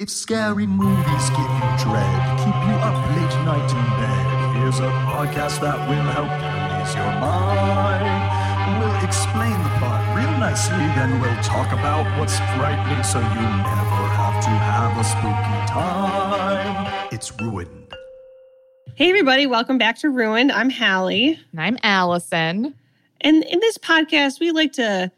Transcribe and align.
If 0.00 0.10
scary 0.10 0.66
movies 0.66 1.30
give 1.30 1.38
you 1.38 1.70
dread, 1.78 2.38
keep 2.40 2.58
you 2.66 2.74
up 2.82 2.98
late 3.14 3.44
night 3.46 3.70
in 3.70 3.86
bed, 3.94 4.56
here's 4.56 4.80
a 4.80 4.90
podcast 5.06 5.60
that 5.60 5.88
will 5.88 6.02
help 6.10 6.26
you 6.42 6.82
ease 6.82 6.94
your 6.96 7.12
mind. 7.22 8.80
We'll 8.80 9.04
explain 9.04 9.52
the 9.52 9.70
plot 9.78 10.16
real 10.16 10.36
nicely, 10.40 10.78
then 10.98 11.20
we'll 11.20 11.40
talk 11.44 11.70
about 11.70 12.18
what's 12.18 12.36
frightening 12.56 13.04
so 13.04 13.20
you 13.20 13.40
never 13.40 14.02
have 14.18 14.42
to 14.42 14.50
have 14.50 14.98
a 14.98 15.04
spooky 15.04 15.72
time. 15.72 17.08
It's 17.12 17.30
ruined. 17.40 17.94
Hey, 18.96 19.10
everybody, 19.10 19.46
welcome 19.46 19.78
back 19.78 19.96
to 20.00 20.10
Ruined. 20.10 20.50
I'm 20.50 20.70
Halle. 20.70 21.38
And 21.52 21.60
I'm 21.60 21.78
Alison. 21.84 22.74
And 23.20 23.44
in 23.44 23.60
this 23.60 23.78
podcast, 23.78 24.40
we 24.40 24.50
like 24.50 24.72
to 24.72 25.12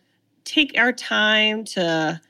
take 0.45 0.79
our 0.79 0.93
time 0.93 1.65
to 1.65 2.21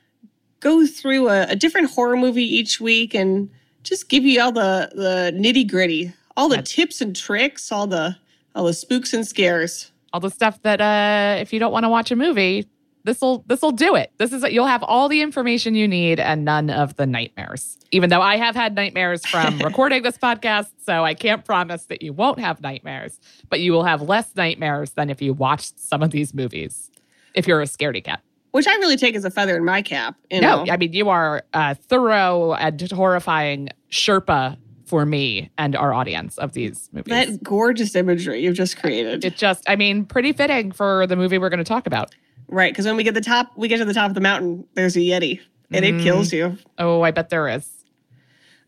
go 0.59 0.85
through 0.85 1.29
a, 1.29 1.43
a 1.49 1.55
different 1.55 1.91
horror 1.91 2.17
movie 2.17 2.43
each 2.45 2.79
week 2.81 3.13
and 3.13 3.49
just 3.83 4.09
give 4.09 4.23
you 4.25 4.41
all 4.41 4.51
the, 4.51 4.89
the 4.93 5.31
nitty 5.37 5.69
gritty, 5.69 6.13
all 6.35 6.49
the 6.49 6.55
That's- 6.57 6.71
tips 6.73 7.01
and 7.01 7.15
tricks, 7.15 7.71
all 7.71 7.87
the 7.87 8.15
all 8.55 8.65
the 8.65 8.73
spooks 8.73 9.13
and 9.13 9.25
scares. 9.25 9.91
All 10.13 10.19
the 10.19 10.31
stuff 10.31 10.61
that 10.63 10.81
uh 10.81 11.39
if 11.41 11.53
you 11.53 11.59
don't 11.59 11.71
want 11.71 11.83
to 11.83 11.89
watch 11.89 12.09
a 12.11 12.15
movie, 12.15 12.67
this'll 13.03 13.43
this'll 13.47 13.71
do 13.71 13.95
it. 13.95 14.11
This 14.17 14.33
is 14.33 14.43
you'll 14.51 14.65
have 14.67 14.83
all 14.83 15.07
the 15.09 15.21
information 15.21 15.75
you 15.75 15.87
need 15.87 16.19
and 16.19 16.43
none 16.43 16.69
of 16.69 16.95
the 16.95 17.05
nightmares. 17.05 17.77
Even 17.91 18.09
though 18.09 18.21
I 18.21 18.37
have 18.37 18.55
had 18.55 18.73
nightmares 18.75 19.25
from 19.25 19.59
recording 19.63 20.01
this 20.03 20.17
podcast, 20.17 20.69
so 20.83 21.03
I 21.03 21.13
can't 21.13 21.45
promise 21.45 21.85
that 21.85 22.01
you 22.01 22.13
won't 22.13 22.39
have 22.39 22.61
nightmares, 22.61 23.19
but 23.49 23.59
you 23.59 23.71
will 23.73 23.83
have 23.83 24.01
less 24.01 24.35
nightmares 24.35 24.91
than 24.91 25.09
if 25.09 25.21
you 25.21 25.33
watched 25.33 25.79
some 25.79 26.01
of 26.01 26.09
these 26.11 26.33
movies. 26.33 26.89
If 27.35 27.45
you're 27.47 27.61
a 27.61 27.65
scaredy 27.65 28.03
cat. 28.03 28.21
Which 28.57 28.67
I 28.67 28.73
really 28.77 28.97
take 28.97 29.15
as 29.15 29.23
a 29.23 29.29
feather 29.29 29.55
in 29.55 29.63
my 29.63 29.81
cap. 29.83 30.15
You 30.31 30.41
No. 30.41 30.65
I 30.67 30.77
mean 30.77 30.91
you 30.93 31.09
are 31.09 31.43
a 31.53 31.75
thorough 31.75 32.53
and 32.53 32.81
horrifying 32.91 33.69
Sherpa 33.91 34.57
for 34.85 35.05
me 35.05 35.51
and 35.57 35.75
our 35.75 35.93
audience 35.93 36.37
of 36.39 36.53
these 36.53 36.89
movies. 36.91 37.11
that 37.11 37.43
gorgeous 37.43 37.93
imagery 37.95 38.41
you've 38.41 38.55
just 38.55 38.77
created. 38.79 39.23
it 39.25 39.35
just, 39.37 39.69
I 39.69 39.75
mean, 39.75 40.05
pretty 40.05 40.31
fitting 40.33 40.71
for 40.71 41.05
the 41.07 41.15
movie 41.15 41.37
we're 41.37 41.49
going 41.49 41.57
to 41.59 41.63
talk 41.65 41.85
about. 41.87 42.15
right, 42.47 42.71
because 42.73 42.85
when 42.85 42.95
we 42.95 43.03
get 43.03 43.13
the 43.13 43.19
top, 43.21 43.51
we 43.57 43.67
get 43.67 43.77
to 43.77 43.85
the 43.85 43.93
top 43.93 44.07
of 44.09 44.15
the 44.15 44.21
mountain, 44.21 44.65
there's 44.75 44.95
a 44.95 44.99
Yeti. 44.99 45.39
And 45.71 45.83
Mm. 45.83 45.99
it 45.99 46.03
kills 46.03 46.31
you. 46.31 46.57
Oh, 46.77 47.01
I 47.01 47.11
bet 47.11 47.29
there 47.29 47.49
is. 47.49 47.69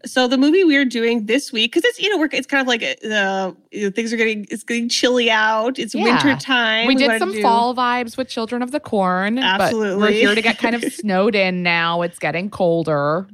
So 0.05 0.28
the 0.30 0.38
movie 0.38 0.64
we 0.64 0.78
are 0.78 0.86
doing 0.86 1.25
this 1.25 1.52
week, 1.52 1.72
because 1.73 1.83
it's 1.86 2.00
you 2.00 2.09
know 2.09 2.17
we're 2.17 2.30
it's 2.31 2.47
kind 2.47 2.61
of 2.61 2.67
like 2.67 2.83
uh, 3.11 3.52
things 3.92 4.14
are 4.14 4.17
getting 4.17 4.45
it's 4.50 4.64
getting 4.64 4.88
chilly 4.88 5.30
out. 5.30 5.78
It's 5.78 5.94
Yeah. 5.94 6.03
winter 6.03 6.36
time. 6.36 6.88
we 6.88 6.95
did 6.95 7.19
some 7.19 7.33
fall 7.42 7.75
vibes 7.75 8.16
with 8.17 8.30
Children 8.30 8.61
of 8.61 8.72
the 8.72 8.80
Corn. 8.80 9.36
But 9.36 9.73
we're 9.97 10.11
here 10.11 10.33
to 10.36 10.42
get 10.42 10.58
kind 10.58 10.73
of 10.75 10.83
snowed 10.94 11.36
in 11.36 11.64
now. 11.64 12.02
It's 12.02 12.17
getting 12.20 12.50
colder. 12.50 13.27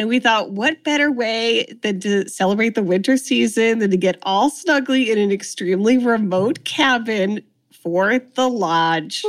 and 0.00 0.08
we 0.08 0.18
thought, 0.20 0.50
what 0.52 0.82
better 0.84 1.10
way 1.12 1.66
than 1.82 2.00
to 2.00 2.28
celebrate 2.28 2.74
the 2.74 2.82
winter 2.82 3.16
season 3.16 3.78
than 3.78 3.90
to 3.92 3.96
get 3.96 4.18
all 4.24 4.50
snuggly 4.50 5.08
in 5.08 5.18
an 5.18 5.30
extremely 5.30 5.98
remote 5.98 6.64
cabin 6.64 7.40
for 7.72 8.18
the 8.34 8.48
lodge. 8.48 9.24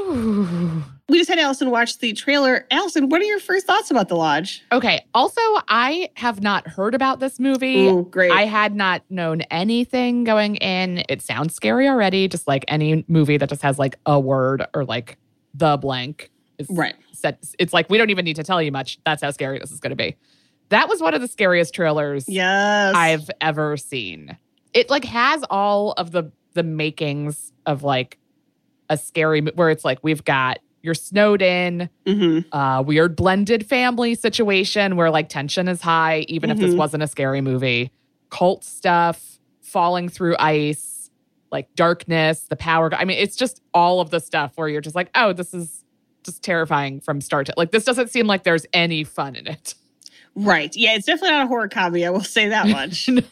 We 1.09 1.17
just 1.17 1.29
had 1.29 1.39
Alison 1.39 1.71
watch 1.71 1.97
the 1.97 2.13
trailer. 2.13 2.65
Alison, 2.69 3.09
what 3.09 3.19
are 3.19 3.25
your 3.25 3.39
first 3.39 3.65
thoughts 3.65 3.89
about 3.89 4.09
the 4.09 4.15
lodge? 4.15 4.63
Okay. 4.71 5.03
Also, 5.13 5.41
I 5.67 6.09
have 6.15 6.41
not 6.41 6.67
heard 6.67 6.93
about 6.93 7.19
this 7.19 7.39
movie. 7.39 7.87
Ooh, 7.87 8.07
great. 8.09 8.31
I 8.31 8.45
had 8.45 8.75
not 8.75 9.03
known 9.09 9.41
anything 9.49 10.23
going 10.23 10.57
in. 10.57 11.03
It 11.09 11.21
sounds 11.21 11.55
scary 11.55 11.87
already, 11.87 12.27
just 12.27 12.47
like 12.47 12.63
any 12.67 13.03
movie 13.07 13.37
that 13.37 13.49
just 13.49 13.63
has 13.63 13.79
like 13.79 13.97
a 14.05 14.19
word 14.19 14.65
or 14.73 14.85
like 14.85 15.17
the 15.53 15.77
blank. 15.77 16.29
Is 16.59 16.67
Right. 16.69 16.95
Set, 17.11 17.43
it's 17.57 17.73
like 17.73 17.89
we 17.89 17.97
don't 17.97 18.11
even 18.11 18.23
need 18.23 18.35
to 18.35 18.43
tell 18.43 18.61
you 18.61 18.71
much. 18.71 18.99
That's 19.05 19.21
how 19.21 19.31
scary 19.31 19.59
this 19.59 19.71
is 19.71 19.79
going 19.79 19.91
to 19.91 19.95
be. 19.95 20.15
That 20.69 20.87
was 20.87 21.01
one 21.01 21.15
of 21.15 21.21
the 21.21 21.27
scariest 21.27 21.73
trailers 21.73 22.25
yes. 22.27 22.95
I've 22.95 23.29
ever 23.41 23.75
seen. 23.77 24.37
It 24.73 24.89
like 24.89 25.05
has 25.05 25.43
all 25.49 25.93
of 25.93 26.11
the 26.11 26.31
the 26.53 26.63
makings 26.63 27.51
of 27.65 27.83
like 27.83 28.19
a 28.89 28.97
scary 28.97 29.41
where 29.41 29.69
it's 29.69 29.83
like 29.83 29.99
we've 30.03 30.23
got 30.23 30.59
you're 30.81 30.93
snowed 30.93 31.41
in, 31.41 31.89
hmm 32.05 32.39
uh, 32.51 32.81
weird 32.85 33.15
blended 33.15 33.65
family 33.65 34.15
situation 34.15 34.95
where 34.95 35.11
like 35.11 35.29
tension 35.29 35.67
is 35.67 35.81
high, 35.81 36.19
even 36.27 36.49
if 36.49 36.57
this 36.59 36.73
Mhm. 36.73 36.77
wasn't 36.77 37.03
a 37.03 37.07
scary 37.07 37.41
movie. 37.41 37.91
Cult 38.29 38.63
stuff, 38.63 39.39
falling 39.61 40.09
through 40.09 40.35
ice, 40.39 41.11
like 41.51 41.67
darkness, 41.75 42.41
the 42.49 42.55
power. 42.55 42.89
I 42.93 43.05
mean, 43.05 43.17
it's 43.19 43.35
just 43.35 43.61
all 43.73 44.01
of 44.01 44.09
the 44.09 44.19
stuff 44.19 44.53
where 44.55 44.67
you're 44.67 44.81
just 44.81 44.95
like, 44.95 45.09
oh, 45.15 45.33
this 45.33 45.53
is 45.53 45.83
just 46.23 46.43
terrifying 46.43 46.99
from 47.01 47.21
start 47.21 47.45
to 47.47 47.53
like. 47.57 47.71
This 47.71 47.83
doesn't 47.85 48.09
seem 48.09 48.25
like 48.27 48.43
there's 48.43 48.65
any 48.73 49.03
fun 49.03 49.35
in 49.35 49.47
it. 49.47 49.75
Right. 50.41 50.73
Yeah, 50.75 50.95
it's 50.95 51.05
definitely 51.05 51.31
not 51.31 51.45
a 51.45 51.47
horror 51.47 51.67
comedy. 51.67 52.05
I 52.05 52.09
will 52.09 52.23
say 52.23 52.47
that 52.49 52.67
much. 52.69 53.09
no. 53.09 53.23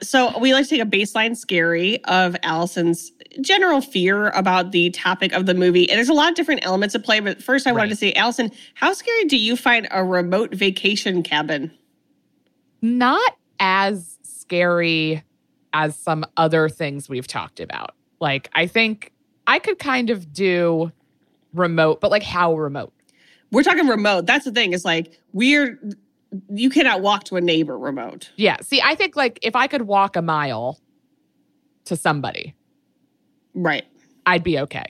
So 0.00 0.38
we 0.38 0.52
like 0.52 0.64
to 0.64 0.70
take 0.70 0.80
a 0.80 0.86
baseline 0.86 1.36
scary 1.36 2.02
of 2.04 2.36
Alison's 2.44 3.10
general 3.40 3.80
fear 3.80 4.28
about 4.30 4.70
the 4.72 4.90
topic 4.90 5.32
of 5.32 5.46
the 5.46 5.54
movie. 5.54 5.88
And 5.90 5.96
there's 5.98 6.08
a 6.08 6.14
lot 6.14 6.28
of 6.30 6.34
different 6.36 6.64
elements 6.64 6.94
at 6.94 7.04
play. 7.04 7.18
But 7.20 7.42
first, 7.42 7.66
I 7.66 7.72
wanted 7.72 7.88
to 7.90 7.96
say, 7.96 8.12
Alison, 8.12 8.52
how 8.74 8.92
scary 8.92 9.24
do 9.24 9.36
you 9.36 9.56
find 9.56 9.88
a 9.90 10.04
remote 10.04 10.54
vacation 10.54 11.22
cabin? 11.22 11.72
not 12.80 13.36
as 13.58 14.18
scary 14.22 15.24
as 15.72 15.96
some 15.96 16.24
other 16.36 16.68
things 16.68 17.08
we've 17.08 17.26
talked 17.26 17.58
about. 17.58 17.96
Like, 18.20 18.48
I 18.54 18.68
think 18.68 19.12
I 19.48 19.58
could 19.58 19.80
kind 19.80 20.10
of 20.10 20.32
do 20.32 20.92
remote, 21.52 22.00
but 22.00 22.12
like 22.12 22.22
how 22.22 22.54
remote? 22.56 22.92
We're 23.50 23.62
talking 23.62 23.86
remote. 23.86 24.26
That's 24.26 24.44
the 24.44 24.52
thing. 24.52 24.72
It's 24.72 24.84
like 24.84 25.18
we're 25.32 25.80
you 26.50 26.68
cannot 26.68 27.00
walk 27.00 27.24
to 27.24 27.36
a 27.36 27.40
neighbor 27.40 27.78
remote. 27.78 28.30
Yeah. 28.36 28.58
See, 28.60 28.82
I 28.84 28.94
think 28.94 29.16
like 29.16 29.38
if 29.42 29.56
I 29.56 29.66
could 29.66 29.82
walk 29.82 30.16
a 30.16 30.22
mile 30.22 30.78
to 31.86 31.96
somebody, 31.96 32.54
Right. 33.54 33.84
I'd 34.26 34.44
be 34.44 34.58
okay. 34.58 34.84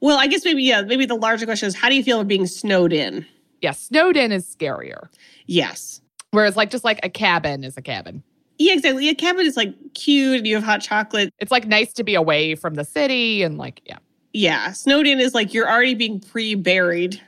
Well, 0.00 0.18
I 0.18 0.26
guess 0.26 0.44
maybe 0.44 0.62
yeah. 0.62 0.82
Maybe 0.82 1.04
the 1.06 1.16
larger 1.16 1.46
question 1.46 1.66
is, 1.66 1.74
how 1.74 1.88
do 1.88 1.94
you 1.94 2.02
feel 2.02 2.18
about 2.20 2.28
being 2.28 2.46
snowed 2.46 2.92
in? 2.92 3.26
Yeah. 3.60 3.72
Snowed 3.72 4.16
in 4.16 4.32
is 4.32 4.46
scarier. 4.46 5.08
Yes. 5.46 6.00
Whereas, 6.30 6.56
like, 6.56 6.70
just 6.70 6.84
like 6.84 7.00
a 7.02 7.08
cabin 7.08 7.64
is 7.64 7.76
a 7.76 7.82
cabin. 7.82 8.22
Yeah, 8.58 8.74
exactly. 8.74 9.08
A 9.08 9.14
cabin 9.14 9.46
is 9.46 9.56
like 9.56 9.74
cute, 9.94 10.38
and 10.38 10.46
you 10.46 10.54
have 10.54 10.64
hot 10.64 10.80
chocolate. 10.80 11.32
It's 11.38 11.50
like 11.52 11.66
nice 11.66 11.92
to 11.94 12.04
be 12.04 12.14
away 12.14 12.54
from 12.54 12.74
the 12.74 12.84
city 12.84 13.42
and 13.42 13.58
like, 13.58 13.82
yeah. 13.84 13.98
Yeah, 14.32 14.72
snowed 14.72 15.06
in 15.06 15.20
is 15.20 15.34
like 15.34 15.54
you're 15.54 15.70
already 15.70 15.94
being 15.94 16.18
pre-buried. 16.20 17.20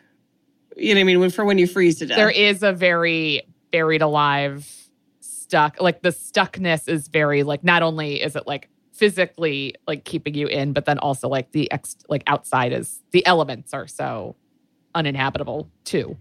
You 0.77 0.95
know 0.95 0.99
what 0.99 1.03
I 1.03 1.05
mean? 1.05 1.21
When, 1.21 1.31
for 1.31 1.45
when 1.45 1.59
you 1.59 1.67
freeze 1.67 1.99
to 1.99 2.07
death. 2.07 2.17
There 2.17 2.31
is 2.31 2.63
a 2.63 2.73
very 2.73 3.43
buried 3.73 4.03
alive 4.03 4.71
stuck. 5.21 5.81
Like 5.81 6.03
the 6.03 6.11
stuckness 6.11 6.89
is 6.89 7.09
very 7.09 7.43
like 7.43 7.65
not 7.65 7.83
only 7.83 8.23
is 8.23 8.37
it 8.37 8.47
like 8.47 8.69
physically 8.93 9.75
like 9.87 10.05
keeping 10.05 10.35
you 10.35 10.47
in, 10.47 10.73
but 10.73 10.85
then 10.85 10.99
also 10.99 11.29
like 11.29 11.53
the 11.53 11.71
ex 11.71 11.97
like 12.09 12.23
outside 12.27 12.73
is 12.73 13.03
the 13.13 13.25
elements 13.27 13.73
are 13.75 13.87
so 13.87 14.37
uninhabitable 14.95 15.71
too. 15.85 16.17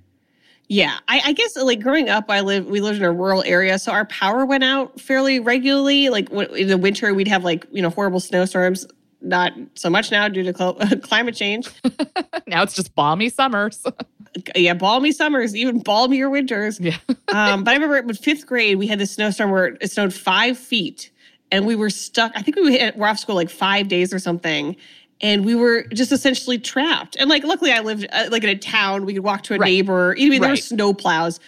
Yeah, 0.67 0.97
I, 1.07 1.21
I 1.25 1.33
guess 1.33 1.55
like 1.55 1.79
growing 1.79 2.09
up, 2.09 2.25
I 2.29 2.41
live 2.41 2.65
we 2.65 2.81
lived 2.81 2.97
in 2.97 3.03
a 3.03 3.11
rural 3.11 3.43
area, 3.43 3.77
so 3.77 3.91
our 3.91 4.05
power 4.05 4.45
went 4.45 4.63
out 4.63 4.99
fairly 4.99 5.39
regularly. 5.39 6.09
Like 6.09 6.29
when, 6.29 6.47
in 6.55 6.67
the 6.67 6.77
winter, 6.77 7.13
we'd 7.13 7.27
have 7.27 7.43
like 7.43 7.67
you 7.71 7.81
know 7.81 7.89
horrible 7.89 8.19
snowstorms. 8.19 8.87
Not 9.21 9.53
so 9.75 9.89
much 9.89 10.11
now 10.11 10.27
due 10.27 10.43
to 10.43 10.53
cl- 10.55 10.73
climate 11.03 11.35
change. 11.35 11.67
now 12.47 12.61
it's 12.63 12.75
just 12.75 12.93
balmy 12.95 13.29
summers. 13.29 13.83
yeah, 14.55 14.73
balmy 14.73 15.11
summers, 15.11 15.55
even 15.55 15.81
balmier 15.81 16.29
winters. 16.29 16.79
yeah. 16.79 16.97
Um, 17.29 17.63
but 17.63 17.71
I 17.71 17.73
remember 17.75 17.97
in 17.97 18.13
fifth 18.13 18.45
grade, 18.45 18.77
we 18.77 18.87
had 18.87 18.99
this 18.99 19.11
snowstorm 19.11 19.49
where 19.51 19.77
it 19.81 19.89
snowed 19.91 20.13
five 20.13 20.57
feet, 20.57 21.11
and 21.51 21.65
we 21.65 21.75
were 21.75 21.89
stuck. 21.89 22.33
I 22.35 22.41
think 22.41 22.57
we 22.57 22.91
were 22.95 23.07
off 23.07 23.17
school 23.19 23.35
like 23.35 23.49
five 23.49 23.87
days 23.87 24.13
or 24.13 24.19
something. 24.19 24.75
And 25.21 25.45
we 25.45 25.55
were 25.55 25.83
just 25.93 26.11
essentially 26.11 26.59
trapped. 26.59 27.15
And 27.15 27.29
like, 27.29 27.45
luckily, 27.45 27.71
I 27.71 27.79
lived 27.79 28.05
uh, 28.11 28.25
like 28.31 28.43
in 28.43 28.49
a 28.49 28.55
town. 28.57 29.05
We 29.05 29.13
could 29.13 29.23
walk 29.23 29.43
to 29.43 29.55
a 29.55 29.57
Right. 29.57 29.69
neighbor. 29.71 30.11
I 30.11 30.15
mean, 30.19 30.31
there 30.31 30.41
were 30.41 30.47
Right. 30.55 30.63
snow 30.63 30.93
plows. 30.93 31.39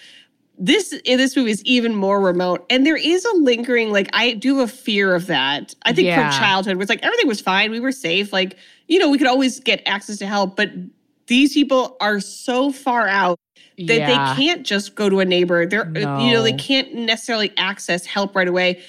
This 0.58 0.94
this 1.06 1.36
movie 1.36 1.52
is 1.52 1.64
even 1.66 1.94
more 1.94 2.20
remote, 2.20 2.66
and 2.70 2.86
there 2.86 2.98
is 2.98 3.24
a 3.26 3.34
lingering 3.38 3.92
like 3.92 4.10
I 4.14 4.34
do 4.34 4.60
have 4.60 4.70
a 4.70 4.72
fear 4.72 5.14
of 5.14 5.28
that. 5.28 5.76
I 5.84 5.94
think 5.94 6.08
Yeah. 6.08 6.32
from 6.32 6.40
childhood, 6.40 6.78
where 6.78 6.82
it's 6.82 6.90
like 6.90 7.04
everything 7.04 7.28
was 7.28 7.40
fine, 7.42 7.70
we 7.72 7.80
were 7.80 7.92
safe, 7.92 8.34
like 8.34 8.58
you 8.88 8.98
know 9.00 9.10
we 9.10 9.18
could 9.18 9.28
always 9.28 9.60
get 9.60 9.84
access 9.86 10.18
to 10.18 10.26
help, 10.26 10.56
but 10.56 10.72
These 11.28 11.54
people 11.54 11.98
are 12.00 12.20
so 12.22 12.72
far 12.72 13.06
out 13.08 13.38
that 13.78 13.98
yeah. 14.00 14.08
they 14.08 14.42
can't 14.42 14.66
just 14.66 14.96
go 14.96 15.10
to 15.10 15.20
a 15.20 15.26
neighbor. 15.26 15.66
They're 15.66 15.86
uh, 15.96 16.24
you 16.24 16.32
know 16.32 16.42
they 16.42 16.54
can't 16.54 16.94
necessarily 16.96 17.52
access 17.58 18.06
help 18.06 18.34
right 18.36 18.48
away. 18.48 18.82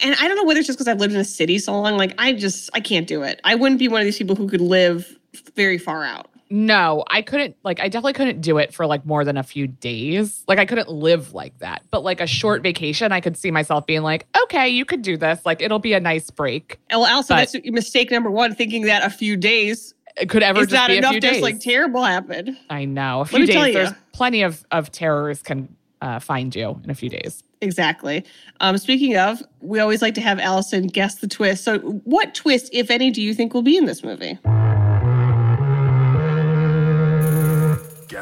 And 0.00 0.16
I 0.18 0.26
don't 0.26 0.36
know 0.36 0.42
whether 0.44 0.58
it's 0.58 0.66
just 0.66 0.78
because 0.78 0.88
I've 0.88 0.98
lived 0.98 1.14
in 1.14 1.20
a 1.20 1.24
city 1.24 1.58
so 1.60 1.78
long. 1.78 1.96
Like 1.98 2.14
I 2.18 2.32
just 2.32 2.70
I 2.74 2.80
can't 2.80 3.06
do 3.06 3.22
it. 3.22 3.40
I 3.44 3.54
wouldn't 3.54 3.78
be 3.78 3.86
one 3.88 4.00
of 4.00 4.06
these 4.06 4.18
people 4.18 4.34
who 4.34 4.48
could 4.48 4.60
live 4.62 5.16
very 5.54 5.78
far 5.78 6.02
out. 6.02 6.30
No, 6.52 7.02
I 7.08 7.22
couldn't 7.22 7.56
like 7.64 7.80
I 7.80 7.88
definitely 7.88 8.12
couldn't 8.12 8.42
do 8.42 8.58
it 8.58 8.74
for 8.74 8.84
like 8.84 9.06
more 9.06 9.24
than 9.24 9.38
a 9.38 9.42
few 9.42 9.66
days. 9.66 10.44
Like 10.46 10.58
I 10.58 10.66
couldn't 10.66 10.90
live 10.90 11.32
like 11.32 11.58
that. 11.60 11.82
But 11.90 12.04
like 12.04 12.20
a 12.20 12.26
short 12.26 12.62
vacation, 12.62 13.10
I 13.10 13.22
could 13.22 13.38
see 13.38 13.50
myself 13.50 13.86
being 13.86 14.02
like, 14.02 14.26
"Okay, 14.44 14.68
you 14.68 14.84
could 14.84 15.00
do 15.00 15.16
this. 15.16 15.40
Like 15.46 15.62
it'll 15.62 15.78
be 15.78 15.94
a 15.94 16.00
nice 16.00 16.30
break." 16.30 16.78
And 16.90 17.00
well, 17.00 17.10
also 17.10 17.34
But- 17.34 17.50
that's 17.52 17.56
mistake 17.64 18.10
number 18.10 18.30
one, 18.30 18.54
thinking 18.54 18.82
that 18.82 19.02
a 19.02 19.08
few 19.08 19.34
days 19.38 19.94
could 20.28 20.42
ever 20.42 20.60
is 20.60 20.66
just 20.66 20.74
not 20.74 20.88
be 20.88 20.96
a 20.96 20.98
enough 20.98 21.12
few 21.12 21.20
days. 21.22 21.30
just 21.30 21.42
like 21.42 21.60
terrible 21.60 22.04
happen. 22.04 22.58
I 22.68 22.84
know. 22.84 23.22
A 23.22 23.24
few 23.24 23.46
days. 23.46 23.72
There's 23.72 23.92
plenty 24.12 24.42
of 24.42 24.62
of 24.70 24.92
terrors 24.92 25.40
can 25.40 25.74
uh, 26.02 26.18
find 26.18 26.54
you 26.54 26.78
in 26.84 26.90
a 26.90 26.94
few 26.94 27.08
days. 27.08 27.42
Exactly. 27.62 28.24
Um, 28.60 28.76
speaking 28.76 29.16
of, 29.16 29.42
we 29.62 29.78
always 29.80 30.02
like 30.02 30.14
to 30.16 30.20
have 30.20 30.38
Alison 30.38 30.86
guess 30.88 31.14
the 31.14 31.28
twist. 31.28 31.64
So, 31.64 31.78
what 31.78 32.34
twist, 32.34 32.68
if 32.74 32.90
any, 32.90 33.10
do 33.10 33.22
you 33.22 33.32
think 33.32 33.54
will 33.54 33.62
be 33.62 33.78
in 33.78 33.86
this 33.86 34.04
movie? 34.04 34.38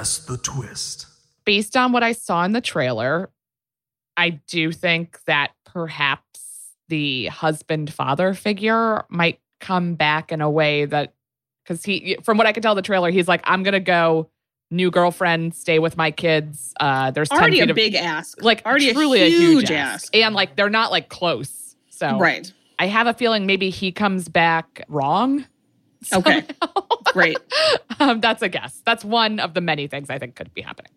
Guess 0.01 0.25
the 0.25 0.39
twist. 0.39 1.05
Based 1.45 1.77
on 1.77 1.93
what 1.93 2.03
I 2.03 2.13
saw 2.13 2.43
in 2.45 2.53
the 2.53 2.63
trailer, 2.63 3.29
I 4.17 4.31
do 4.31 4.73
think 4.73 5.23
that 5.27 5.51
perhaps 5.67 6.41
the 6.89 7.27
husband 7.27 7.93
father 7.93 8.33
figure 8.33 9.05
might 9.11 9.41
come 9.61 9.97
back 9.97 10.33
in 10.33 10.41
a 10.41 10.49
way 10.49 10.87
that 10.87 11.13
because 11.63 11.85
he 11.85 12.17
from 12.23 12.39
what 12.39 12.47
I 12.47 12.53
can 12.53 12.63
tell 12.63 12.75
the 12.75 12.81
trailer, 12.81 13.11
he's 13.11 13.29
like, 13.29 13.43
I'm 13.45 13.63
gonna 13.63 13.79
go 13.79 14.31
new 14.71 14.91
girlfriend, 14.91 15.55
stay 15.55 15.79
with 15.79 15.99
my 15.99 16.11
kids. 16.11 16.73
Uh 16.81 17.11
there's 17.11 17.29
10 17.29 17.39
Already 17.39 17.61
feet 17.61 17.69
a 17.69 17.71
of 17.73 17.77
big 17.77 17.95
ask. 17.95 18.43
like 18.43 18.65
already 18.65 18.95
truly 18.95 19.21
a 19.21 19.29
huge, 19.29 19.71
ask. 19.71 20.05
ask. 20.05 20.17
And 20.17 20.35
like 20.35 20.57
they're 20.57 20.71
not 20.71 20.91
like 20.91 21.11
close. 21.11 21.77
So 21.91 22.19
Right. 22.19 22.51
I 22.79 22.87
have 22.87 23.07
a 23.07 23.13
feeling 23.13 23.45
maybe 23.45 23.69
he 23.69 23.93
comes 23.93 24.31
back 24.31 24.83
wrong. 24.89 25.45
Okay. 26.13 26.45
Great. 27.13 27.39
um, 27.99 28.21
that's 28.21 28.43
a 28.43 28.49
guess. 28.49 28.81
That's 28.87 29.05
one 29.05 29.41
of 29.41 29.55
the 29.55 29.61
many 29.61 29.87
things 29.87 30.11
I 30.11 30.19
think 30.19 30.37
could 30.37 30.53
be 30.55 30.63
happening. 30.63 30.91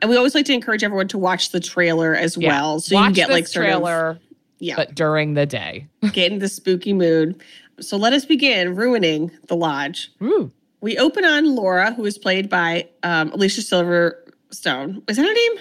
And 0.00 0.10
we 0.10 0.16
always 0.16 0.34
like 0.34 0.46
to 0.46 0.52
encourage 0.52 0.84
everyone 0.84 1.08
to 1.08 1.18
watch 1.18 1.50
the 1.50 1.60
trailer 1.60 2.14
as 2.14 2.36
Yeah. 2.36 2.48
well. 2.60 2.80
So 2.80 2.96
Watch 2.96 3.08
you 3.10 3.14
get 3.14 3.28
this 3.28 3.34
like 3.34 3.46
sort 3.46 3.64
trailer, 3.66 4.08
of 4.10 4.18
yeah, 4.60 4.76
but 4.76 4.94
during 4.94 5.34
the 5.34 5.46
day. 5.46 5.88
get 6.12 6.30
in 6.32 6.38
the 6.40 6.48
spooky 6.48 6.92
mood. 6.92 7.40
So 7.80 7.96
let 7.96 8.12
us 8.12 8.24
begin 8.24 8.74
ruining 8.74 9.30
the 9.46 9.56
lodge. 9.56 10.12
Ooh. 10.22 10.50
We 10.80 10.96
open 10.98 11.24
on 11.24 11.54
Laura, 11.56 11.92
who 11.94 12.04
is 12.04 12.18
played 12.18 12.48
by 12.48 12.88
um, 13.02 13.30
Alicia 13.32 13.62
Silverstone. 13.62 15.02
Is 15.10 15.16
that 15.16 15.24
her 15.26 15.32
name? 15.32 15.52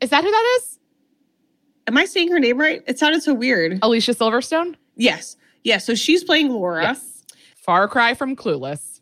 Is 0.00 0.10
that 0.10 0.22
who 0.24 0.30
that 0.30 0.58
is? 0.58 0.78
Am 1.86 1.96
I 1.96 2.04
saying 2.04 2.30
her 2.32 2.38
name 2.40 2.58
right? 2.58 2.82
It 2.86 2.98
sounded 2.98 3.22
so 3.22 3.32
weird. 3.32 3.78
Alicia 3.82 4.12
Silverstone? 4.12 4.74
Yes. 4.96 5.36
Yeah. 5.64 5.78
So 5.78 5.94
she's 5.94 6.24
playing 6.24 6.48
Laura. 6.50 6.82
Yes. 6.82 7.15
Far 7.66 7.88
cry 7.88 8.14
from 8.14 8.36
Clueless. 8.36 9.00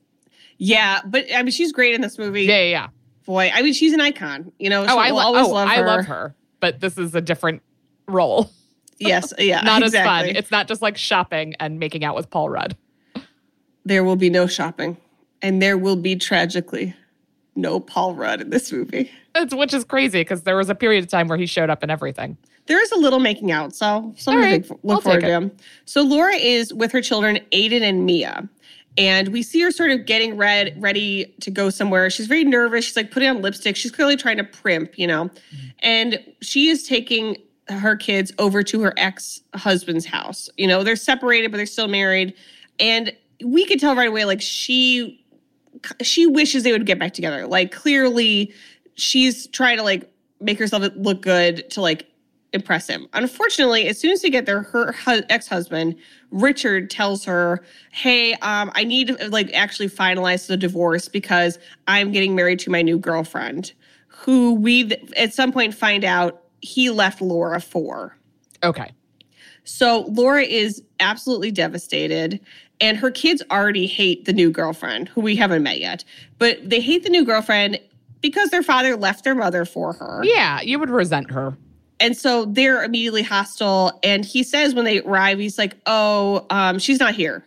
Yeah, 0.58 1.00
but 1.04 1.26
I 1.34 1.42
mean, 1.42 1.52
she's 1.52 1.70
great 1.72 1.94
in 1.94 2.00
this 2.00 2.18
movie. 2.18 2.42
Yeah, 2.44 2.58
yeah, 2.62 2.70
yeah. 2.70 2.88
Boy, 3.26 3.50
I 3.54 3.62
mean, 3.62 3.72
she's 3.74 3.92
an 3.92 4.00
icon. 4.00 4.50
You 4.58 4.70
know, 4.70 4.84
Oh, 4.88 4.98
I, 4.98 5.10
lo- 5.10 5.20
always 5.20 5.46
oh 5.46 5.50
love 5.52 5.68
I 5.68 5.76
her. 5.76 5.86
love 5.86 6.06
her. 6.06 6.34
But 6.60 6.80
this 6.80 6.96
is 6.98 7.14
a 7.14 7.20
different 7.20 7.62
role. 8.08 8.50
Yes, 9.00 9.32
yeah, 9.38 9.60
not 9.64 9.82
as 9.82 9.92
fun. 9.92 10.26
It's 10.26 10.52
not 10.52 10.68
just 10.68 10.80
like 10.80 10.96
shopping 10.96 11.54
and 11.58 11.80
making 11.80 12.04
out 12.04 12.14
with 12.14 12.30
Paul 12.30 12.48
Rudd. 12.48 12.76
there 13.84 14.04
will 14.04 14.14
be 14.16 14.30
no 14.30 14.46
shopping, 14.46 14.96
and 15.42 15.60
there 15.60 15.76
will 15.76 15.96
be 15.96 16.14
tragically 16.14 16.94
no 17.56 17.80
Paul 17.80 18.14
Rudd 18.14 18.40
in 18.40 18.50
this 18.50 18.72
movie. 18.72 19.10
It's, 19.34 19.54
which 19.54 19.74
is 19.74 19.84
crazy 19.84 20.20
because 20.20 20.42
there 20.42 20.56
was 20.56 20.70
a 20.70 20.74
period 20.74 21.04
of 21.04 21.10
time 21.10 21.28
where 21.28 21.38
he 21.38 21.46
showed 21.46 21.70
up 21.70 21.82
in 21.82 21.90
everything. 21.90 22.36
There 22.66 22.82
is 22.82 22.92
a 22.92 22.96
little 22.96 23.20
making 23.20 23.52
out, 23.52 23.74
so 23.74 24.14
something 24.16 24.42
All 24.42 24.50
right, 24.50 24.66
to 24.66 24.78
look 24.82 24.96
I'll 24.96 25.00
forward 25.00 25.20
take 25.20 25.50
to. 25.50 25.64
So 25.84 26.02
Laura 26.02 26.34
is 26.34 26.72
with 26.72 26.92
her 26.92 27.02
children, 27.02 27.38
Aiden 27.52 27.82
and 27.82 28.06
Mia. 28.06 28.48
And 28.96 29.28
we 29.28 29.42
see 29.42 29.60
her 29.62 29.72
sort 29.72 29.90
of 29.90 30.06
getting 30.06 30.36
red, 30.36 30.80
ready 30.80 31.34
to 31.40 31.50
go 31.50 31.68
somewhere. 31.68 32.08
She's 32.10 32.26
very 32.26 32.44
nervous. 32.44 32.84
She's 32.84 32.96
like 32.96 33.10
putting 33.10 33.28
on 33.28 33.42
lipstick. 33.42 33.74
She's 33.74 33.90
clearly 33.90 34.16
trying 34.16 34.36
to 34.36 34.44
primp, 34.44 34.96
you 34.96 35.06
know. 35.06 35.24
Mm-hmm. 35.24 35.66
And 35.80 36.24
she 36.42 36.68
is 36.68 36.86
taking 36.86 37.36
her 37.68 37.96
kids 37.96 38.32
over 38.38 38.62
to 38.62 38.82
her 38.82 38.94
ex 38.96 39.40
husband's 39.54 40.06
house. 40.06 40.48
You 40.56 40.68
know, 40.68 40.84
they're 40.84 40.96
separated, 40.96 41.50
but 41.50 41.56
they're 41.56 41.66
still 41.66 41.88
married. 41.88 42.34
And 42.78 43.12
we 43.44 43.66
could 43.66 43.80
tell 43.80 43.96
right 43.96 44.08
away, 44.08 44.26
like, 44.26 44.40
she 44.40 45.23
she 46.02 46.26
wishes 46.26 46.62
they 46.62 46.72
would 46.72 46.86
get 46.86 46.98
back 46.98 47.12
together. 47.12 47.46
Like 47.46 47.72
clearly 47.72 48.52
she's 48.94 49.46
trying 49.48 49.76
to 49.76 49.82
like 49.82 50.10
make 50.40 50.58
herself 50.58 50.84
look 50.96 51.22
good 51.22 51.68
to 51.70 51.80
like 51.80 52.06
impress 52.52 52.86
him. 52.86 53.08
Unfortunately, 53.12 53.88
as 53.88 53.98
soon 53.98 54.12
as 54.12 54.22
they 54.22 54.30
get 54.30 54.46
there, 54.46 54.62
her 54.62 54.92
hu- 54.92 55.22
ex-husband, 55.28 55.96
Richard 56.30 56.88
tells 56.88 57.24
her, 57.24 57.64
"Hey, 57.92 58.34
um 58.34 58.70
I 58.74 58.84
need 58.84 59.08
to 59.08 59.28
like 59.28 59.52
actually 59.52 59.88
finalize 59.88 60.46
the 60.46 60.56
divorce 60.56 61.08
because 61.08 61.58
I'm 61.88 62.12
getting 62.12 62.34
married 62.34 62.60
to 62.60 62.70
my 62.70 62.82
new 62.82 62.98
girlfriend, 62.98 63.72
who 64.06 64.54
we 64.54 64.84
th- 64.84 65.12
at 65.16 65.34
some 65.34 65.52
point 65.52 65.74
find 65.74 66.04
out 66.04 66.42
he 66.60 66.90
left 66.90 67.20
Laura 67.20 67.60
for." 67.60 68.16
Okay. 68.62 68.90
So 69.64 70.02
Laura 70.08 70.42
is 70.42 70.82
absolutely 71.00 71.50
devastated, 71.50 72.40
and 72.80 72.96
her 72.96 73.10
kids 73.10 73.42
already 73.50 73.86
hate 73.86 74.24
the 74.24 74.32
new 74.32 74.50
girlfriend, 74.50 75.08
who 75.08 75.20
we 75.20 75.36
haven't 75.36 75.62
met 75.62 75.80
yet. 75.80 76.04
But 76.38 76.68
they 76.68 76.80
hate 76.80 77.02
the 77.02 77.10
new 77.10 77.24
girlfriend 77.24 77.78
because 78.20 78.50
their 78.50 78.62
father 78.62 78.96
left 78.96 79.24
their 79.24 79.34
mother 79.34 79.64
for 79.64 79.92
her. 79.92 80.22
Yeah, 80.24 80.60
you 80.60 80.78
would 80.78 80.90
resent 80.90 81.30
her. 81.30 81.56
And 82.00 82.16
so 82.16 82.46
they're 82.46 82.82
immediately 82.82 83.22
hostile. 83.22 83.98
And 84.02 84.24
he 84.24 84.42
says 84.42 84.74
when 84.74 84.84
they 84.84 85.00
arrive, 85.00 85.38
he's 85.38 85.58
like, 85.58 85.76
oh, 85.86 86.46
um, 86.50 86.78
she's 86.78 86.98
not 86.98 87.14
here. 87.14 87.44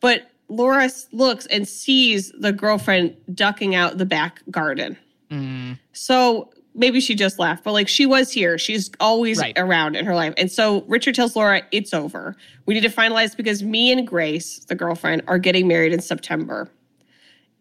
But 0.00 0.30
Laura 0.48 0.90
looks 1.12 1.46
and 1.46 1.66
sees 1.66 2.32
the 2.38 2.52
girlfriend 2.52 3.16
ducking 3.34 3.74
out 3.74 3.98
the 3.98 4.06
back 4.06 4.42
garden. 4.50 4.96
Mm. 5.30 5.78
So 5.92 6.50
maybe 6.74 7.00
she 7.00 7.14
just 7.14 7.38
left, 7.38 7.64
but 7.64 7.72
like 7.72 7.88
she 7.88 8.04
was 8.06 8.32
here. 8.32 8.58
She's 8.58 8.90
always 9.00 9.38
Right. 9.38 9.56
around 9.56 9.96
in 9.96 10.04
her 10.04 10.14
life. 10.14 10.34
And 10.36 10.50
so 10.50 10.82
Richard 10.88 11.14
tells 11.14 11.36
Laura, 11.36 11.62
it's 11.72 11.94
over. 11.94 12.36
We 12.66 12.74
need 12.74 12.82
to 12.82 12.88
finalize 12.90 13.36
because 13.36 13.62
me 13.62 13.92
and 13.92 14.06
Grace, 14.06 14.58
the 14.64 14.74
girlfriend, 14.74 15.22
are 15.28 15.38
getting 15.38 15.68
married 15.68 15.92
in 15.92 16.00
September. 16.00 16.68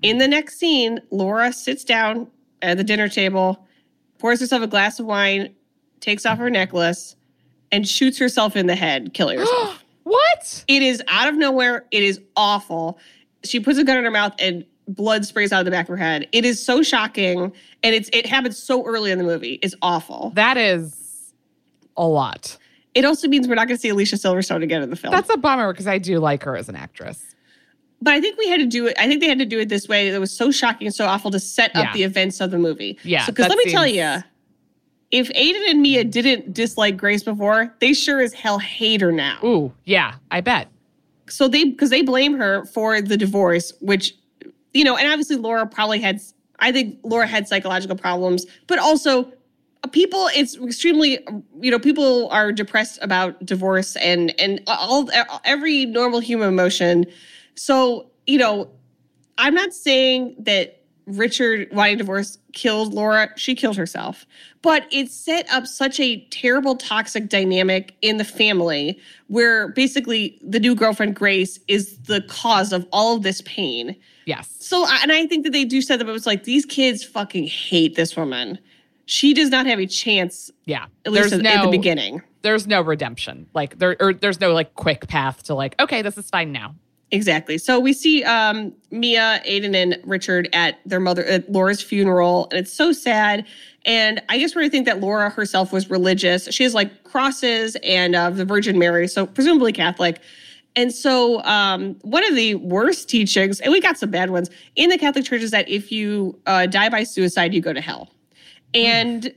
In 0.01 0.17
the 0.17 0.27
next 0.27 0.57
scene, 0.57 0.99
Laura 1.11 1.53
sits 1.53 1.83
down 1.83 2.27
at 2.61 2.77
the 2.77 2.83
dinner 2.83 3.07
table, 3.07 3.65
pours 4.19 4.39
herself 4.39 4.63
a 4.63 4.67
glass 4.67 4.99
of 4.99 5.05
wine, 5.05 5.53
takes 5.99 6.25
off 6.25 6.37
her 6.39 6.49
necklace, 6.49 7.15
and 7.71 7.87
shoots 7.87 8.17
herself 8.17 8.55
in 8.55 8.67
the 8.67 8.75
head, 8.75 9.13
killing 9.13 9.39
herself. 9.39 9.79
What? 10.03 10.65
It 10.67 10.83
is 10.83 11.01
out 11.07 11.29
of 11.29 11.35
nowhere. 11.35 11.85
It 11.89 12.03
is 12.03 12.19
awful. 12.35 12.99
She 13.45 13.61
puts 13.61 13.79
a 13.79 13.85
gun 13.85 13.97
in 13.97 14.03
her 14.03 14.11
mouth 14.11 14.33
and 14.37 14.65
blood 14.87 15.25
sprays 15.25 15.51
out 15.53 15.59
of 15.59 15.65
the 15.65 15.71
back 15.71 15.85
of 15.85 15.89
her 15.89 15.97
head. 15.97 16.27
It 16.31 16.45
is 16.45 16.63
so 16.63 16.81
shocking, 16.83 17.51
and 17.83 17.95
it's 17.95 18.09
it 18.13 18.25
happens 18.25 18.57
so 18.61 18.85
early 18.85 19.11
in 19.11 19.17
the 19.17 19.23
movie. 19.23 19.59
It's 19.61 19.75
awful. 19.81 20.31
That 20.35 20.57
is 20.57 21.33
a 21.97 22.07
lot. 22.07 22.57
It 22.93 23.05
also 23.05 23.27
means 23.27 23.47
we're 23.47 23.55
not 23.55 23.67
going 23.67 23.77
to 23.77 23.81
see 23.81 23.89
Alicia 23.89 24.17
Silverstone 24.17 24.61
again 24.63 24.81
in 24.83 24.89
the 24.89 24.95
film. 24.95 25.11
That's 25.13 25.29
a 25.29 25.37
bummer 25.37 25.73
because 25.73 25.87
I 25.87 25.97
do 25.97 26.19
like 26.19 26.43
her 26.43 26.55
as 26.55 26.69
an 26.69 26.75
actress. 26.75 27.23
but 28.01 28.13
I 28.13 28.21
think 28.21 28.37
we 28.37 28.47
had 28.49 28.59
to 28.59 28.65
do 28.67 28.85
it. 28.87 28.95
I 28.99 29.07
think 29.07 29.21
they 29.21 29.27
had 29.29 29.39
to 29.39 29.45
do 29.45 29.59
it 29.59 29.69
this 29.69 29.87
way. 29.87 30.09
It 30.09 30.19
was 30.19 30.31
so 30.31 30.51
shocking 30.51 30.87
and 30.87 30.93
so 30.93 31.05
awful 31.05 31.31
to 31.31 31.39
set 31.39 31.75
up 31.75 31.85
Yeah. 31.85 31.93
the 31.93 32.03
events 32.03 32.39
of 32.41 32.51
the 32.51 32.57
movie. 32.59 32.99
Yeah, 33.03 33.25
Because 33.25 33.47
that 33.47 33.55
let 33.57 33.65
me 33.65 33.71
tell 33.71 33.87
you, 33.87 34.17
if 35.09 35.29
Aiden 35.29 35.69
and 35.69 35.81
Mia 35.81 36.03
didn't 36.03 36.53
dislike 36.53 36.97
Grace 36.97 37.23
before, 37.23 37.73
they 37.79 37.93
sure 37.93 38.19
as 38.21 38.33
hell 38.33 38.59
hate 38.59 39.01
her 39.01 39.11
now. 39.11 39.39
Ooh, 39.43 39.71
yeah, 39.85 40.15
I 40.31 40.41
bet. 40.41 40.67
so 41.29 41.47
they 41.47 41.63
because 41.63 41.89
they 41.89 42.01
blame 42.01 42.33
her 42.37 42.65
for 42.65 43.01
the 43.01 43.15
divorce 43.17 43.71
which 43.79 44.15
you 44.73 44.83
know 44.83 44.97
and 44.97 45.07
obviously 45.07 45.35
laura 45.35 45.65
probably 45.65 45.99
had 45.99 46.21
i 46.59 46.71
think 46.71 46.97
laura 47.03 47.27
had 47.27 47.47
psychological 47.47 47.95
problems 47.95 48.45
but 48.67 48.79
also 48.79 49.31
people 49.91 50.29
it's 50.35 50.57
extremely 50.57 51.19
you 51.59 51.69
know 51.69 51.79
people 51.79 52.29
are 52.29 52.51
depressed 52.51 52.99
about 53.01 53.43
divorce 53.45 53.95
and 53.97 54.33
and 54.39 54.61
all 54.67 55.09
every 55.43 55.85
normal 55.85 56.19
human 56.19 56.47
emotion. 56.47 57.05
So 57.55 58.09
you 58.25 58.37
know 58.37 58.69
i'm 59.37 59.53
not 59.53 59.73
saying 59.73 60.35
that 60.39 60.79
richard 61.05 61.67
wanting 61.73 61.97
divorce 61.97 62.37
killed 62.53 62.93
laura 62.93 63.29
she 63.35 63.53
killed 63.53 63.75
herself 63.75 64.25
but 64.61 64.87
it 64.89 65.11
set 65.11 65.51
up 65.51 65.67
such 65.67 65.99
a 65.99 66.21
terrible 66.29 66.77
toxic 66.77 67.27
dynamic 67.27 67.93
in 68.01 68.15
the 68.15 68.23
family 68.23 68.97
where 69.27 69.67
basically 69.67 70.39
the 70.41 70.61
new 70.61 70.73
girlfriend 70.73 71.13
grace 71.13 71.59
is 71.67 71.97
the 72.03 72.21
cause 72.29 72.71
of 72.71 72.87
all 72.93 73.17
of 73.17 73.23
this 73.23 73.41
pain 73.41 73.95
Yes. 74.25 74.53
so 74.59 74.85
and 74.87 75.11
i 75.11 75.25
think 75.27 75.43
that 75.43 75.51
they 75.51 75.65
do 75.65 75.81
set 75.81 76.01
up 76.01 76.07
it 76.07 76.11
was 76.11 76.25
like 76.25 76.43
these 76.43 76.65
kids 76.65 77.03
fucking 77.03 77.47
hate 77.47 77.95
this 77.95 78.15
woman 78.15 78.59
she 79.05 79.33
does 79.33 79.49
not 79.49 79.65
have 79.65 79.79
a 79.79 79.87
chance 79.87 80.49
Yeah. 80.65 80.85
at 81.05 81.11
least 81.11 81.29
there's 81.29 81.33
at, 81.33 81.43
no 81.43 81.49
at 81.49 81.65
the 81.65 81.71
beginning 81.71 82.21
there's 82.43 82.67
no 82.67 82.81
redemption. 82.81 83.47
Like 83.53 83.79
there 83.79 83.97
or 83.99 84.13
there's 84.13 84.39
no 84.39 84.53
like 84.53 84.75
quick 84.75 85.07
path 85.07 85.43
to 85.43 85.55
like, 85.55 85.79
okay, 85.81 86.01
this 86.03 86.17
is 86.17 86.29
fine 86.29 86.51
now. 86.51 86.75
Exactly. 87.09 87.57
So 87.57 87.79
we 87.79 87.93
see 87.93 88.23
um, 88.23 88.73
Mia, 88.91 89.41
Aiden, 89.47 89.75
and 89.75 89.97
Richard 90.03 90.49
at 90.51 90.79
their 90.85 90.99
mother 90.99 91.23
at 91.25 91.51
Laura's 91.51 91.81
funeral, 91.81 92.47
and 92.51 92.59
it's 92.59 92.73
so 92.73 92.91
sad. 92.91 93.45
And 93.85 94.21
I 94.29 94.39
just 94.39 94.55
really 94.55 94.69
think 94.69 94.85
that 94.87 94.99
Laura 94.99 95.29
herself 95.29 95.71
was 95.71 95.89
religious. 95.89 96.47
She 96.51 96.63
has 96.63 96.73
like 96.73 97.03
crosses 97.03 97.77
and 97.83 98.15
uh, 98.15 98.29
the 98.29 98.45
Virgin 98.45 98.77
Mary, 98.77 99.07
so 99.07 99.25
presumably 99.25 99.71
Catholic. 99.71 100.19
And 100.75 100.91
so, 100.91 101.43
um, 101.43 101.95
one 102.01 102.25
of 102.27 102.35
the 102.35 102.55
worst 102.55 103.07
teachings, 103.09 103.59
and 103.59 103.71
we 103.71 103.79
got 103.79 103.97
some 103.97 104.09
bad 104.09 104.31
ones 104.31 104.49
in 104.75 104.89
the 104.89 104.97
Catholic 104.97 105.25
Church, 105.25 105.41
is 105.41 105.51
that 105.51 105.69
if 105.69 105.91
you 105.91 106.39
uh, 106.47 106.65
die 106.65 106.89
by 106.89 107.03
suicide, 107.03 107.53
you 107.53 107.61
go 107.61 107.73
to 107.73 107.81
hell. 107.81 108.11
And 108.73 109.31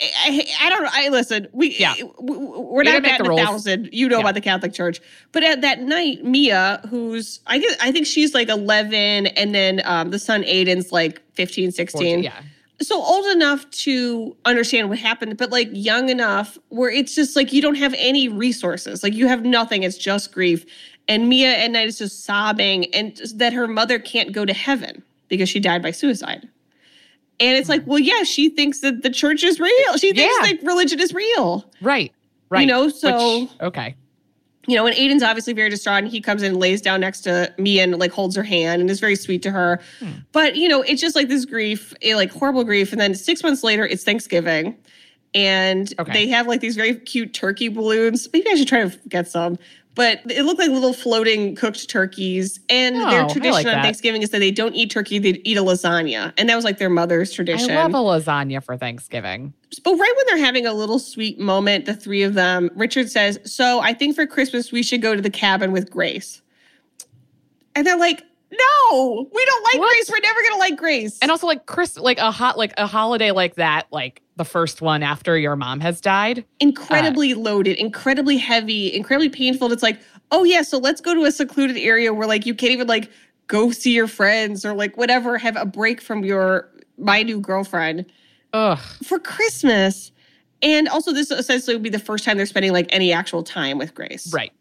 I, 0.00 0.46
I 0.62 0.70
don't 0.70 0.82
know. 0.82 0.88
I 0.90 1.08
listen. 1.10 1.48
We 1.52 1.76
Yeah. 1.78 1.92
we- 2.18 2.36
we're 2.38 2.82
not 2.84 3.02
batting 3.02 3.30
a 3.30 3.36
thousand. 3.36 3.90
You 3.92 4.08
know 4.08 4.16
Yeah. 4.16 4.22
about 4.22 4.34
the 4.34 4.40
Catholic 4.40 4.72
Church, 4.72 5.00
but 5.32 5.42
at 5.44 5.60
that 5.60 5.80
night, 5.82 6.24
Mia, 6.24 6.80
who's 6.88 7.40
I 7.46 7.58
guess 7.58 7.76
I 7.82 7.92
think 7.92 8.06
she's 8.06 8.32
like 8.32 8.48
eleven, 8.48 9.26
and 9.26 9.54
then 9.54 9.82
um, 9.84 10.10
the 10.10 10.18
son 10.18 10.42
Aiden's 10.44 10.90
like 10.92 11.20
15, 11.34 11.72
16 11.72 12.22
Yeah. 12.22 12.40
So 12.82 13.02
old 13.02 13.26
enough 13.26 13.68
to 13.70 14.36
understand 14.44 14.88
what 14.88 14.98
happened, 14.98 15.36
but 15.36 15.50
like 15.50 15.68
young 15.72 16.08
enough 16.08 16.56
where 16.68 16.90
it's 16.90 17.14
just 17.14 17.36
like 17.36 17.52
you 17.52 17.60
don't 17.60 17.74
have 17.76 17.94
any 17.98 18.28
resources. 18.28 19.02
Like 19.02 19.12
you 19.14 19.26
have 19.28 19.44
nothing. 19.44 19.82
It's 19.82 19.98
just 19.98 20.32
grief. 20.32 20.64
And 21.08 21.28
Mia 21.28 21.56
at 21.56 21.70
night 21.70 21.88
is 21.88 21.98
just 21.98 22.24
sobbing 22.24 22.92
and 22.94 23.14
just 23.16 23.38
that 23.38 23.52
her 23.52 23.66
mother 23.68 23.98
can't 23.98 24.32
go 24.32 24.44
to 24.44 24.52
heaven 24.52 25.02
because 25.28 25.48
she 25.48 25.60
died 25.60 25.82
by 25.82 25.90
suicide. 25.90 26.48
And 27.38 27.56
it's 27.56 27.68
like, 27.68 27.82
hmm. 27.84 27.90
well, 27.90 27.98
yeah, 27.98 28.22
she 28.22 28.48
thinks 28.50 28.80
that 28.80 29.02
the 29.02 29.10
church 29.10 29.42
is 29.44 29.58
real. 29.60 29.96
She 29.96 30.12
thinks 30.12 30.34
Yeah. 30.38 30.42
like 30.42 30.60
religion 30.62 31.00
is 31.00 31.12
real. 31.14 31.64
Right. 31.80 32.12
Right. 32.50 32.60
You 32.62 32.66
know, 32.66 32.88
so- 32.88 33.40
Which- 33.42 33.50
okay. 33.60 33.94
You 34.70 34.76
know, 34.76 34.86
and 34.86 34.94
Aiden's 34.94 35.24
obviously 35.24 35.52
very 35.52 35.68
distraught 35.68 36.04
and 36.04 36.08
he 36.08 36.20
comes 36.20 36.42
in 36.44 36.52
and 36.52 36.60
lays 36.60 36.80
down 36.80 37.00
next 37.00 37.22
to 37.22 37.52
me 37.58 37.80
and 37.80 37.98
like 37.98 38.12
holds 38.12 38.36
her 38.36 38.44
hand 38.44 38.80
and 38.80 38.88
is 38.88 39.00
very 39.00 39.16
sweet 39.16 39.42
to 39.42 39.50
her. 39.50 39.80
But, 40.30 40.54
you 40.54 40.68
know, 40.68 40.82
it's 40.82 41.00
just 41.00 41.16
like 41.16 41.26
this 41.26 41.44
grief, 41.44 41.92
eh, 42.02 42.14
like 42.14 42.30
horrible 42.30 42.62
grief. 42.62 42.92
And 42.92 43.00
then 43.00 43.16
six 43.16 43.42
months 43.42 43.64
later, 43.64 43.84
it's 43.84 44.04
Thanksgiving. 44.04 44.76
And 45.34 45.92
Okay. 45.98 46.12
they 46.12 46.26
have 46.28 46.46
like 46.46 46.60
these 46.60 46.76
very 46.76 46.94
cute 46.94 47.34
turkey 47.34 47.66
balloons. 47.66 48.28
Maybe 48.32 48.48
I 48.48 48.54
should 48.54 48.68
try 48.68 48.88
to 48.88 48.96
get 49.08 49.26
some. 49.26 49.58
But 50.00 50.22
it 50.30 50.44
looked 50.44 50.58
like 50.58 50.70
little 50.70 50.94
floating 50.94 51.54
cooked 51.54 51.90
turkeys. 51.90 52.58
And 52.70 52.96
Oh, 52.96 53.10
their 53.10 53.22
like 53.24 53.32
tradition 53.34 53.68
on. 53.68 53.82
Thanksgiving 53.82 54.22
is 54.22 54.30
that 54.30 54.38
they 54.38 54.50
don't 54.50 54.74
eat 54.74 54.90
turkey, 54.90 55.18
they 55.18 55.42
eat 55.44 55.58
a 55.58 55.60
lasagna. 55.60 56.32
And 56.38 56.48
that 56.48 56.56
was 56.56 56.64
like 56.64 56.78
their 56.78 56.88
mother's 56.88 57.34
tradition. 57.34 57.70
I 57.72 57.82
love 57.86 57.92
a 57.92 57.98
lasagna 57.98 58.64
for 58.64 58.78
Thanksgiving. 58.78 59.52
But 59.84 59.90
right 59.96 60.12
when 60.16 60.26
they're 60.26 60.42
having 60.46 60.64
a 60.64 60.72
little 60.72 60.98
sweet 60.98 61.38
moment, 61.38 61.84
the 61.84 61.92
three 61.92 62.22
of 62.22 62.32
them, 62.32 62.70
Richard 62.76 63.10
says, 63.10 63.40
So 63.44 63.80
I 63.80 63.92
think 63.92 64.16
for 64.16 64.26
Christmas 64.26 64.72
we 64.72 64.82
should 64.82 65.02
go 65.02 65.14
to 65.14 65.20
the 65.20 65.28
cabin 65.28 65.70
with 65.70 65.90
Grace. 65.90 66.40
And 67.74 67.86
they're 67.86 67.98
like, 67.98 68.22
No, 68.50 69.28
we 69.30 69.44
don't 69.44 69.64
like 69.64 69.80
What? 69.80 69.90
Grace. 69.90 70.10
We're 70.10 70.20
never 70.22 70.40
gonna 70.48 70.60
like 70.60 70.78
Grace. 70.78 71.18
And 71.20 71.30
also 71.30 71.46
like 71.46 71.66
Chris 71.66 71.98
like 71.98 72.16
a 72.16 72.30
hot 72.30 72.56
like 72.56 72.72
a 72.78 72.86
holiday 72.86 73.32
like 73.32 73.56
that, 73.56 73.86
like 73.90 74.22
the 74.40 74.44
first 74.46 74.80
one 74.80 75.02
after 75.02 75.36
your 75.36 75.54
mom 75.54 75.80
has 75.80 76.00
died. 76.00 76.46
incredibly 76.60 77.34
loaded, 77.34 77.76
incredibly 77.76 78.38
heavy, 78.38 78.90
incredibly 78.94 79.28
painful. 79.28 79.70
It's 79.70 79.82
like, 79.82 80.00
oh 80.30 80.44
yeah, 80.44 80.62
so 80.62 80.78
let's 80.78 81.02
go 81.02 81.12
to 81.12 81.24
a 81.24 81.30
secluded 81.30 81.76
area 81.76 82.14
where 82.14 82.26
like 82.26 82.46
you 82.46 82.54
can't 82.54 82.72
even 82.72 82.86
like 82.86 83.10
go 83.48 83.70
see 83.70 83.92
your 83.92 84.06
friends 84.06 84.64
or 84.64 84.72
like 84.72 84.96
whatever, 84.96 85.36
have 85.36 85.56
a 85.56 85.66
break 85.66 86.00
from 86.00 86.24
your 86.24 86.70
my 86.96 87.22
new 87.22 87.38
girlfriend. 87.38 88.06
Ugh. 88.54 88.78
for 89.04 89.18
Christmas. 89.18 90.10
And 90.62 90.88
also, 90.88 91.12
this 91.12 91.30
essentially 91.30 91.76
would 91.76 91.82
be 91.82 91.90
the 91.90 91.98
first 91.98 92.24
time 92.24 92.38
they're 92.38 92.46
spending 92.46 92.72
like 92.72 92.86
any 92.88 93.12
actual 93.12 93.42
time 93.42 93.76
with 93.76 93.94
Grace. 93.94 94.32
Right. 94.32 94.52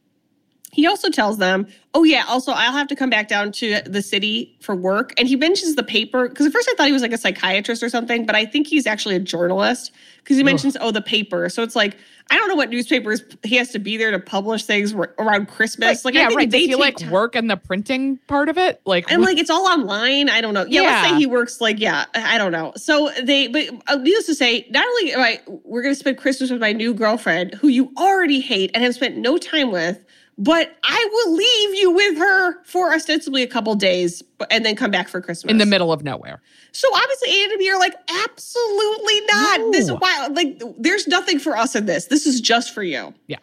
He 0.72 0.86
also 0.86 1.10
tells 1.10 1.38
them, 1.40 1.68
oh, 1.96 2.04
yeah, 2.04 2.24
also, 2.28 2.52
I'll 2.52 2.72
have 2.72 2.88
to 2.90 2.96
come 2.96 3.10
back 3.10 3.28
down 3.28 3.52
to 3.54 3.82
the 3.86 4.02
city 4.04 4.56
for 4.62 4.76
work. 4.76 5.14
And 5.18 5.28
he 5.28 5.36
mentions 5.36 5.76
the 5.76 5.84
paper 5.84 6.30
because 6.30 6.46
at 6.46 6.52
first 6.54 6.70
I 6.72 6.76
thought 6.76 6.86
he 6.88 6.94
was 6.94 7.02
like 7.02 7.12
a 7.14 7.18
psychiatrist 7.18 7.82
or 7.82 7.90
something, 7.90 8.26
but 8.26 8.36
I 8.36 8.46
think 8.46 8.68
he's 8.68 8.86
actually 8.86 9.16
a 9.16 9.20
journalist 9.20 9.92
because 10.20 10.38
he 10.38 10.44
mentions, 10.44 10.78
oh, 10.80 10.92
the 10.92 11.02
paper. 11.02 11.50
So 11.50 11.64
it's 11.64 11.76
like, 11.76 11.98
I 12.30 12.36
don't 12.36 12.48
know 12.48 12.54
what 12.56 12.70
newspapers 12.70 13.24
he 13.44 13.56
has 13.56 13.70
to 13.72 13.80
be 13.80 13.98
there 13.98 14.12
to 14.12 14.20
publish 14.20 14.66
things 14.66 14.94
around 14.94 15.48
Christmas. 15.48 16.06
Like, 16.06 16.16
I 16.16 16.20
yeah, 16.20 16.28
think 16.28 16.38
right. 16.38 16.52
they 16.52 16.68
Does 16.68 16.76
he 16.76 16.82
like 16.82 16.98
time- 16.98 17.10
work 17.10 17.36
in 17.36 17.48
the 17.48 17.58
printing 17.58 18.18
part 18.28 18.50
of 18.50 18.60
it? 18.60 18.80
Like, 18.86 19.12
I'm 19.12 19.22
what- 19.22 19.30
like, 19.30 19.40
it's 19.40 19.50
all 19.50 19.66
online. 19.68 20.30
I 20.30 20.40
don't 20.42 20.54
know. 20.54 20.66
Yeah, 20.70 20.82
let's 20.82 21.10
say 21.10 21.16
he 21.16 21.26
works 21.26 21.60
like, 21.60 21.80
yeah, 21.80 22.06
I 22.14 22.36
I 22.36 22.38
don't 22.38 22.52
know. 22.52 22.74
So 22.78 23.10
they, 23.24 23.48
but 23.48 23.68
uh, 23.88 23.96
needless 23.96 24.28
to 24.28 24.36
say, 24.36 24.68
not 24.70 24.86
only 24.86 25.14
am 25.14 25.22
I, 25.22 25.42
we're 25.64 25.82
going 25.82 25.96
to 25.96 26.00
spend 26.00 26.20
Christmas 26.20 26.52
with 26.52 26.62
my 26.62 26.74
new 26.74 26.94
girlfriend, 26.94 27.56
who 27.56 27.68
you 27.70 27.92
already 27.98 28.40
hate 28.40 28.70
and 28.76 28.84
have 28.84 28.94
spent 28.94 29.18
no 29.18 29.40
time 29.40 29.72
with, 29.72 30.06
but 30.40 30.78
I 30.84 31.08
will 31.12 31.34
leave 31.36 31.76
you 31.76 31.92
with 31.92 32.18
her 32.18 32.64
for 32.64 32.94
ostensibly 32.94 33.44
a 33.44 33.48
couple 33.48 33.76
days 33.76 34.24
and 34.50 34.66
then 34.66 34.76
come 34.78 34.90
back 34.90 35.10
for 35.10 35.20
Christmas. 35.22 35.52
in 35.52 35.58
the 35.58 35.66
middle 35.66 35.92
of 35.92 36.02
nowhere. 36.02 36.42
So 36.72 36.88
obviously, 36.96 37.30
Aiden 37.30 37.50
and 37.52 37.58
Mia 37.58 37.74
are 37.74 37.80
like, 37.80 37.94
absolutely 38.26 39.22
not. 39.32 39.72
This 39.74 39.86
is 39.86 39.92
why, 39.92 40.28
like, 40.32 40.62
there's 40.78 41.08
nothing 41.08 41.40
for 41.40 41.58
us 41.58 41.76
in 41.76 41.86
this. 41.88 42.06
This 42.06 42.26
is 42.26 42.40
just 42.40 42.74
for 42.74 42.84
you. 42.84 43.14
Yeah. 43.28 43.38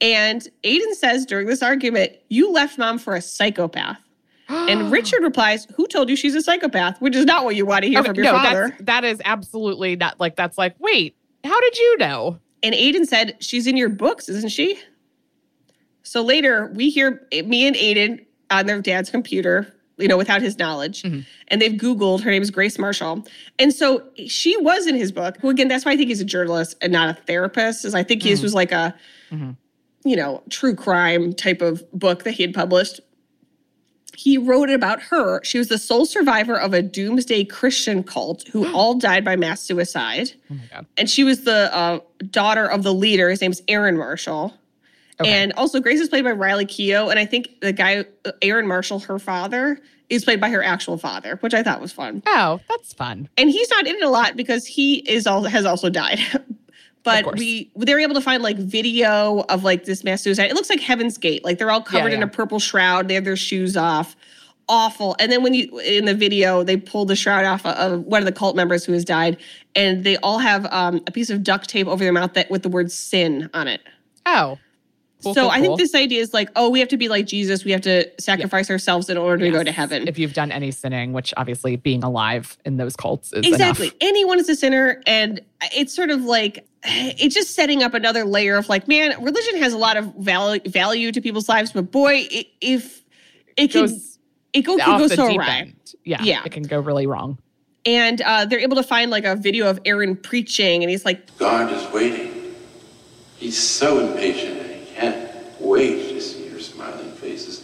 And 0.00 0.46
Aiden 0.64 0.92
says 0.94 1.24
during 1.24 1.46
this 1.46 1.62
argument, 1.62 2.12
you 2.28 2.52
left 2.52 2.78
mom 2.78 2.98
for 2.98 3.14
a 3.14 3.22
psychopath. 3.22 3.98
And 4.48 4.92
Richard 4.92 5.22
replies, 5.22 5.66
Who 5.76 5.86
told 5.86 6.10
you 6.10 6.16
she's 6.16 6.34
a 6.34 6.42
psychopath? 6.42 7.00
Which 7.00 7.16
is 7.16 7.24
not 7.24 7.44
what 7.44 7.56
you 7.56 7.64
want 7.64 7.84
to 7.84 7.88
hear 7.88 8.00
Okay, 8.00 8.08
from 8.08 8.16
your 8.16 8.24
no, 8.24 8.32
father. 8.32 8.76
that 8.80 9.02
is 9.04 9.22
absolutely 9.24 9.96
not 9.96 10.20
like 10.20 10.36
that's 10.36 10.58
like, 10.58 10.74
wait, 10.80 11.16
how 11.44 11.58
did 11.60 11.78
you 11.78 11.96
know? 11.98 12.38
And 12.62 12.74
Aiden 12.74 13.06
said, 13.06 13.36
She's 13.40 13.66
in 13.66 13.76
your 13.78 13.88
books, 13.88 14.28
isn't 14.28 14.50
she? 14.50 14.78
So 16.04 16.22
later, 16.22 16.70
we 16.74 16.90
hear 16.90 17.26
Mia 17.32 17.66
and 17.66 17.76
Aiden 17.76 18.24
on 18.50 18.66
their 18.66 18.80
dad's 18.80 19.10
computer, 19.10 19.74
you 19.98 20.06
know, 20.06 20.16
without 20.16 20.42
his 20.42 20.58
knowledge. 20.58 21.02
Mhm. 21.02 21.24
And 21.48 21.60
they've 21.62 21.72
Googled, 21.72 22.20
her 22.20 22.30
name 22.30 22.42
is 22.42 22.50
Grace 22.50 22.78
Marshall. 22.78 23.26
And 23.58 23.72
so 23.72 24.02
she 24.26 24.56
was 24.58 24.86
in 24.86 24.94
his 24.94 25.10
book. 25.12 25.36
Who, 25.40 25.48
again, 25.50 25.66
that's 25.68 25.84
why 25.84 25.92
I 25.92 25.96
think 25.96 26.08
he's 26.10 26.20
a 26.20 26.24
journalist 26.24 26.76
and 26.82 26.92
not 26.92 27.08
a 27.08 27.20
therapist, 27.22 27.84
is 27.84 27.94
I 27.94 28.02
think 28.02 28.22
his 28.22 28.40
Mhm. 28.40 28.42
was 28.42 28.54
like 28.54 28.70
a, 28.70 28.94
Mhm. 29.32 29.56
you 30.04 30.14
know, 30.16 30.42
true 30.50 30.74
crime 30.74 31.32
type 31.32 31.62
of 31.62 31.90
book 31.92 32.24
that 32.24 32.32
he 32.32 32.42
had 32.42 32.52
published. 32.54 33.00
He 34.16 34.38
wrote 34.38 34.70
about 34.70 35.02
her. 35.04 35.42
She 35.42 35.58
was 35.58 35.66
the 35.68 35.78
sole 35.78 36.06
survivor 36.06 36.54
of 36.54 36.72
a 36.72 36.82
doomsday 36.82 37.44
Christian 37.44 38.04
cult 38.04 38.46
who 38.48 38.72
all 38.74 38.94
died 38.94 39.24
by 39.24 39.34
mass 39.36 39.60
suicide 39.62 40.32
Oh 40.52 40.80
and 40.96 41.10
she 41.10 41.24
was 41.24 41.40
the 41.44 41.74
uh, 41.74 41.98
daughter 42.30 42.64
of 42.70 42.82
the 42.84 42.94
leader. 42.94 43.30
His 43.30 43.40
name's 43.40 43.62
Aaron 43.68 43.96
Marshall. 43.96 44.54
Okay. 45.20 45.30
And 45.30 45.52
also, 45.52 45.80
Grace 45.80 46.00
is 46.00 46.08
played 46.08 46.24
by 46.24 46.32
Riley 46.32 46.66
Keough, 46.66 47.10
and 47.10 47.18
I 47.18 47.26
think 47.26 47.60
the 47.60 47.72
guy 47.72 48.04
Aaron 48.42 48.66
Marshall, 48.66 48.98
her 49.00 49.18
father, 49.18 49.80
is 50.10 50.24
played 50.24 50.40
by 50.40 50.48
her 50.50 50.62
actual 50.62 50.98
father, 50.98 51.36
which 51.36 51.54
I 51.54 51.62
thought 51.62 51.80
was 51.80 51.92
fun. 51.92 52.22
Oh, 52.26 52.60
that's 52.68 52.92
fun. 52.92 53.28
And 53.36 53.50
he's 53.50 53.70
not 53.70 53.86
in 53.86 53.94
it 53.94 54.02
a 54.02 54.08
lot 54.08 54.36
because 54.36 54.66
he 54.66 54.96
is 55.08 55.26
all 55.26 55.44
has 55.44 55.64
also 55.64 55.88
died. 55.88 56.18
but 57.04 57.36
we 57.36 57.70
they 57.76 57.94
were 57.94 58.00
able 58.00 58.14
to 58.14 58.20
find 58.20 58.42
like 58.42 58.56
video 58.56 59.44
of 59.48 59.62
like 59.62 59.84
this 59.84 60.02
mass 60.02 60.22
suicide. 60.22 60.50
It 60.50 60.54
looks 60.54 60.70
like 60.70 60.80
Heaven's 60.80 61.18
Gate. 61.18 61.44
Like 61.44 61.58
they're 61.58 61.70
all 61.70 61.82
covered 61.82 62.12
in 62.12 62.20
yeah. 62.20 62.26
a 62.26 62.28
purple 62.28 62.58
shroud. 62.58 63.08
They 63.08 63.14
have 63.14 63.24
their 63.24 63.36
shoes 63.36 63.76
off. 63.76 64.16
Awful. 64.66 65.14
And 65.18 65.30
then 65.30 65.42
when 65.42 65.52
you 65.52 65.78
in 65.80 66.06
the 66.06 66.14
video, 66.14 66.64
they 66.64 66.78
pull 66.78 67.04
the 67.04 67.14
shroud 67.14 67.44
off 67.44 67.64
of 67.66 68.00
one 68.02 68.22
of 68.22 68.26
the 68.26 68.32
cult 68.32 68.56
members 68.56 68.84
who 68.84 68.92
has 68.92 69.04
died, 69.04 69.36
and 69.76 70.02
they 70.02 70.16
all 70.18 70.38
have 70.38 70.66
um, 70.72 71.02
a 71.06 71.10
piece 71.10 71.28
of 71.30 71.42
duct 71.42 71.68
tape 71.68 71.86
over 71.86 72.02
their 72.02 72.12
mouth 72.12 72.32
that 72.32 72.50
with 72.50 72.62
the 72.62 72.70
word 72.70 72.90
sin 72.90 73.50
on 73.52 73.68
it. 73.68 73.82
Oh. 74.26 74.58
Cool, 75.24 75.34
so 75.34 75.40
cool, 75.42 75.50
I 75.50 75.54
cool. 75.60 75.76
think 75.76 75.78
this 75.78 75.94
idea 75.94 76.20
is 76.20 76.32
like, 76.32 76.50
oh, 76.54 76.70
we 76.70 76.78
have 76.80 76.88
to 76.90 76.96
be 76.96 77.08
like 77.08 77.26
Jesus. 77.26 77.64
We 77.64 77.72
have 77.72 77.80
to 77.82 78.08
sacrifice 78.20 78.70
ourselves 78.70 79.08
in 79.10 79.16
order 79.16 79.44
to 79.44 79.50
go 79.50 79.64
to 79.64 79.72
heaven. 79.72 80.06
If 80.06 80.18
you've 80.18 80.34
done 80.34 80.52
any 80.52 80.70
sinning, 80.70 81.12
which 81.12 81.34
obviously 81.36 81.76
being 81.76 82.04
alive 82.04 82.56
in 82.64 82.76
those 82.76 82.94
cults 82.96 83.32
is 83.32 83.46
exactly 83.46 83.86
enough. 83.86 83.96
anyone 84.00 84.38
is 84.38 84.48
a 84.48 84.54
sinner 84.56 85.02
and 85.06 85.40
it's 85.74 85.94
sort 85.94 86.10
of 86.10 86.22
like 86.22 86.66
it's 86.84 87.34
just 87.34 87.54
setting 87.54 87.82
up 87.82 87.94
another 87.94 88.24
layer 88.24 88.56
of 88.56 88.68
like 88.68 88.86
man 88.86 89.14
religion 89.22 89.56
has 89.56 89.72
a 89.72 89.78
lot 89.78 89.96
of 89.96 90.04
value 90.16 90.60
value 90.68 91.10
to 91.10 91.20
people's 91.22 91.48
lives 91.48 91.72
but 91.72 91.90
boy 91.90 92.10
i 92.30 92.44
if 92.60 93.02
it 93.56 93.70
can 93.72 93.86
Goes 93.86 94.18
it 94.52 94.62
go, 94.62 94.76
can 94.76 94.98
go 94.98 95.08
so 95.08 95.28
deep 95.28 95.38
awry 95.40 95.58
end. 95.60 95.94
Yeah, 96.04 96.22
Yeah. 96.22 96.42
It 96.44 96.52
can 96.52 96.62
go 96.64 96.78
really 96.80 97.06
wrong. 97.06 97.38
and 97.86 98.20
uh, 98.20 98.44
they're 98.44 98.60
able 98.60 98.76
to 98.76 98.82
find 98.82 99.10
like 99.10 99.24
a 99.24 99.34
video 99.34 99.68
of 99.70 99.80
aaron 99.86 100.14
preaching 100.16 100.82
and 100.82 100.90
he's 100.90 101.04
like 101.06 101.36
God 101.38 101.72
is 101.72 101.90
waiting. 101.92 102.54
He's 103.38 103.58
so 103.58 103.98
impatient 103.98 104.58
and 104.58 104.63
he 104.63 104.63
can't 105.12 105.60
wait 105.60 106.08
to 106.10 106.20
see 106.20 106.48
your 106.48 106.60
smiling 106.60 107.10
faces. 107.12 107.60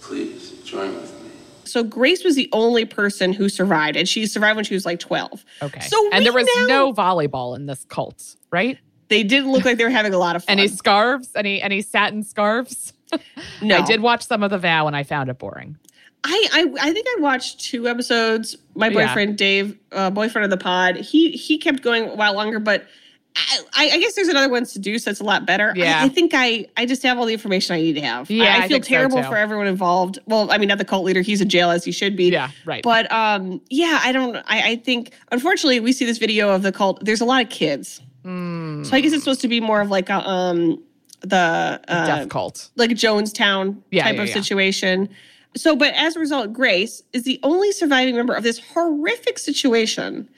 Please 0.00 0.50
join 0.64 0.94
with 0.94 1.12
me. 1.22 1.30
so 1.64 1.82
grace 1.82 2.24
was 2.24 2.36
the 2.36 2.48
only 2.52 2.84
person 2.84 3.32
who 3.32 3.48
survived 3.48 3.96
and 3.96 4.08
she 4.08 4.26
survived 4.26 4.56
when 4.56 4.64
she 4.64 4.74
was 4.74 4.84
like 4.84 5.00
12 5.00 5.44
Okay. 5.62 5.80
So 5.80 6.10
and 6.12 6.24
there 6.24 6.32
was 6.32 6.46
now- 6.58 6.66
no 6.66 6.92
volleyball 6.92 7.56
in 7.56 7.66
this 7.66 7.84
cult, 7.88 8.36
right? 8.50 8.78
they 9.08 9.22
didn't 9.22 9.52
look 9.52 9.64
like 9.66 9.76
they 9.76 9.84
were 9.84 9.90
having 9.90 10.14
a 10.14 10.18
lot 10.18 10.34
of 10.34 10.42
fun 10.46 10.58
Any 10.58 10.68
scarves? 10.68 11.30
Any 11.34 11.60
any 11.62 11.82
satin 11.82 12.22
scarves? 12.22 12.92
no 13.62 13.78
I 13.78 13.82
did 13.82 14.00
watch 14.00 14.26
some 14.26 14.42
of 14.42 14.50
the 14.50 14.58
vow 14.58 14.86
and 14.86 14.96
I 14.96 15.02
found 15.04 15.28
it 15.30 15.38
boring. 15.38 15.76
I, 16.26 16.48
I 16.52 16.88
I 16.88 16.92
think 16.92 17.06
I 17.06 17.20
watched 17.20 17.60
two 17.60 17.86
episodes. 17.86 18.56
My 18.74 18.88
Yeah. 18.88 19.06
boyfriend 19.06 19.36
Dave, 19.38 19.78
uh, 19.92 20.08
boyfriend 20.10 20.44
of 20.44 20.50
the 20.50 20.56
pod, 20.62 20.96
he 20.96 21.32
he 21.32 21.58
kept 21.58 21.82
going 21.82 22.04
a 22.08 22.14
while 22.14 22.34
longer, 22.34 22.58
but 22.58 22.86
I, 23.36 23.90
I 23.94 23.98
guess 23.98 24.14
there's 24.14 24.28
another 24.28 24.48
one 24.48 24.64
seduce 24.64 25.04
that's 25.04 25.20
a 25.20 25.24
lot 25.24 25.44
better. 25.44 25.70
I- 25.70 25.78
Yeah. 25.78 26.02
I, 26.04 26.08
think 26.08 26.32
I 26.34 26.66
I 26.76 26.86
just 26.86 27.02
have 27.02 27.18
all 27.18 27.26
the 27.26 27.32
information 27.32 27.74
I 27.74 27.80
need 27.80 27.94
to 27.94 28.00
have. 28.00 28.30
Yeah, 28.30 28.44
I, 28.44 28.46
I 28.46 28.62
I 28.64 28.68
feel 28.68 28.78
so, 28.78 28.82
terrible 28.88 29.22
too. 29.22 29.28
for 29.28 29.36
everyone 29.36 29.66
involved. 29.66 30.18
Well, 30.26 30.50
I 30.52 30.58
mean, 30.58 30.68
not 30.68 30.78
the 30.78 30.84
cult 30.84 31.04
leader; 31.04 31.20
he's 31.20 31.40
in 31.40 31.48
jail 31.48 31.70
as 31.70 31.84
he 31.84 31.90
should 31.92 32.16
be. 32.16 32.30
Yeah, 32.30 32.50
right. 32.64 32.82
But 32.82 33.10
um, 33.12 33.60
yeah, 33.70 34.00
I 34.02 34.12
don't. 34.12 34.36
I, 34.36 34.70
I 34.72 34.76
think 34.76 35.12
unfortunately 35.32 35.80
we 35.80 35.92
see 35.92 36.04
this 36.04 36.18
video 36.18 36.50
of 36.50 36.62
the 36.62 36.72
cult. 36.72 37.04
There's 37.04 37.20
a 37.20 37.24
lot 37.24 37.42
of 37.42 37.50
kids, 37.50 38.00
Mm, 38.24 38.86
so 38.86 38.96
I 38.96 39.00
guess 39.00 39.12
it's 39.12 39.22
supposed 39.24 39.40
to 39.42 39.48
be 39.48 39.60
more 39.60 39.80
of 39.80 39.90
like 39.90 40.08
a 40.10 40.26
um 40.28 40.82
the 41.20 41.80
uh, 41.88 42.06
death 42.06 42.28
cult. 42.28 42.70
like 42.76 42.90
Jonestown 42.90 43.82
Yeah, 43.90 44.04
type 44.04 44.16
yeah, 44.16 44.22
of 44.22 44.28
yeah. 44.28 44.34
situation. 44.34 45.08
So, 45.56 45.76
but 45.76 45.94
as 45.94 46.16
a 46.16 46.20
result, 46.20 46.52
Grace 46.52 47.02
is 47.12 47.22
the 47.24 47.38
only 47.42 47.70
surviving 47.72 48.16
member 48.16 48.34
of 48.34 48.42
this 48.42 48.58
horrific 48.58 49.38
situation. 49.38 50.28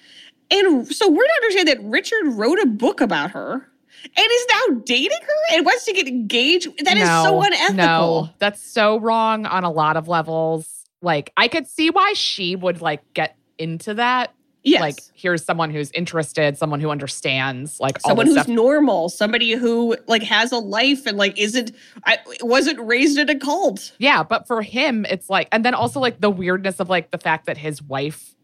And 0.50 0.86
so 0.94 1.08
we're 1.08 1.26
to 1.26 1.32
understand 1.42 1.68
that 1.68 1.82
Richard 1.82 2.26
wrote 2.26 2.58
a 2.60 2.66
book 2.66 3.00
about 3.00 3.32
her 3.32 3.68
and 4.04 4.26
is 4.30 4.46
now 4.50 4.80
dating 4.84 5.18
her 5.22 5.56
and 5.56 5.66
wants 5.66 5.84
to 5.86 5.92
get 5.92 6.06
engaged. 6.06 6.68
That 6.84 6.96
is 6.96 7.08
so 7.08 7.42
unethical. 7.42 7.74
No, 7.74 8.30
that's 8.38 8.60
so 8.60 9.00
wrong 9.00 9.46
on 9.46 9.64
a 9.64 9.70
lot 9.70 9.96
of 9.96 10.06
levels. 10.06 10.84
Like, 11.02 11.32
I 11.36 11.48
could 11.48 11.66
see 11.66 11.90
why 11.90 12.12
she 12.12 12.54
would 12.54 12.80
like 12.80 13.02
get 13.14 13.36
into 13.58 13.94
that. 13.94 14.32
Yes. 14.62 14.80
Like, 14.80 14.96
here's 15.14 15.44
someone 15.44 15.70
who's 15.70 15.90
interested, 15.92 16.58
someone 16.58 16.80
who 16.80 16.90
understands, 16.90 17.78
like 17.80 18.00
someone 18.00 18.26
who's 18.26 18.34
stuff. 18.34 18.48
normal, 18.48 19.08
somebody 19.08 19.52
who 19.52 19.96
like 20.08 20.22
has 20.24 20.52
a 20.52 20.58
life 20.58 21.06
and 21.06 21.16
like 21.16 21.38
isn't 21.38 21.72
I 22.04 22.18
wasn't 22.40 22.80
raised 22.80 23.18
in 23.18 23.28
a 23.28 23.38
cult. 23.38 23.92
Yeah, 23.98 24.22
but 24.22 24.46
for 24.46 24.62
him, 24.62 25.04
it's 25.04 25.30
like, 25.30 25.48
and 25.52 25.64
then 25.64 25.74
also 25.74 26.00
like 26.00 26.20
the 26.20 26.30
weirdness 26.30 26.80
of 26.80 26.88
like 26.88 27.10
the 27.10 27.18
fact 27.18 27.46
that 27.46 27.56
his 27.56 27.80
wife 27.82 28.35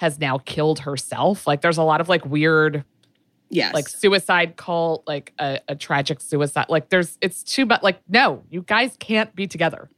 has 0.00 0.18
now 0.18 0.38
killed 0.38 0.80
herself. 0.80 1.46
Like, 1.46 1.60
there's 1.60 1.78
a 1.78 1.82
lot 1.82 2.00
of 2.00 2.08
like 2.08 2.24
weird, 2.24 2.84
Yes. 3.50 3.74
like 3.74 3.88
suicide 3.88 4.56
cult, 4.56 5.04
like 5.06 5.32
a, 5.38 5.60
a 5.68 5.76
tragic 5.76 6.20
suicide. 6.20 6.66
Like, 6.68 6.88
there's, 6.88 7.18
it's 7.20 7.42
too 7.42 7.66
much. 7.66 7.82
Like, 7.82 8.00
no, 8.08 8.42
you 8.50 8.62
guys 8.62 8.96
can't 8.98 9.34
be 9.34 9.46
together. 9.46 9.90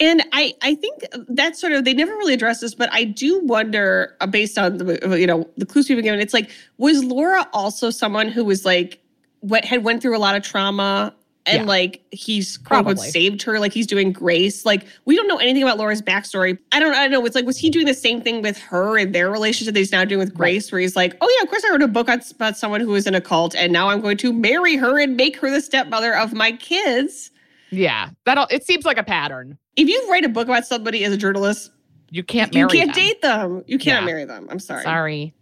And 0.00 0.24
I, 0.32 0.54
I 0.60 0.74
think 0.74 1.04
that's 1.28 1.60
sort 1.60 1.72
of 1.72 1.84
they 1.84 1.94
never 1.94 2.12
really 2.16 2.34
address 2.34 2.60
this, 2.60 2.74
but 2.74 2.88
I 2.92 3.04
do 3.04 3.38
wonder, 3.44 4.16
uh, 4.20 4.26
based 4.26 4.58
on 4.58 4.78
the 4.78 5.16
you 5.20 5.26
know 5.26 5.48
the 5.56 5.64
clues 5.64 5.88
we've 5.88 5.96
been 5.96 6.04
given, 6.04 6.18
it's 6.18 6.34
like 6.34 6.50
was 6.78 7.04
Laura 7.04 7.46
also 7.52 7.90
someone 7.90 8.26
who 8.26 8.44
was 8.44 8.64
like 8.64 8.98
what 9.38 9.64
had 9.64 9.84
went 9.84 10.02
through 10.02 10.16
a 10.16 10.18
lot 10.18 10.34
of 10.34 10.42
trauma 10.42 11.14
and 11.46 11.62
Yeah. 11.62 11.68
like 11.68 12.02
he's 12.10 12.56
quote 12.56 12.78
unquote 12.86 12.98
saved 12.98 13.42
her, 13.42 13.58
like 13.60 13.72
he's 13.72 13.86
doing 13.86 14.12
grace. 14.12 14.64
Like 14.64 14.86
we 15.04 15.14
don't 15.16 15.28
know 15.28 15.36
anything 15.36 15.62
about 15.62 15.76
Laura's 15.78 16.00
backstory. 16.02 16.56
I 16.72 16.80
don't, 16.80 16.94
I 16.94 17.02
don't 17.02 17.10
know. 17.10 17.24
It's 17.26 17.34
like 17.34 17.44
was 17.46 17.58
he 17.58 17.68
doing 17.70 17.86
the 17.86 17.94
same 17.94 18.22
thing 18.22 18.40
with 18.42 18.58
her 18.58 18.98
and 18.98 19.14
their 19.14 19.30
relationship 19.30 19.74
that 19.74 19.78
he's 19.80 19.92
now 19.92 20.04
doing 20.04 20.20
with 20.20 20.32
Grace, 20.34 20.72
where 20.72 20.80
he's 20.80 20.96
like, 20.96 21.16
oh 21.20 21.36
yeah, 21.38 21.42
of 21.42 21.48
course 21.50 21.62
I 21.66 21.70
wrote 21.70 21.82
a 21.82 21.88
book 21.88 22.08
about 22.08 22.56
someone 22.56 22.80
who 22.80 22.88
was 22.88 23.06
in 23.06 23.14
a 23.14 23.20
cult, 23.20 23.54
and 23.54 23.72
now 23.72 23.88
I'm 23.90 24.00
going 24.00 24.16
to 24.18 24.32
marry 24.32 24.76
her 24.76 24.98
and 24.98 25.16
make 25.16 25.36
her 25.38 25.50
the 25.50 25.60
stepmother 25.60 26.14
of 26.16 26.32
my 26.32 26.52
kids. 26.52 27.30
Yeah, 27.70 28.10
that'll, 28.24 28.46
it 28.50 28.64
seems 28.64 28.84
like 28.84 28.98
a 28.98 29.02
pattern. 29.02 29.58
If 29.76 29.88
you 29.88 30.06
write 30.10 30.24
a 30.24 30.28
book 30.28 30.46
about 30.48 30.64
somebody 30.66 31.04
as 31.04 31.12
a 31.12 31.16
journalist, 31.16 31.72
You 32.10 32.22
can't 32.22 32.54
marry 32.54 32.68
them. 32.68 32.76
you 32.76 32.80
can't 32.84 32.94
them. 32.94 33.04
date 33.04 33.22
them. 33.22 33.64
You 33.66 33.78
cannot 33.78 34.02
Yeah. 34.02 34.06
marry 34.06 34.24
them. 34.24 34.46
I'm 34.50 34.60
sorry. 34.60 34.84
Sorry. 34.84 35.34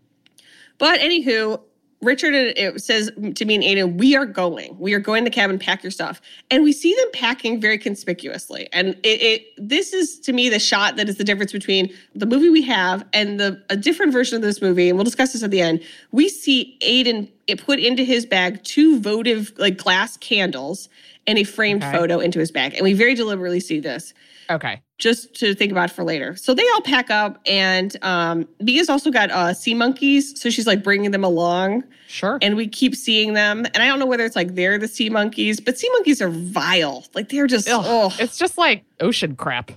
But 0.78 1.00
anywho, 1.00 1.61
Richard 2.02 2.35
it 2.35 2.82
says 2.82 3.11
to 3.37 3.44
Mia 3.44 3.61
and 3.61 3.94
Aiden, 3.94 3.99
we 3.99 4.16
are 4.16 4.26
going. 4.26 4.76
We 4.78 4.92
are 4.92 4.99
going 4.99 5.25
to 5.25 5.30
the 5.30 5.35
cabin. 5.35 5.59
Pack 5.59 5.85
your 5.85 5.92
stuff. 5.92 6.21
And 6.50 6.64
we 6.64 6.73
see 6.73 6.94
them 6.94 7.09
packing 7.12 7.61
very 7.61 7.78
conspicuously. 7.78 8.68
And 8.73 8.97
it, 9.04 9.23
it 9.23 9.47
this 9.56 9.92
is 9.92 10.18
to 10.21 10.32
me 10.32 10.49
the 10.49 10.59
shot 10.59 10.97
that 10.97 11.09
is 11.09 11.16
the 11.16 11.25
difference 11.25 11.52
between 11.52 11.94
the 12.14 12.26
movie 12.26 12.50
we 12.50 12.62
have 12.62 13.06
and 13.12 13.38
the 13.38 13.62
a 13.71 13.76
different 13.76 14.12
version 14.12 14.37
of 14.37 14.42
this 14.42 14.61
movie. 14.61 14.88
And 14.88 14.99
we'll 14.99 15.04
discuss 15.04 15.32
this 15.32 15.42
at 15.42 15.52
the 15.52 15.61
end. 15.61 15.82
We 16.11 16.28
see 16.28 16.76
Aiden 16.82 17.30
it 17.47 17.64
put 17.64 17.78
into 17.78 18.02
his 18.02 18.26
bag 18.26 18.62
two 18.64 18.99
votive 19.00 19.52
like 19.56 19.76
glass 19.76 20.16
candles 20.16 20.88
and 21.26 21.38
a 21.38 21.44
framed 21.44 21.85
Okay. 21.85 21.92
photo 21.92 22.18
into 22.18 22.40
his 22.40 22.50
bag. 22.50 22.75
And 22.75 22.82
we 22.82 22.94
very 22.94 23.14
deliberately 23.14 23.61
see 23.61 23.78
this 23.78 24.12
Okay. 24.50 24.82
Just 25.02 25.35
to 25.35 25.52
think 25.54 25.73
about 25.73 25.90
for 25.90 26.04
later. 26.04 26.37
So 26.37 26.54
they 26.54 26.62
all 26.75 26.80
pack 26.82 27.11
up, 27.11 27.40
and 27.44 27.97
um, 28.04 28.47
Mia's 28.61 28.88
also 28.88 29.11
got 29.11 29.30
uh, 29.32 29.52
sea 29.52 29.75
monkeys, 29.75 30.40
so 30.40 30.49
she's 30.49 30.66
like 30.66 30.85
bringing 30.85 31.11
them 31.11 31.25
along, 31.25 31.82
Sure. 32.06 32.38
and 32.40 32.56
we 32.56 32.68
keep 32.68 32.94
seeing 32.94 33.32
them. 33.35 33.64
And 33.75 33.78
I 33.78 33.87
don't 33.88 33.99
know 33.99 34.06
whether 34.06 34.25
it's 34.25 34.37
like 34.37 34.54
they're 34.54 34.78
the 34.78 34.87
sea 34.87 35.11
monkeys, 35.11 35.59
but 35.59 35.76
sea 35.76 35.90
monkeys 35.90 36.22
are 36.22 36.29
vile. 36.29 37.05
Like 37.14 37.31
they're 37.31 37.48
just 37.48 37.66
oh, 37.70 38.14
It's 38.20 38.38
just 38.38 38.57
like 38.57 38.85
ocean 39.00 39.35
crap. 39.35 39.72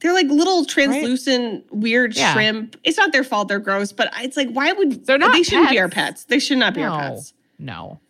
they're 0.00 0.12
like 0.12 0.26
little 0.26 0.64
translucent 0.64 1.64
weird 1.72 2.16
Yeah. 2.16 2.32
shrimp. 2.32 2.76
It's 2.82 2.98
not 2.98 3.12
their 3.12 3.24
fault; 3.24 3.46
they're 3.46 3.60
gross, 3.60 3.92
but 3.92 4.12
it's 4.18 4.36
like 4.36 4.50
why 4.50 4.72
would 4.72 5.06
They're 5.06 5.16
not 5.18 5.32
They 5.32 5.44
shouldn't 5.44 5.70
be 5.70 5.78
our 5.78 5.88
pets. 5.88 6.22
pets. 6.22 6.24
They 6.24 6.38
should 6.40 6.58
not 6.58 6.74
be 6.74 6.82
our 6.82 6.98
pets. 7.00 7.32
No. 7.58 8.00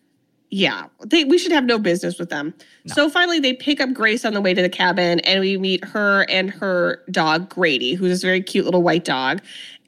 Yeah, 0.50 0.86
they, 1.04 1.24
we 1.24 1.38
should 1.38 1.50
have 1.52 1.64
no 1.64 1.78
business 1.78 2.18
with 2.18 2.30
them. 2.30 2.54
No. 2.84 2.94
So 2.94 3.10
finally, 3.10 3.40
they 3.40 3.52
pick 3.52 3.80
up 3.80 3.92
Grace 3.92 4.24
on 4.24 4.32
the 4.32 4.40
way 4.40 4.54
to 4.54 4.62
the 4.62 4.68
cabin, 4.68 5.18
and 5.20 5.40
we 5.40 5.58
meet 5.58 5.84
her 5.84 6.24
and 6.28 6.50
her 6.50 7.02
dog 7.10 7.48
Grady, 7.48 7.94
who's 7.94 8.10
this 8.10 8.22
very 8.22 8.40
cute 8.42 8.64
little 8.64 8.82
white 8.82 9.04
dog. 9.04 9.40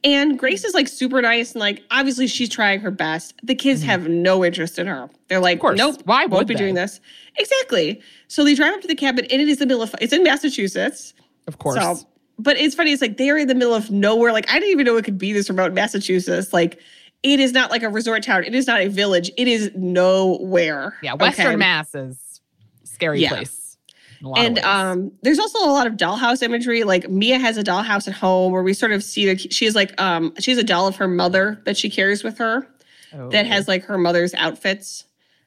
And 0.05 0.39
Grace 0.39 0.65
is 0.65 0.75
like 0.75 0.89
super 0.89 1.23
nice, 1.23 1.53
and 1.53 1.61
like 1.61 1.83
obviously 1.93 2.27
she's 2.27 2.49
trying 2.49 2.81
her 2.81 2.91
best. 2.91 3.35
The 3.45 3.55
kids 3.55 3.83
have 3.83 4.09
no 4.09 4.45
interest 4.45 4.79
in 4.79 4.87
her. 4.89 5.09
They're 5.29 5.41
like, 5.41 5.59
Mm-hmm. 5.61 5.67
Of 5.67 5.79
course. 5.79 5.79
nope, 5.79 6.03
Why 6.07 6.21
won't 6.27 6.33
would 6.33 6.47
be 6.49 6.55
they? 6.55 6.59
doing 6.59 6.75
this. 6.75 7.01
Exactly. 7.37 8.01
So 8.27 8.45
they 8.45 8.55
drive 8.55 8.75
up 8.75 8.81
to 8.83 8.89
the 8.89 8.95
cabin, 8.97 9.27
and 9.31 9.41
it 9.41 9.49
is 9.49 9.59
the 9.59 9.67
middle 9.67 9.83
of 9.83 9.95
it's 10.01 10.13
in 10.13 10.23
Massachusetts. 10.25 11.15
Of 11.47 11.59
course. 11.59 11.81
So, 11.81 11.99
but 12.39 12.57
it's 12.57 12.75
funny. 12.75 12.93
It's 12.93 13.03
like 13.03 13.17
they 13.17 13.31
are 13.31 13.39
in 13.39 13.49
the 13.49 13.55
middle 13.55 13.75
of 13.75 13.91
nowhere. 13.91 14.33
Like 14.33 14.49
I 14.51 14.55
didn't 14.55 14.71
even 14.71 14.87
know 14.87 14.97
it 14.97 15.05
could 15.05 15.19
be 15.19 15.33
this 15.33 15.49
remote 15.49 15.67
in 15.67 15.75
Massachusetts. 15.75 16.53
Like 16.53 16.81
it 17.23 17.41
is 17.41 17.53
not 17.53 17.71
like 17.71 17.83
a 17.83 17.89
resort 17.89 18.23
town. 18.23 18.45
It 18.45 18.55
is 18.55 18.67
not 18.67 18.81
a 18.81 18.89
village. 18.89 19.31
It 19.37 19.49
is 19.49 19.71
nowhere. 19.75 20.95
yeah. 21.03 21.15
Western 21.15 21.47
Okay? 21.49 21.57
Mass 21.57 21.95
is 21.95 22.41
scary 22.85 23.21
Yeah. 23.21 23.31
place. 23.31 23.77
in 24.21 24.27
a 24.27 24.29
lot 24.31 24.39
of 24.41 24.45
And 24.47 24.59
um, 24.61 25.13
there's 25.23 25.39
also 25.39 25.59
a 25.61 25.71
lot 25.71 25.87
of 25.87 25.95
dollhouse 25.95 26.43
imagery. 26.43 26.85
Like 26.85 27.09
Mia 27.09 27.39
has 27.39 27.57
a 27.57 27.63
dollhouse 27.65 28.09
at 28.09 28.15
home 28.15 28.53
where 28.53 28.63
we 28.63 28.73
sort 28.75 28.93
of 28.93 29.03
see 29.05 29.27
that 29.27 29.53
she 29.53 29.65
has 29.65 29.75
like 29.75 30.01
um 30.01 30.33
she 30.39 30.51
has 30.51 30.59
a 30.59 30.65
doll 30.65 30.87
of 30.89 30.97
her 30.97 31.09
mother 31.09 31.61
that 31.67 31.77
she 31.77 31.89
carries 31.91 32.23
with 32.25 32.39
her 32.39 32.69
that 33.13 33.47
Oh. 33.47 33.49
has 33.49 33.69
like 33.69 33.85
her 33.85 33.97
mother's 33.99 34.35
outfits, 34.35 35.05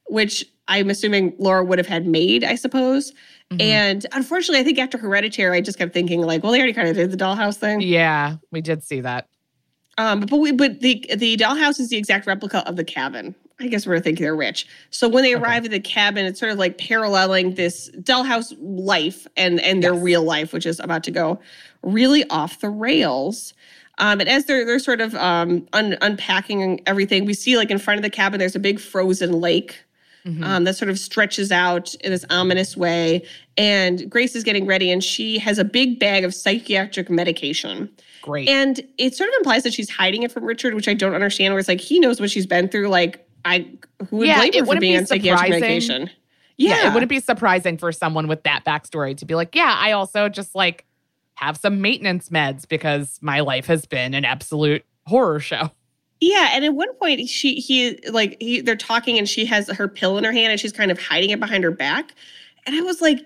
which 0.08 0.46
I'm 0.68 0.90
assuming 0.90 1.34
Laura 1.38 1.64
would 1.66 1.78
have 1.80 1.88
had 1.88 2.08
made, 2.08 2.44
I 2.44 2.56
suppose. 2.56 3.12
Mhm. 3.52 3.62
And 3.62 4.06
unfortunately, 4.14 4.62
I 4.62 4.64
think 4.64 4.80
after 4.80 4.98
Hereditary, 4.98 5.58
I 5.58 5.62
just 5.62 5.78
kept 5.78 5.94
thinking 5.94 6.22
like, 6.22 6.42
well, 6.42 6.52
they 6.54 6.58
already 6.60 6.72
kind 6.74 6.88
of 6.88 6.96
did 6.96 7.12
the 7.12 7.18
dollhouse 7.18 7.58
thing. 7.58 7.82
Yeah, 7.82 8.38
we 8.52 8.62
did 8.62 8.82
see 8.84 9.02
that. 9.02 9.28
Um, 9.98 10.22
but 10.22 10.38
we, 10.38 10.52
but 10.52 10.80
the 10.80 11.06
the 11.18 11.38
dollhouse 11.38 11.80
is 11.80 11.90
the 11.90 11.98
exact 11.98 12.26
replica 12.28 12.68
of 12.68 12.76
the 12.76 12.84
cabin. 12.84 13.36
I 13.60 13.68
guess 13.68 13.86
we're 13.86 14.00
thinking 14.00 14.24
they're 14.24 14.36
rich. 14.36 14.66
So 14.90 15.08
when 15.08 15.24
they 15.24 15.36
Okay. 15.36 15.44
arrive 15.44 15.66
at 15.66 15.72
the 15.72 15.80
cabin, 15.80 16.26
it's 16.26 16.40
sort 16.40 16.52
of 16.52 16.58
like 16.58 16.78
paralleling 16.80 17.54
this 17.56 17.92
dollhouse 18.02 18.56
life 18.60 19.28
and 19.38 19.60
and 19.62 19.84
their 19.84 19.94
Yes. 19.94 20.04
real 20.04 20.24
life, 20.24 20.54
which 20.54 20.66
is 20.66 20.80
about 20.80 21.04
to 21.04 21.12
go 21.12 21.40
really 21.84 22.24
off 22.30 22.60
the 22.62 22.70
rails. 22.70 23.54
Um, 24.00 24.20
and 24.20 24.28
as 24.30 24.46
they're 24.46 24.66
they're 24.66 24.80
sort 24.80 25.02
of 25.02 25.14
um, 25.16 25.68
un, 25.74 25.98
unpacking 26.02 26.82
everything, 26.88 27.26
we 27.26 27.34
see 27.36 27.58
like 27.58 27.70
in 27.70 27.78
front 27.78 27.98
of 28.00 28.04
the 28.04 28.10
cabin, 28.10 28.40
there's 28.40 28.56
a 28.56 28.60
big 28.60 28.80
frozen 28.80 29.34
lake 29.42 29.76
Mhm. 30.26 30.44
um, 30.44 30.64
that 30.64 30.76
sort 30.76 30.90
of 30.90 30.98
stretches 30.98 31.52
out 31.52 31.94
in 31.96 32.12
this 32.12 32.26
ominous 32.30 32.78
way. 32.78 33.24
And 33.58 34.10
Grace 34.10 34.36
is 34.36 34.44
getting 34.44 34.66
ready, 34.66 34.90
and 34.92 35.04
she 35.04 35.38
has 35.40 35.58
a 35.60 35.64
big 35.66 36.00
bag 36.00 36.24
of 36.24 36.34
psychiatric 36.34 37.10
medication. 37.10 37.90
Great. 38.22 38.48
And 38.50 38.80
it 38.98 39.16
sort 39.16 39.30
of 39.30 39.36
implies 39.38 39.64
that 39.64 39.74
she's 39.74 39.90
hiding 39.90 40.24
it 40.24 40.32
from 40.32 40.44
Richard, 40.46 40.74
which 40.74 40.88
I 40.88 40.94
don't 40.94 41.14
understand. 41.16 41.54
Where 41.54 41.60
it's 41.60 41.68
like 41.68 41.82
he 41.82 42.00
knows 42.00 42.20
what 42.20 42.30
she's 42.30 42.46
been 42.46 42.68
through. 42.70 42.88
Like 42.90 43.28
I, 43.46 43.68
who 44.10 44.18
would 44.18 44.28
Yeah, 44.28 44.38
blame 44.38 44.54
her 44.54 44.66
for 44.66 44.80
being 44.80 44.94
be 44.94 44.98
on 44.98 45.06
psychiatric 45.06 45.50
medication? 45.50 46.10
yeah. 46.58 46.76
Yeah, 46.84 46.90
it 46.90 46.94
wouldn't 46.94 47.10
be 47.10 47.20
surprising 47.20 47.78
for 47.78 47.92
someone 47.92 48.28
with 48.28 48.44
that 48.44 48.64
backstory 48.66 49.18
to 49.18 49.26
be 49.26 49.34
like, 49.36 49.56
yeah, 49.56 49.76
I 49.80 49.94
also 49.94 50.30
just 50.30 50.54
like 50.54 50.86
have 51.36 51.58
some 51.58 51.82
maintenance 51.82 52.30
meds 52.30 52.68
because 52.68 53.18
my 53.22 53.40
life 53.40 53.66
has 53.66 53.86
been 53.88 54.14
an 54.14 54.26
absolute 54.26 54.86
horror 55.08 55.40
show. 55.40 55.72
Yeah, 56.20 56.50
and 56.54 56.64
at 56.64 56.76
one 56.76 56.94
point 56.98 57.28
she 57.28 57.56
he 57.56 57.98
like 58.12 58.38
he, 58.40 58.62
they're 58.62 58.76
talking 58.76 59.18
and 59.18 59.28
she 59.28 59.44
has 59.48 59.68
her 59.70 59.88
pill 59.88 60.20
in 60.20 60.24
her 60.24 60.32
hand 60.32 60.52
and 60.52 60.60
she's 60.60 60.72
kind 60.72 60.92
of 60.92 61.00
hiding 61.02 61.32
it 61.32 61.40
behind 61.40 61.64
her 61.64 61.72
back. 61.72 62.14
And 62.68 62.76
I 62.76 62.82
was 62.82 63.02
like, 63.02 63.20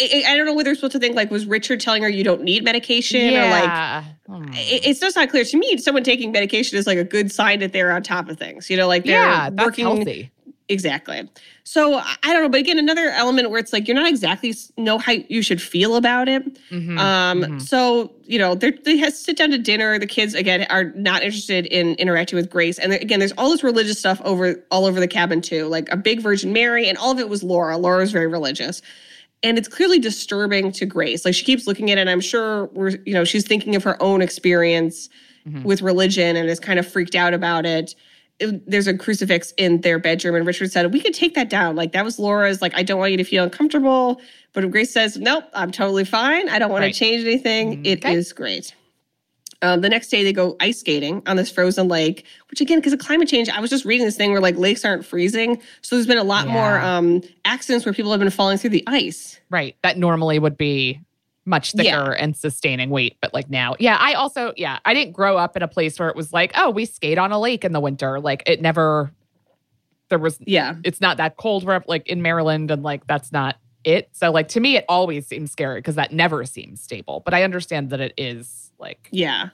I 0.00 0.36
don't 0.36 0.46
know 0.46 0.54
whether 0.54 0.70
we're 0.70 0.74
supposed 0.76 0.92
to 0.92 0.98
think 1.00 1.16
like 1.16 1.30
was 1.30 1.46
Richard 1.46 1.80
telling 1.80 2.02
her 2.02 2.08
you 2.08 2.22
don't 2.22 2.42
need 2.42 2.62
medication 2.62 3.34
or 3.34 3.50
like 3.50 3.64
yeah. 3.64 4.04
Hmm. 4.26 4.48
it- 4.52 4.86
it's 4.86 5.00
just 5.00 5.16
not 5.16 5.30
clear 5.30 5.44
to 5.44 5.56
me. 5.58 5.76
Someone 5.78 6.04
taking 6.04 6.30
medication 6.30 6.78
is 6.78 6.86
like 6.86 6.98
a 6.98 7.04
good 7.04 7.32
sign 7.32 7.58
that 7.60 7.72
they're 7.72 7.90
on 7.90 8.02
top 8.02 8.28
of 8.28 8.38
things. 8.38 8.70
You 8.70 8.76
know, 8.76 8.86
like 8.86 9.04
they're 9.04 9.14
yeah, 9.20 9.50
working 9.50 9.84
healthy. 9.84 10.30
Exactly. 10.70 11.26
So 11.64 11.94
I 11.96 12.16
don't 12.24 12.42
know, 12.42 12.48
but 12.48 12.60
again, 12.60 12.78
another 12.78 13.08
element 13.10 13.50
where 13.50 13.58
it's 13.58 13.72
like 13.72 13.88
you're 13.88 13.94
not 13.94 14.08
exactly 14.08 14.54
know 14.76 14.98
how 14.98 15.12
you 15.12 15.40
should 15.42 15.62
feel 15.62 15.96
about 15.96 16.28
it. 16.28 16.44
Mhm, 16.70 16.98
Um, 16.98 17.42
mhm. 17.42 17.62
so 17.62 18.12
you 18.26 18.38
know, 18.38 18.54
they're, 18.54 18.74
they 18.84 18.98
have 18.98 19.14
sit 19.14 19.38
down 19.38 19.50
to 19.50 19.58
dinner. 19.58 19.98
The 19.98 20.06
kids 20.06 20.34
again 20.34 20.66
are 20.68 20.84
not 20.94 21.22
interested 21.22 21.64
in 21.66 21.94
interacting 21.94 22.36
with 22.36 22.50
Grace, 22.50 22.78
and 22.78 22.92
again, 22.92 23.18
there's 23.18 23.32
all 23.38 23.50
this 23.50 23.62
religious 23.64 23.98
stuff 23.98 24.20
over 24.24 24.62
all 24.70 24.84
over 24.84 25.00
the 25.00 25.08
cabin 25.08 25.40
too, 25.40 25.66
like 25.66 25.90
a 25.90 25.96
big 25.96 26.20
Virgin 26.20 26.52
Mary, 26.52 26.86
and 26.88 26.98
all 26.98 27.10
of 27.10 27.18
it 27.18 27.28
was 27.30 27.42
Laura. 27.42 27.78
Laura 27.78 27.98
was 28.00 28.12
very 28.12 28.26
religious. 28.26 28.82
And 29.44 29.56
it's 29.56 29.68
clearly 29.68 30.00
disturbing 30.00 30.72
to 30.72 30.84
Grace. 30.84 31.24
Like 31.24 31.32
she 31.34 31.44
keeps 31.44 31.66
looking 31.66 31.90
at 31.92 31.96
it, 31.98 32.02
and 32.02 32.10
I'm 32.10 32.20
sure 32.20 32.66
we're, 32.74 32.90
you 33.06 33.14
know, 33.14 33.24
she's 33.24 33.46
thinking 33.46 33.76
of 33.76 33.84
her 33.84 34.00
own 34.02 34.20
experience 34.20 35.08
Mhm. 35.48 35.62
with 35.64 35.80
religion 35.80 36.34
and 36.36 36.50
is 36.50 36.58
kind 36.60 36.78
of 36.78 36.86
freaked 36.86 37.14
out 37.14 37.32
about 37.34 37.64
it. 37.64 37.94
It- 38.40 38.70
there's 38.70 38.86
a 38.86 38.96
crucifix 38.96 39.52
in 39.56 39.80
their 39.80 39.98
bedroom, 39.98 40.34
and 40.36 40.46
Richard 40.46 40.70
said, 40.72 40.92
We 40.92 41.00
could 41.00 41.14
take 41.14 41.34
that 41.34 41.48
down. 41.50 41.76
Like, 41.76 41.92
that 41.92 42.04
was 42.04 42.18
Laura's, 42.18 42.62
like, 42.62 42.72
I 42.76 42.82
don't 42.82 42.98
want 42.98 43.10
you 43.12 43.16
to 43.18 43.24
feel 43.24 43.44
uncomfortable. 43.44 44.20
But 44.52 44.70
Grace 44.70 44.90
says, 44.92 45.16
Nope, 45.18 45.44
I'm 45.54 45.70
totally 45.70 46.04
fine. 46.04 46.48
I 46.48 46.58
don't 46.58 46.70
want 46.70 46.82
Right. 46.82 46.92
to 46.94 46.98
change 46.98 47.24
anything. 47.26 47.84
It 47.84 48.04
is 48.04 48.32
Okay. 48.32 48.36
great. 48.36 48.74
Um, 49.60 49.80
the 49.80 49.88
next 49.88 50.08
day, 50.08 50.22
they 50.22 50.32
go 50.32 50.56
ice 50.60 50.78
skating 50.78 51.20
on 51.26 51.36
this 51.36 51.50
frozen 51.50 51.88
lake, 51.88 52.24
which 52.48 52.60
again, 52.60 52.78
because 52.78 52.92
of 52.92 53.00
climate 53.00 53.26
change, 53.28 53.48
I 53.48 53.60
was 53.60 53.70
just 53.70 53.84
reading 53.84 54.06
this 54.06 54.14
thing 54.16 54.30
where 54.30 54.40
like 54.40 54.56
lakes 54.56 54.84
aren't 54.84 55.04
freezing. 55.04 55.60
So 55.82 55.96
there's 55.96 56.06
been 56.06 56.16
a 56.16 56.22
lot 56.22 56.46
more 56.46 56.78
um, 56.78 57.22
accidents 57.44 57.84
where 57.84 57.92
people 57.92 58.12
have 58.12 58.20
been 58.20 58.30
falling 58.30 58.56
through 58.58 58.70
the 58.70 58.84
ice. 58.86 59.40
Right. 59.50 59.74
That 59.82 59.98
normally 59.98 60.38
would 60.38 60.56
be 60.56 61.00
much 61.48 61.72
thicker 61.72 61.84
Yeah. 61.88 62.10
and 62.18 62.36
sustaining 62.36 62.90
weight. 62.90 63.16
But 63.20 63.32
like 63.34 63.48
now, 63.50 63.74
yeah, 63.78 63.96
I 64.00 64.12
also, 64.14 64.52
yeah, 64.56 64.78
I 64.84 64.94
didn't 64.94 65.12
grow 65.12 65.36
up 65.36 65.56
in 65.56 65.62
a 65.62 65.68
place 65.68 65.98
where 65.98 66.08
it 66.08 66.16
was 66.16 66.32
like, 66.32 66.52
oh, 66.56 66.70
we 66.70 66.84
skate 66.84 67.18
on 67.18 67.32
a 67.32 67.40
lake 67.40 67.64
in 67.64 67.72
the 67.72 67.80
winter. 67.80 68.20
Like 68.20 68.42
it 68.46 68.60
never, 68.60 69.10
there 70.10 70.18
was, 70.18 70.38
Yeah. 70.46 70.74
it's 70.84 71.00
not 71.00 71.16
that 71.16 71.36
cold 71.36 71.64
where 71.64 71.82
like 71.88 72.06
in 72.06 72.22
Maryland 72.22 72.70
and 72.70 72.82
like 72.82 73.06
that's 73.06 73.32
not 73.32 73.56
it. 73.84 74.08
So 74.12 74.30
like 74.30 74.48
to 74.48 74.60
me, 74.60 74.76
it 74.76 74.84
always 74.88 75.26
seems 75.26 75.50
scary 75.50 75.78
because 75.80 75.94
that 75.96 76.12
never 76.12 76.44
seems 76.44 76.80
stable. 76.80 77.22
But 77.24 77.34
I 77.34 77.42
understand 77.42 77.90
that 77.90 78.00
it 78.00 78.12
is 78.16 78.70
like 78.78 79.08
Yeah. 79.10 79.48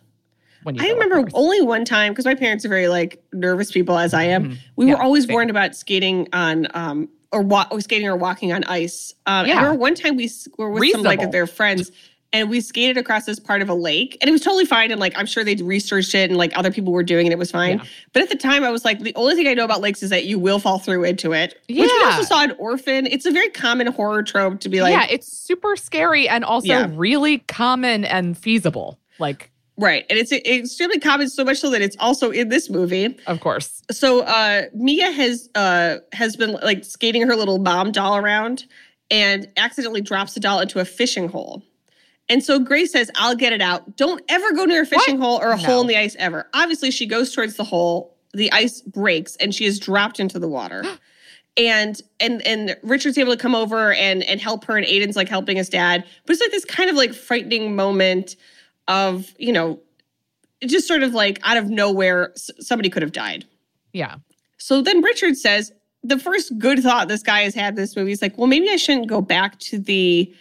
when 0.64 0.74
you 0.74 0.82
I 0.84 0.90
remember 0.90 1.28
only 1.34 1.62
one 1.62 1.84
time 1.84 2.12
because 2.12 2.24
my 2.24 2.34
parents 2.34 2.64
are 2.64 2.68
very 2.68 2.88
like 2.88 3.22
nervous 3.32 3.70
people 3.70 3.98
as 3.98 4.12
I 4.14 4.24
am. 4.24 4.50
Mhm. 4.50 4.58
We 4.76 4.86
Yeah, 4.86 4.94
were 4.94 5.02
always 5.02 5.26
same. 5.26 5.34
warned 5.34 5.50
about 5.50 5.74
skating 5.76 6.28
on 6.32 6.66
um 6.74 7.08
or 7.34 7.42
wa- 7.42 7.66
or 7.70 7.80
skating 7.80 8.06
or 8.08 8.16
walking 8.16 8.52
on 8.52 8.64
ice. 8.64 9.12
Um, 9.26 9.46
Yeah. 9.46 9.54
I 9.54 9.56
remember 9.56 9.78
one 9.80 9.94
time 9.94 10.16
we 10.16 10.30
were 10.56 10.70
with 10.70 10.90
some 10.92 11.02
like 11.02 11.20
of 11.22 11.32
their 11.32 11.46
friends. 11.46 11.90
And 12.32 12.50
we 12.50 12.60
skated 12.60 12.96
across 12.96 13.26
this 13.26 13.38
part 13.38 13.62
of 13.62 13.68
a 13.68 13.74
lake, 13.74 14.18
and 14.20 14.28
it 14.28 14.32
was 14.32 14.40
totally 14.40 14.64
fine. 14.64 14.90
And 14.90 14.98
like, 14.98 15.16
I'm 15.16 15.24
sure 15.24 15.44
they'd 15.44 15.60
researched 15.60 16.16
it, 16.16 16.30
and 16.30 16.36
like 16.36 16.50
other 16.58 16.72
people 16.72 16.92
were 16.92 17.04
doing 17.04 17.26
it, 17.26 17.28
and 17.28 17.32
it 17.32 17.38
was 17.38 17.52
fine. 17.52 17.78
Yeah. 17.78 17.84
But 18.12 18.22
at 18.22 18.28
the 18.28 18.34
time, 18.34 18.64
I 18.64 18.70
was 18.70 18.84
like, 18.84 18.98
the 18.98 19.14
only 19.14 19.36
thing 19.36 19.46
I 19.46 19.54
know 19.54 19.64
about 19.64 19.80
lakes 19.80 20.02
is 20.02 20.10
that 20.10 20.24
you 20.24 20.40
will 20.40 20.58
fall 20.58 20.80
through 20.80 21.04
into 21.04 21.30
it. 21.32 21.60
Which 21.68 21.76
we 21.78 22.02
also 22.04 22.22
saw 22.24 22.42
an 22.42 22.50
Orphan. 22.58 23.06
It's 23.06 23.24
a 23.24 23.30
very 23.30 23.50
common 23.50 23.86
horror 23.86 24.24
trope 24.24 24.58
to 24.62 24.68
be 24.68 24.82
like, 24.82 24.90
yeah, 24.90 25.06
it's 25.08 25.28
super 25.28 25.76
scary 25.76 26.28
and 26.28 26.44
also 26.44 26.66
Yeah. 26.66 26.88
really 26.90 27.38
common 27.38 28.04
and 28.04 28.36
feasible. 28.36 28.98
Like, 29.20 29.52
right. 29.76 30.04
And 30.08 30.18
it's 30.18 30.32
extremely 30.32 30.98
common, 31.00 31.28
so 31.28 31.44
much 31.44 31.58
so 31.58 31.70
that 31.70 31.82
it's 31.82 31.96
also 31.98 32.30
in 32.30 32.48
this 32.48 32.70
movie. 32.70 33.16
of 33.26 33.40
course. 33.40 33.82
so 33.90 34.20
uh 34.22 34.62
Mia 34.74 35.10
has 35.10 35.48
uh 35.54 35.96
has 36.12 36.36
been 36.36 36.52
like 36.62 36.84
skating 36.84 37.26
her 37.26 37.36
little 37.36 37.58
mom 37.58 37.92
doll 37.92 38.16
around 38.16 38.66
and 39.10 39.48
accidentally 39.56 40.00
drops 40.00 40.34
the 40.34 40.40
doll 40.40 40.60
into 40.60 40.80
a 40.80 40.84
fishing 40.84 41.28
hole. 41.28 41.62
And 42.28 42.42
so 42.42 42.58
Grace 42.58 42.92
says, 42.92 43.10
I'll 43.16 43.36
get 43.36 43.52
it 43.52 43.60
out. 43.60 43.96
Don't 43.96 44.22
ever 44.30 44.52
go 44.52 44.64
near 44.64 44.82
a 44.82 44.86
fishing 44.86 45.18
hole 45.20 45.38
or 45.42 45.50
a 45.50 45.58
hole 45.58 45.82
in 45.82 45.86
the 45.88 45.96
ice 45.96 46.16
ever. 46.18 46.48
Obviously, 46.54 46.90
she 46.90 47.04
goes 47.06 47.34
towards 47.34 47.56
the 47.56 47.64
hole, 47.64 48.16
the 48.32 48.50
ice 48.50 48.80
breaks, 48.80 49.36
and 49.36 49.54
she 49.54 49.66
is 49.66 49.78
dropped 49.78 50.18
into 50.18 50.38
the 50.38 50.48
water. 50.48 50.82
and 51.56 52.00
and 52.20 52.40
and 52.46 52.76
Richard's 52.82 53.18
able 53.18 53.32
to 53.32 53.38
come 53.38 53.54
over 53.54 53.92
and 53.92 54.22
and 54.24 54.40
help 54.40 54.64
her, 54.64 54.76
and 54.76 54.86
Aiden's 54.86 55.16
like 55.16 55.28
helping 55.28 55.56
his 55.56 55.68
dad. 55.68 56.02
But 56.24 56.32
it's 56.32 56.42
like 56.42 56.50
this 56.50 56.64
kind 56.64 56.88
of 56.88 56.96
like 56.96 57.12
frightening 57.12 57.76
moment 57.76 58.36
of, 58.88 59.32
you 59.38 59.52
know, 59.52 59.80
just 60.64 60.88
sort 60.88 61.02
of 61.02 61.14
like 61.14 61.40
out 61.42 61.56
of 61.56 61.68
nowhere, 61.68 62.32
somebody 62.36 62.88
could 62.88 63.02
have 63.02 63.12
died. 63.12 63.44
Yeah. 63.92 64.16
So 64.58 64.80
then 64.82 65.02
Richard 65.02 65.36
says 65.36 65.72
the 66.02 66.18
first 66.18 66.58
good 66.58 66.82
thought 66.82 67.08
this 67.08 67.22
guy 67.22 67.42
has 67.42 67.54
had 67.54 67.70
in 67.70 67.76
this 67.76 67.96
movie 67.96 68.12
is 68.12 68.22
like, 68.22 68.36
well, 68.38 68.46
maybe 68.46 68.68
I 68.70 68.76
shouldn't 68.76 69.06
go 69.06 69.20
back 69.20 69.58
to 69.60 69.78
the 69.78 70.32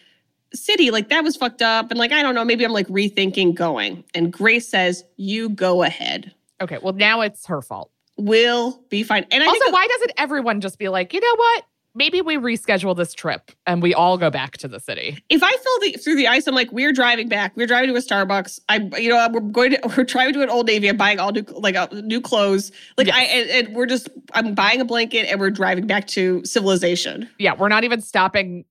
city. 0.53 0.91
Like 0.91 1.09
that 1.09 1.23
was 1.23 1.35
fucked 1.35 1.61
up. 1.61 1.89
And 1.89 1.99
like, 1.99 2.11
I 2.11 2.21
don't 2.21 2.35
know, 2.35 2.45
maybe 2.45 2.65
I'm 2.65 2.71
like 2.71 2.87
rethinking 2.87 3.55
going. 3.55 4.03
And 4.13 4.31
Grace 4.31 4.67
says, 4.67 5.03
you 5.17 5.49
go 5.49 5.83
ahead. 5.83 6.33
Okay. 6.61 6.77
Well, 6.81 6.93
now 6.93 7.21
it's 7.21 7.45
her 7.47 7.61
fault. 7.61 7.91
We'll 8.17 8.79
be 8.89 9.03
fine. 9.03 9.25
And 9.31 9.43
I 9.43 9.47
Also, 9.47 9.71
why 9.71 9.87
doesn't 9.87 10.11
everyone 10.17 10.61
just 10.61 10.77
be 10.77 10.89
like, 10.89 11.13
you 11.13 11.19
know 11.19 11.35
what? 11.35 11.65
Maybe 11.95 12.21
we 12.21 12.37
reschedule 12.37 12.95
this 12.95 13.13
trip 13.13 13.51
and 13.67 13.81
we 13.81 13.93
all 13.93 14.17
go 14.17 14.31
back 14.31 14.57
to 14.57 14.67
the 14.67 14.79
city. 14.79 15.23
if 15.29 15.43
I 15.43 15.51
fell 15.51 15.79
the, 15.81 15.91
through 15.93 16.15
the 16.15 16.27
ice, 16.27 16.47
I'm 16.47 16.55
like, 16.55 16.71
we're 16.71 16.91
driving 16.91 17.29
back. 17.29 17.55
We're 17.55 17.67
driving 17.67 17.89
to 17.89 17.95
a 17.95 17.99
Starbucks. 17.99 18.59
I, 18.67 18.77
you 18.97 19.09
know, 19.09 19.29
we're 19.31 19.41
going 19.41 19.71
to, 19.71 19.79
we're 19.97 20.03
driving 20.03 20.33
to 20.33 20.41
an 20.41 20.49
Old 20.49 20.65
Navy. 20.65 20.89
I'm 20.89 20.97
buying 20.97 21.19
all 21.19 21.31
new, 21.31 21.43
like 21.51 21.75
uh, 21.75 21.87
new 21.91 22.19
clothes. 22.19 22.71
Like 22.97 23.07
Yes. 23.07 23.15
I, 23.15 23.23
and, 23.23 23.67
and 23.67 23.75
we're 23.75 23.85
just, 23.85 24.09
I'm 24.33 24.55
buying 24.55 24.81
a 24.81 24.85
blanket 24.85 25.27
and 25.29 25.39
we're 25.39 25.51
driving 25.51 25.85
back 25.85 26.07
to 26.07 26.43
civilization. 26.45 27.29
Yeah, 27.37 27.53
we're 27.53 27.69
not 27.69 27.83
even 27.83 28.01
stopping. 28.01 28.65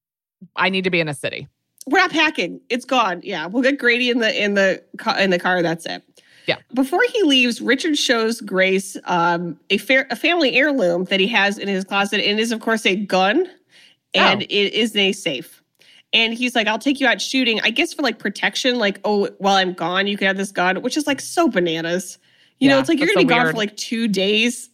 I 0.56 0.68
need 0.68 0.82
to 0.84 0.90
be 0.90 0.98
in 0.98 1.08
a 1.08 1.14
city. 1.14 1.46
We're 1.86 1.98
not 1.98 2.10
packing. 2.10 2.60
It's 2.68 2.84
gone. 2.84 3.20
Yeah, 3.22 3.46
we'll 3.46 3.62
get 3.62 3.78
Grady 3.78 4.10
in 4.10 4.18
the 4.18 4.42
in 4.42 4.54
the 4.54 4.84
in 5.18 5.30
the 5.30 5.38
car. 5.38 5.62
That's 5.62 5.84
it. 5.86 6.02
Yeah. 6.46 6.56
Before 6.74 7.00
he 7.12 7.22
leaves, 7.22 7.60
Richard 7.60 7.96
shows 7.96 8.40
Grace 8.40 8.96
um, 9.04 9.58
a, 9.70 9.78
fair, 9.78 10.06
a 10.10 10.16
family 10.16 10.54
heirloom 10.54 11.04
that 11.04 11.20
he 11.20 11.26
has 11.28 11.56
in 11.58 11.68
his 11.68 11.84
closet, 11.84 12.20
and 12.20 12.38
it 12.38 12.42
is 12.42 12.50
of 12.52 12.60
course 12.60 12.84
a 12.86 12.96
gun, 12.96 13.46
and 14.14 14.42
Oh. 14.42 14.46
it 14.50 14.72
is 14.74 14.96
a 14.96 15.12
safe. 15.12 15.62
And 16.14 16.34
he's 16.34 16.54
like, 16.54 16.66
"I'll 16.66 16.78
take 16.78 17.00
you 17.00 17.06
out 17.06 17.22
shooting, 17.22 17.58
I 17.62 17.70
guess 17.70 17.94
for 17.94 18.02
like 18.02 18.18
protection. 18.18 18.78
Like, 18.78 19.00
oh, 19.04 19.28
while 19.38 19.54
I'm 19.56 19.72
gone, 19.72 20.06
you 20.06 20.18
can 20.18 20.26
have 20.26 20.36
this 20.36 20.52
gun, 20.52 20.82
which 20.82 20.96
is 20.96 21.06
like 21.06 21.20
so 21.20 21.48
bananas. 21.48 22.18
You 22.60 22.68
know, 22.68 22.78
it's 22.78 22.88
like 22.88 22.98
you're 22.98 23.08
gonna 23.08 23.20
be 23.26 23.32
so 23.32 23.34
gone 23.40 23.50
for 23.50 23.56
like 23.56 23.76
two 23.76 24.08
days. 24.08 24.68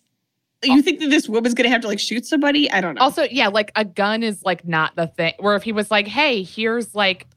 You 0.64 0.82
think 0.82 0.98
that 0.98 1.10
this 1.10 1.28
woman's 1.28 1.54
gonna 1.54 1.68
have 1.68 1.82
to 1.82 1.86
like 1.86 2.00
shoot 2.00 2.26
somebody? 2.26 2.68
I 2.70 2.80
don't 2.80 2.96
know. 2.96 3.00
Also, 3.02 3.22
yeah, 3.30 3.46
like 3.48 3.70
a 3.76 3.84
gun 3.84 4.24
is 4.24 4.42
like 4.42 4.66
not 4.66 4.96
the 4.96 5.06
thing. 5.06 5.34
Where 5.38 5.54
if 5.54 5.62
he 5.62 5.70
was 5.70 5.88
like, 5.90 6.08
hey, 6.08 6.42
here's 6.42 6.94
like 6.96 7.28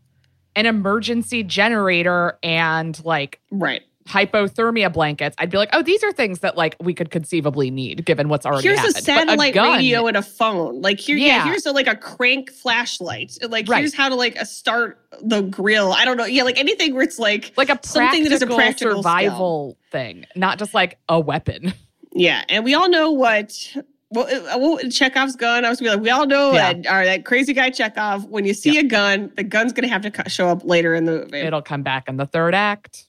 an 0.56 0.66
emergency 0.66 1.44
generator 1.44 2.40
and 2.42 3.00
like 3.06 3.40
right. 3.52 3.84
Hypothermia 4.08 4.92
blankets, 4.92 5.36
I'd 5.40 5.50
be 5.50 5.58
like, 5.58 5.70
oh, 5.74 5.82
these 5.82 6.04
are 6.04 6.12
things 6.12 6.40
that 6.40 6.58
like 6.58 6.76
we 6.82 6.94
could 6.94 7.12
conceivably 7.12 7.72
need 7.72 8.06
given 8.06 8.30
what's 8.30 8.46
already 8.46 8.68
here's 8.68 8.80
happened. 8.80 8.98
a 8.98 9.02
satellite 9.02 9.54
gun- 9.54 9.78
radio 9.78 10.08
and 10.08 10.18
a 10.18 10.22
phone. 10.22 10.82
Like 10.82 11.00
here, 11.00 11.18
yeah, 11.18 11.26
Yeah. 11.28 11.46
here's 11.46 11.66
a, 11.66 11.72
like 11.72 11.88
a 11.88 11.96
crank 11.96 12.52
flashlight. 12.52 13.38
Like 13.48 13.68
Right. 13.70 13.80
here's 13.80 13.94
how 13.94 14.10
to 14.10 14.16
like 14.16 14.36
a 14.36 14.46
start 14.46 15.00
the 15.22 15.42
grill. 15.42 15.94
I 15.94 16.06
don't 16.06 16.18
know. 16.18 16.26
Yeah, 16.26 16.44
like 16.44 16.58
anything 16.60 16.94
where 16.94 17.04
it's 17.04 17.20
like 17.20 17.54
like 17.58 17.70
a 17.70 17.80
something 17.84 18.24
that 18.24 18.32
is 18.32 18.42
a 18.42 18.48
practical 18.48 19.04
survival 19.04 19.78
thing, 19.92 20.26
not 20.36 20.58
just 20.60 20.74
like 20.74 20.98
a 21.10 21.20
weapon. 21.20 21.74
yeah. 22.14 22.44
And 22.50 22.64
we 22.66 22.74
all 22.74 22.90
know 22.90 23.12
what. 23.12 23.76
Well, 24.14 24.28
uh, 24.28 24.90
Chekhov's 24.90 25.38
gun. 25.38 25.64
I 25.64 25.70
was 25.70 25.80
gonna 25.80 25.92
be 25.92 25.96
like, 25.96 26.04
we 26.04 26.10
all 26.10 26.26
know 26.28 26.52
Yeah. 26.52 26.74
that, 26.74 26.78
or 26.86 27.06
that 27.06 27.24
crazy 27.24 27.54
guy 27.54 27.70
Chekhov. 27.70 28.26
When 28.26 28.44
you 28.44 28.54
see 28.54 28.78
a 28.78 28.84
gun, 28.84 29.32
the 29.38 29.44
gun's 29.44 29.72
gonna 29.72 29.88
have 29.88 30.02
to 30.02 30.30
show 30.30 30.50
up 30.50 30.66
later 30.66 30.94
in 30.94 31.06
the 31.06 31.20
movie. 31.20 31.38
It'll 31.38 31.62
come 31.62 31.82
back 31.82 32.10
in 32.10 32.18
the 32.18 32.26
third 32.26 32.54
act. 32.54 33.08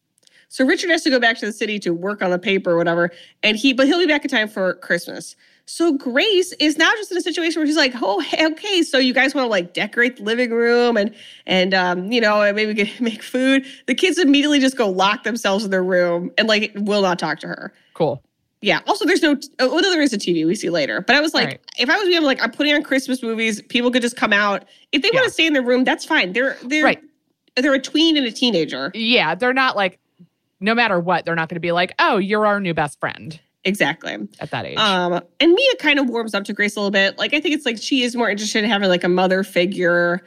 So 0.52 0.66
Richard 0.66 0.90
has 0.90 1.02
to 1.04 1.08
go 1.10 1.18
back 1.18 1.38
to 1.38 1.46
the 1.46 1.52
city 1.52 1.78
to 1.78 1.94
work 1.94 2.20
on 2.20 2.30
the 2.30 2.38
paper 2.38 2.72
or 2.72 2.76
whatever, 2.76 3.10
and 3.42 3.56
he 3.56 3.72
but 3.72 3.86
he'll 3.86 3.98
be 3.98 4.06
back 4.06 4.22
in 4.22 4.30
time 4.30 4.48
for 4.48 4.74
Christmas. 4.74 5.34
So 5.64 5.94
Grace 5.96 6.52
is 6.60 6.76
now 6.76 6.90
just 6.92 7.10
in 7.10 7.16
a 7.16 7.22
situation 7.22 7.58
where 7.60 7.66
she's 7.66 7.76
like, 7.76 7.94
"Oh, 8.02 8.20
hey, 8.20 8.44
okay, 8.48 8.82
so 8.82 8.98
you 8.98 9.14
guys 9.14 9.34
want 9.34 9.46
to 9.46 9.48
like 9.50 9.72
decorate 9.72 10.16
the 10.18 10.24
living 10.24 10.50
room 10.50 10.98
and 10.98 11.14
and 11.46 11.72
um, 11.72 12.12
you 12.12 12.20
know, 12.20 12.42
and 12.42 12.54
maybe 12.54 12.74
get, 12.74 13.00
make 13.00 13.22
food." 13.22 13.64
The 13.86 13.94
kids 13.94 14.18
immediately 14.18 14.58
just 14.60 14.76
go 14.76 14.90
lock 14.90 15.22
themselves 15.24 15.64
in 15.64 15.70
their 15.70 15.82
room 15.82 16.30
and 16.36 16.48
like 16.48 16.70
will 16.76 17.00
not 17.00 17.18
talk 17.18 17.38
to 17.40 17.46
her. 17.48 17.72
Cool. 17.94 18.22
Yeah. 18.60 18.80
Also, 18.86 19.06
there's 19.06 19.22
no. 19.22 19.36
Oh, 19.58 19.78
no, 19.78 19.90
there 19.90 20.02
is 20.02 20.12
a 20.12 20.18
TV. 20.18 20.46
We 20.46 20.54
see 20.54 20.68
later. 20.68 21.00
But 21.00 21.16
I 21.16 21.20
was 21.22 21.32
like, 21.32 21.46
Right. 21.46 21.60
if 21.78 21.88
I 21.88 21.96
was 21.96 22.08
being 22.08 22.22
like, 22.24 22.42
I'm 22.42 22.50
putting 22.50 22.74
on 22.74 22.82
Christmas 22.82 23.22
movies. 23.22 23.62
People 23.62 23.90
could 23.90 24.02
just 24.02 24.16
come 24.16 24.34
out 24.34 24.66
if 24.92 25.00
they 25.00 25.08
want 25.14 25.24
to 25.24 25.30
stay 25.30 25.46
in 25.46 25.54
their 25.54 25.62
room. 25.62 25.84
That's 25.84 26.04
fine. 26.04 26.34
They're 26.34 26.58
they're 26.64 26.84
Right. 26.84 27.02
they're 27.56 27.72
a 27.72 27.80
tween 27.80 28.18
and 28.18 28.26
a 28.26 28.30
teenager. 28.32 28.90
Yeah, 28.94 29.34
they're 29.34 29.54
not 29.54 29.76
like, 29.76 29.98
no 30.62 30.74
matter 30.74 30.98
what, 30.98 31.24
they're 31.24 31.34
not 31.34 31.48
going 31.48 31.56
to 31.56 31.60
be 31.60 31.72
like, 31.72 31.92
oh, 31.98 32.16
you're 32.18 32.46
our 32.46 32.60
new 32.60 32.72
best 32.74 32.98
friend 33.00 33.38
Exactly. 33.64 34.16
at 34.40 34.50
that 34.50 34.64
age. 34.66 34.78
Um, 34.78 35.20
and 35.40 35.52
Mia 35.52 35.76
kind 35.78 35.98
of 35.98 36.08
warms 36.08 36.34
up 36.34 36.44
to 36.44 36.52
Grace 36.52 36.74
a 36.76 36.80
little 36.80 36.90
bit. 36.90 37.18
Like 37.18 37.34
I 37.34 37.40
think 37.40 37.54
it's 37.54 37.66
like 37.66 37.78
she 37.80 38.02
is 38.02 38.16
more 38.16 38.28
interested 38.30 38.64
in 38.64 38.70
having 38.70 38.88
like 38.88 39.04
a 39.04 39.08
mother 39.08 39.44
figure. 39.44 40.22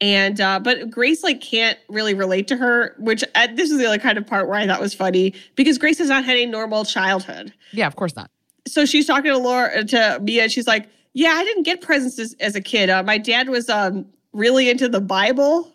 And 0.00 0.40
uh, 0.40 0.58
but 0.60 0.90
Grace 0.90 1.22
like 1.22 1.40
can't 1.40 1.78
really 1.88 2.14
relate 2.14 2.48
to 2.48 2.56
her, 2.56 2.96
which 2.98 3.22
uh, 3.34 3.48
this 3.54 3.70
is 3.70 3.78
the 3.78 3.86
other 3.86 3.98
kind 3.98 4.16
of 4.18 4.26
part 4.26 4.48
where 4.48 4.58
I 4.58 4.66
thought 4.66 4.80
was 4.80 4.94
funny 4.94 5.34
because 5.56 5.76
Grace 5.78 5.98
has 5.98 6.08
not 6.08 6.24
had 6.24 6.36
a 6.38 6.46
normal 6.46 6.84
childhood. 6.84 7.52
yeah, 7.72 7.86
of 7.86 7.96
course 7.96 8.16
not. 8.16 8.30
So 8.66 8.86
she's 8.86 9.06
talking 9.06 9.30
to 9.30 9.38
Laura 9.38 9.84
to 9.84 10.18
Mia. 10.22 10.44
And 10.44 10.52
she's 10.52 10.66
like, 10.66 10.88
"Yeah, 11.12 11.30
I 11.32 11.44
didn't 11.44 11.64
get 11.64 11.80
presents 11.82 12.18
as, 12.18 12.34
as 12.40 12.54
a 12.56 12.60
kid. 12.62 12.88
Uh, 12.90 13.02
my 13.02 13.18
dad 13.18 13.48
was 13.50 13.68
um 13.68 14.06
really 14.32 14.70
into 14.70 14.88
the 14.88 15.00
Bible." 15.00 15.70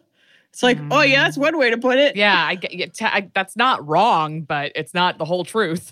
It's 0.55 0.63
like, 0.63 0.77
oh 0.89 1.01
yeah, 1.01 1.25
that's 1.25 1.37
one 1.37 1.57
way 1.57 1.69
to 1.69 1.77
put 1.77 1.97
it. 1.97 2.15
Yeah, 2.15 2.45
I 2.47 2.55
get 2.55 3.01
yeah, 3.01 3.19
that's 3.33 3.57
not 3.57 3.85
wrong, 3.85 4.39
but 4.39 4.71
it's 4.73 4.93
not 4.93 5.17
the 5.17 5.25
whole 5.25 5.43
truth. 5.43 5.91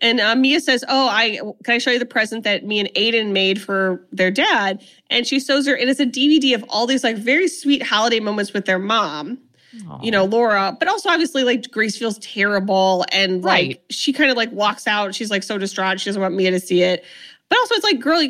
And 0.00 0.18
uh, 0.18 0.34
Mia 0.34 0.58
says, 0.60 0.84
"Oh, 0.88 1.06
I 1.08 1.38
can 1.62 1.74
I 1.76 1.78
show 1.78 1.92
you 1.92 2.00
the 2.00 2.04
present 2.04 2.42
that 2.42 2.64
me 2.64 2.80
and 2.80 2.88
Aiden 2.96 3.30
made 3.30 3.62
for 3.62 4.04
their 4.10 4.32
dad?" 4.32 4.82
And 5.08 5.24
she 5.24 5.38
shows 5.38 5.68
her, 5.68 5.76
and 5.76 5.88
it's 5.88 6.00
a 6.00 6.06
DVD 6.06 6.52
of 6.56 6.64
all 6.68 6.88
these 6.88 7.04
like 7.04 7.16
very 7.16 7.46
sweet 7.46 7.80
holiday 7.80 8.18
moments 8.18 8.52
with 8.52 8.64
their 8.64 8.80
mom. 8.80 9.38
You 10.02 10.10
know, 10.10 10.24
Laura, 10.24 10.76
but 10.76 10.88
also 10.88 11.08
obviously 11.08 11.44
like 11.44 11.70
Grace 11.70 11.96
feels 11.96 12.18
terrible, 12.18 13.06
and 13.12 13.44
like 13.44 13.54
Right. 13.68 13.82
she 13.90 14.12
kind 14.12 14.32
of 14.32 14.36
like 14.36 14.50
walks 14.50 14.88
out. 14.88 15.14
She's 15.14 15.30
like 15.30 15.44
so 15.44 15.58
distraught. 15.58 16.00
She 16.00 16.06
doesn't 16.10 16.20
want 16.20 16.34
Mia 16.34 16.50
to 16.50 16.58
see 16.58 16.82
it. 16.82 17.04
But 17.48 17.58
also, 17.60 17.76
it's 17.76 17.84
like, 17.84 18.00
girl, 18.00 18.20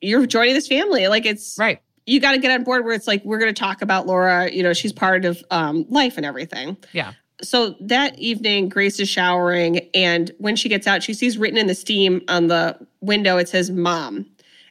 you're 0.00 0.26
joining 0.26 0.54
this 0.54 0.66
family. 0.66 1.06
Like 1.06 1.24
it's 1.24 1.56
Right. 1.56 1.80
You 2.06 2.20
got 2.20 2.32
to 2.32 2.38
get 2.38 2.50
on 2.52 2.64
board 2.64 2.84
where 2.84 2.94
it's 2.94 3.06
like 3.06 3.24
we're 3.24 3.38
going 3.38 3.52
to 3.52 3.58
talk 3.58 3.82
about 3.82 4.06
Laura. 4.06 4.50
You 4.50 4.62
know, 4.62 4.72
she's 4.72 4.92
part 4.92 5.24
of 5.24 5.42
um, 5.50 5.84
life 5.88 6.16
and 6.16 6.24
everything. 6.24 6.76
Yeah. 6.92 7.12
So 7.42 7.74
that 7.80 8.18
evening, 8.18 8.70
Grace 8.70 8.98
is 8.98 9.10
showering, 9.10 9.90
and 9.92 10.30
when 10.38 10.56
she 10.56 10.70
gets 10.70 10.86
out, 10.86 11.02
she 11.02 11.12
sees 11.12 11.36
written 11.36 11.58
in 11.58 11.66
the 11.66 11.74
steam 11.74 12.22
on 12.28 12.46
the 12.46 12.78
window, 13.00 13.36
it 13.36 13.48
says 13.48 13.70
mom. 13.70 14.24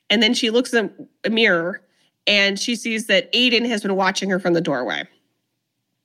And 0.10 0.24
then 0.24 0.34
she 0.34 0.50
looks 0.50 0.74
in 0.74 0.92
a 1.24 1.30
mirror 1.30 1.82
and 2.28 2.60
she 2.60 2.76
sees 2.76 3.08
that 3.08 3.32
Aiden 3.34 3.68
has 3.68 3.82
been 3.82 3.96
watching 3.96 4.30
her 4.30 4.40
from 4.40 4.54
the 4.54 4.62
doorway. 4.62 5.04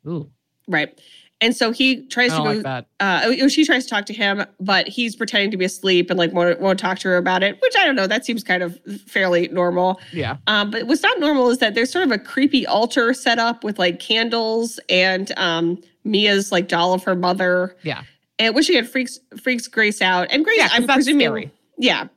Ooh, 0.06 0.30
Right. 0.68 0.98
And 1.42 1.56
so 1.56 1.70
he 1.72 2.06
tries 2.08 2.30
to 2.32 2.36
go. 2.38 2.42
like 2.44 2.62
that. 2.62 2.86
Uh, 3.00 3.22
oh, 3.40 3.48
she 3.48 3.64
tries 3.64 3.84
to 3.84 3.90
talk 3.90 4.04
to 4.06 4.12
him, 4.12 4.44
but 4.60 4.86
he's 4.86 5.16
pretending 5.16 5.50
to 5.50 5.56
be 5.56 5.64
asleep 5.64 6.10
and 6.10 6.18
like 6.18 6.32
won't, 6.32 6.60
won't 6.60 6.78
talk 6.78 6.98
to 6.98 7.08
her 7.08 7.16
about 7.16 7.42
it, 7.42 7.58
which 7.62 7.74
I 7.78 7.86
don't 7.86 7.96
know. 7.96 8.06
That 8.06 8.26
seems 8.26 8.44
kind 8.44 8.62
of 8.62 8.78
fairly 9.06 9.48
normal. 9.48 10.00
Yeah. 10.12 10.36
Um, 10.46 10.70
but 10.70 10.86
what's 10.86 11.02
not 11.02 11.18
normal 11.18 11.48
is 11.48 11.58
that 11.58 11.74
there's 11.74 11.90
sort 11.90 12.04
of 12.04 12.12
a 12.12 12.18
creepy 12.18 12.66
altar 12.66 13.14
set 13.14 13.38
up 13.38 13.64
with 13.64 13.78
like 13.78 14.00
candles 14.00 14.78
and 14.90 15.32
um, 15.38 15.80
Mia's 16.04 16.52
like 16.52 16.68
doll 16.68 16.92
of 16.92 17.04
her 17.04 17.14
mother. 17.16 17.74
Yeah. 17.82 18.02
And 18.38 18.54
which 18.54 18.68
again 18.68 18.86
freaks 18.86 19.18
freaks 19.42 19.66
Grace 19.66 20.02
out. 20.02 20.28
And 20.30 20.44
Grace, 20.44 20.58
Yeah, 20.58 20.68
I'm 20.72 20.86
presuming, 20.86 21.26
scary. 21.26 21.52
yeah, 21.78 22.08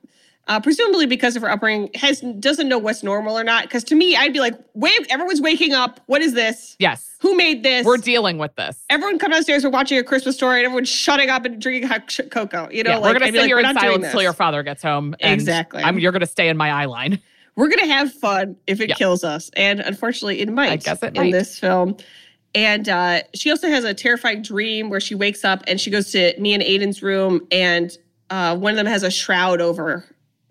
uh, 0.46 0.60
presumably 0.60 1.06
because 1.06 1.36
of 1.36 1.42
her 1.42 1.50
upbringing, 1.50 1.90
has 1.94 2.20
doesn't 2.38 2.68
know 2.68 2.78
what's 2.78 3.02
normal 3.02 3.38
or 3.38 3.44
not. 3.44 3.64
Because 3.64 3.84
to 3.84 3.94
Mia, 3.94 4.18
I'd 4.18 4.32
be 4.32 4.40
like, 4.40 4.54
wait, 4.74 5.06
everyone's 5.10 5.40
waking 5.40 5.72
up. 5.72 6.00
What 6.06 6.20
is 6.22 6.34
this? 6.34 6.76
Yes. 6.78 7.10
Who 7.20 7.34
made 7.36 7.62
this? 7.62 7.86
We're 7.86 7.96
dealing 7.96 8.36
with 8.38 8.54
this. 8.56 8.84
Everyone 8.90 9.18
come 9.18 9.30
downstairs. 9.30 9.64
We're 9.64 9.70
watching 9.70 9.98
a 9.98 10.04
Christmas 10.04 10.36
story, 10.36 10.58
and 10.58 10.66
everyone's 10.66 10.88
shutting 10.90 11.30
up 11.30 11.44
and 11.46 11.60
drinking 11.60 11.88
hot 11.88 12.18
cocoa. 12.30 12.68
You 12.70 12.84
know, 12.84 12.90
yeah, 12.90 12.96
like, 12.98 13.14
we're 13.14 13.18
gonna 13.20 13.32
sit 13.32 13.38
like, 13.40 13.46
here 13.46 13.58
in 13.60 13.74
silence 13.78 14.04
until 14.06 14.22
your 14.22 14.32
father 14.34 14.62
gets 14.62 14.82
home. 14.82 15.14
and 15.20 15.32
Exactly. 15.32 15.82
I'm, 15.82 15.98
you're 15.98 16.12
gonna 16.12 16.26
stay 16.26 16.48
in 16.48 16.56
my 16.56 16.70
eye 16.70 16.84
line. 16.86 17.20
We're 17.56 17.68
gonna 17.68 17.86
have 17.86 18.12
fun 18.12 18.56
if 18.66 18.80
it 18.80 18.88
Yeah. 18.90 18.94
kills 18.96 19.22
us, 19.24 19.50
and 19.56 19.80
unfortunately, 19.80 20.40
it 20.40 20.48
might. 20.50 20.72
I 20.72 20.76
guess 20.76 21.02
it 21.02 21.16
in 21.16 21.22
might. 21.22 21.32
this 21.32 21.58
film. 21.58 21.96
And 22.56 22.88
uh, 22.88 23.22
she 23.34 23.50
also 23.50 23.68
has 23.68 23.84
a 23.84 23.94
terrifying 23.94 24.42
dream 24.42 24.88
where 24.90 25.00
she 25.00 25.14
wakes 25.16 25.44
up 25.44 25.64
and 25.66 25.80
she 25.80 25.90
goes 25.90 26.12
to 26.12 26.34
me 26.38 26.52
and 26.54 26.62
Aiden's 26.62 27.02
room, 27.02 27.46
and 27.50 27.96
uh, 28.30 28.56
one 28.56 28.72
of 28.72 28.76
them 28.76 28.86
has 28.86 29.02
a 29.02 29.10
shroud 29.10 29.60
over 29.60 30.04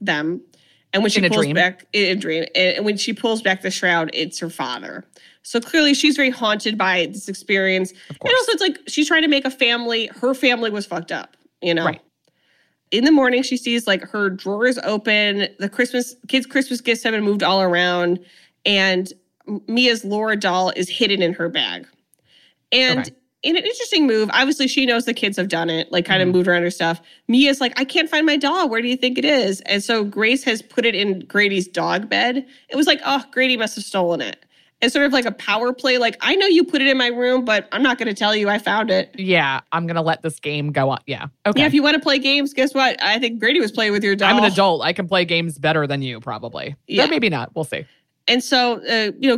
them. 0.06 0.42
And 0.94 1.02
when 1.02 1.10
she 1.10 1.20
In 1.20 1.26
a 1.26 1.30
pulls 1.30 1.42
dream? 1.42 1.56
back 1.56 1.86
in 1.94 2.18
a 2.18 2.20
dream, 2.20 2.46
and 2.54 2.86
when 2.86 2.98
she 2.98 3.14
pulls 3.14 3.42
back 3.42 3.62
the 3.62 3.72
shroud, 3.72 4.12
it's 4.14 4.38
her 4.40 4.50
father. 4.50 5.04
So 5.42 5.60
clearly, 5.60 5.94
she's 5.96 6.16
very 6.16 6.30
haunted 6.30 6.78
by 6.78 7.08
this 7.08 7.28
experience. 7.28 7.92
And 8.10 8.20
also, 8.24 8.52
it's 8.52 8.62
like 8.62 8.78
she's 8.88 9.08
trying 9.08 9.24
to 9.24 9.28
make 9.28 9.44
a 9.44 9.50
family. 9.52 10.08
Her 10.08 10.34
family 10.36 10.70
was 10.70 10.86
fucked 10.86 11.12
up, 11.12 11.36
you 11.62 11.74
know. 11.74 11.86
Right. 11.86 12.02
In 12.92 13.06
the 13.06 13.12
morning, 13.12 13.42
she 13.42 13.58
sees 13.58 13.88
like 13.88 14.04
her 14.04 14.30
drawers 14.30 14.78
open. 14.84 15.48
The 15.58 15.68
Christmas 15.68 16.16
kids' 16.28 16.46
Christmas 16.46 16.80
gifts 16.80 17.02
have 17.04 17.14
been 17.14 17.24
moved 17.24 17.42
all 17.42 17.62
around, 17.64 18.20
and 18.66 19.12
Mia's 19.68 20.06
Laura 20.06 20.36
doll 20.38 20.70
is 20.76 20.90
hidden 20.90 21.22
in 21.24 21.34
her 21.34 21.50
bag. 21.50 21.88
And 22.72 23.00
Okay. 23.00 23.12
In 23.44 23.56
an 23.58 23.64
interesting 23.64 24.08
move, 24.08 24.30
obviously 24.34 24.68
she 24.68 24.86
knows 24.86 25.06
the 25.06 25.14
kids 25.14 25.38
have 25.38 25.50
done 25.50 25.70
it, 25.70 25.92
like 25.92 26.06
kind 26.06 26.22
Mhm. 26.24 26.30
of 26.30 26.34
moved 26.36 26.48
around 26.48 26.64
her 26.64 26.72
stuff. 26.72 27.02
Mia's 27.28 27.60
like, 27.62 27.78
I 27.80 27.84
can't 27.86 28.10
find 28.10 28.26
my 28.26 28.38
doll. 28.38 28.70
Where 28.70 28.82
do 28.82 28.88
you 28.88 28.96
think 28.98 29.18
it 29.18 29.26
is? 29.26 29.62
And 29.62 29.84
so 29.84 30.04
Grace 30.04 30.44
has 30.46 30.62
put 30.62 30.86
it 30.86 30.96
in 30.96 31.20
Grady's 31.28 31.68
dog 31.68 32.10
bed. 32.10 32.46
It 32.70 32.76
was 32.76 32.88
like, 32.88 33.02
oh, 33.06 33.24
Grady 33.32 33.58
must 33.58 33.76
have 33.76 33.84
stolen 33.84 34.22
it. 34.22 34.44
It's 34.82 34.92
sort 34.94 35.06
of 35.06 35.14
like 35.14 35.24
a 35.26 35.32
power 35.32 35.72
play. 35.72 35.98
Like, 35.98 36.18
I 36.20 36.36
know 36.36 36.46
you 36.46 36.66
put 36.66 36.82
it 36.82 36.90
in 36.90 36.98
my 36.98 37.08
room, 37.08 37.46
but 37.46 37.70
I'm 37.72 37.82
not 37.84 37.98
going 37.98 38.10
to 38.10 38.14
tell 38.14 38.36
you 38.36 38.50
I 38.50 38.58
found 38.60 38.92
it. 38.92 39.16
Yeah, 39.18 39.62
I'm 39.72 39.88
gonna 39.88 40.02
let 40.02 40.22
this 40.24 40.42
game 40.42 40.74
go 40.74 40.90
on. 40.90 41.00
Yeah. 41.08 41.28
Okay. 41.46 41.62
Yeah, 41.62 41.68
if 41.68 41.74
you 41.74 41.82
want 41.82 41.94
to 41.96 42.02
play 42.02 42.20
games, 42.20 42.54
guess 42.54 42.74
what? 42.74 43.02
I 43.02 43.18
think 43.18 43.40
Grady 43.40 43.62
was 43.62 43.72
playing 43.72 43.94
with 43.94 44.04
your 44.04 44.14
doll. 44.18 44.30
I'm 44.30 44.38
an 44.44 44.44
adult. 44.52 44.82
I 44.84 44.92
can 44.92 45.08
play 45.08 45.24
games 45.24 45.58
better 45.58 45.88
than 45.88 46.02
you, 46.02 46.20
probably. 46.20 46.76
Yeah. 46.88 47.06
Or 47.06 47.08
maybe 47.08 47.30
not. 47.30 47.56
We'll 47.56 47.64
see. 47.64 47.86
And 48.28 48.44
so, 48.44 48.82
uh, 48.88 49.12
you 49.20 49.30
know, 49.30 49.38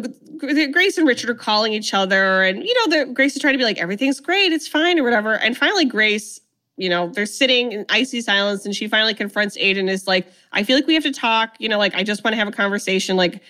Grace 0.71 0.98
and 0.98 1.08
Richard 1.08 1.30
are 1.30 1.36
calling 1.36 1.74
each 1.74 1.93
other, 1.93 2.43
and 2.43 2.63
you 2.63 2.89
know, 2.89 3.06
Grace 3.13 3.36
is 3.36 3.41
trying 3.41 3.54
to 3.54 3.58
be 3.58 3.63
like, 3.63 3.80
everything's 3.80 4.19
great, 4.19 4.52
it's 4.52 4.67
fine, 4.67 5.00
or 5.00 5.04
whatever. 5.04 5.38
And 5.38 5.58
finally, 5.58 5.86
Grace, 5.86 6.39
you 6.78 6.89
know, 6.89 7.10
they're 7.10 7.26
sitting 7.26 7.71
in 7.71 7.86
icy 7.89 8.21
silence, 8.21 8.65
and 8.65 8.76
she 8.76 8.88
finally 8.88 9.13
confronts 9.13 9.58
Aiden. 9.58 9.89
Is 9.89 10.08
like, 10.08 10.28
I 10.52 10.63
feel 10.63 10.76
like 10.76 10.88
we 10.88 10.93
have 10.93 11.04
to 11.04 11.12
talk. 11.12 11.56
You 11.60 11.69
know, 11.69 11.78
like 11.78 11.95
I 11.95 12.04
just 12.04 12.24
want 12.24 12.34
to 12.34 12.38
have 12.38 12.48
a 12.48 12.52
conversation. 12.52 13.15
Like, 13.15 13.41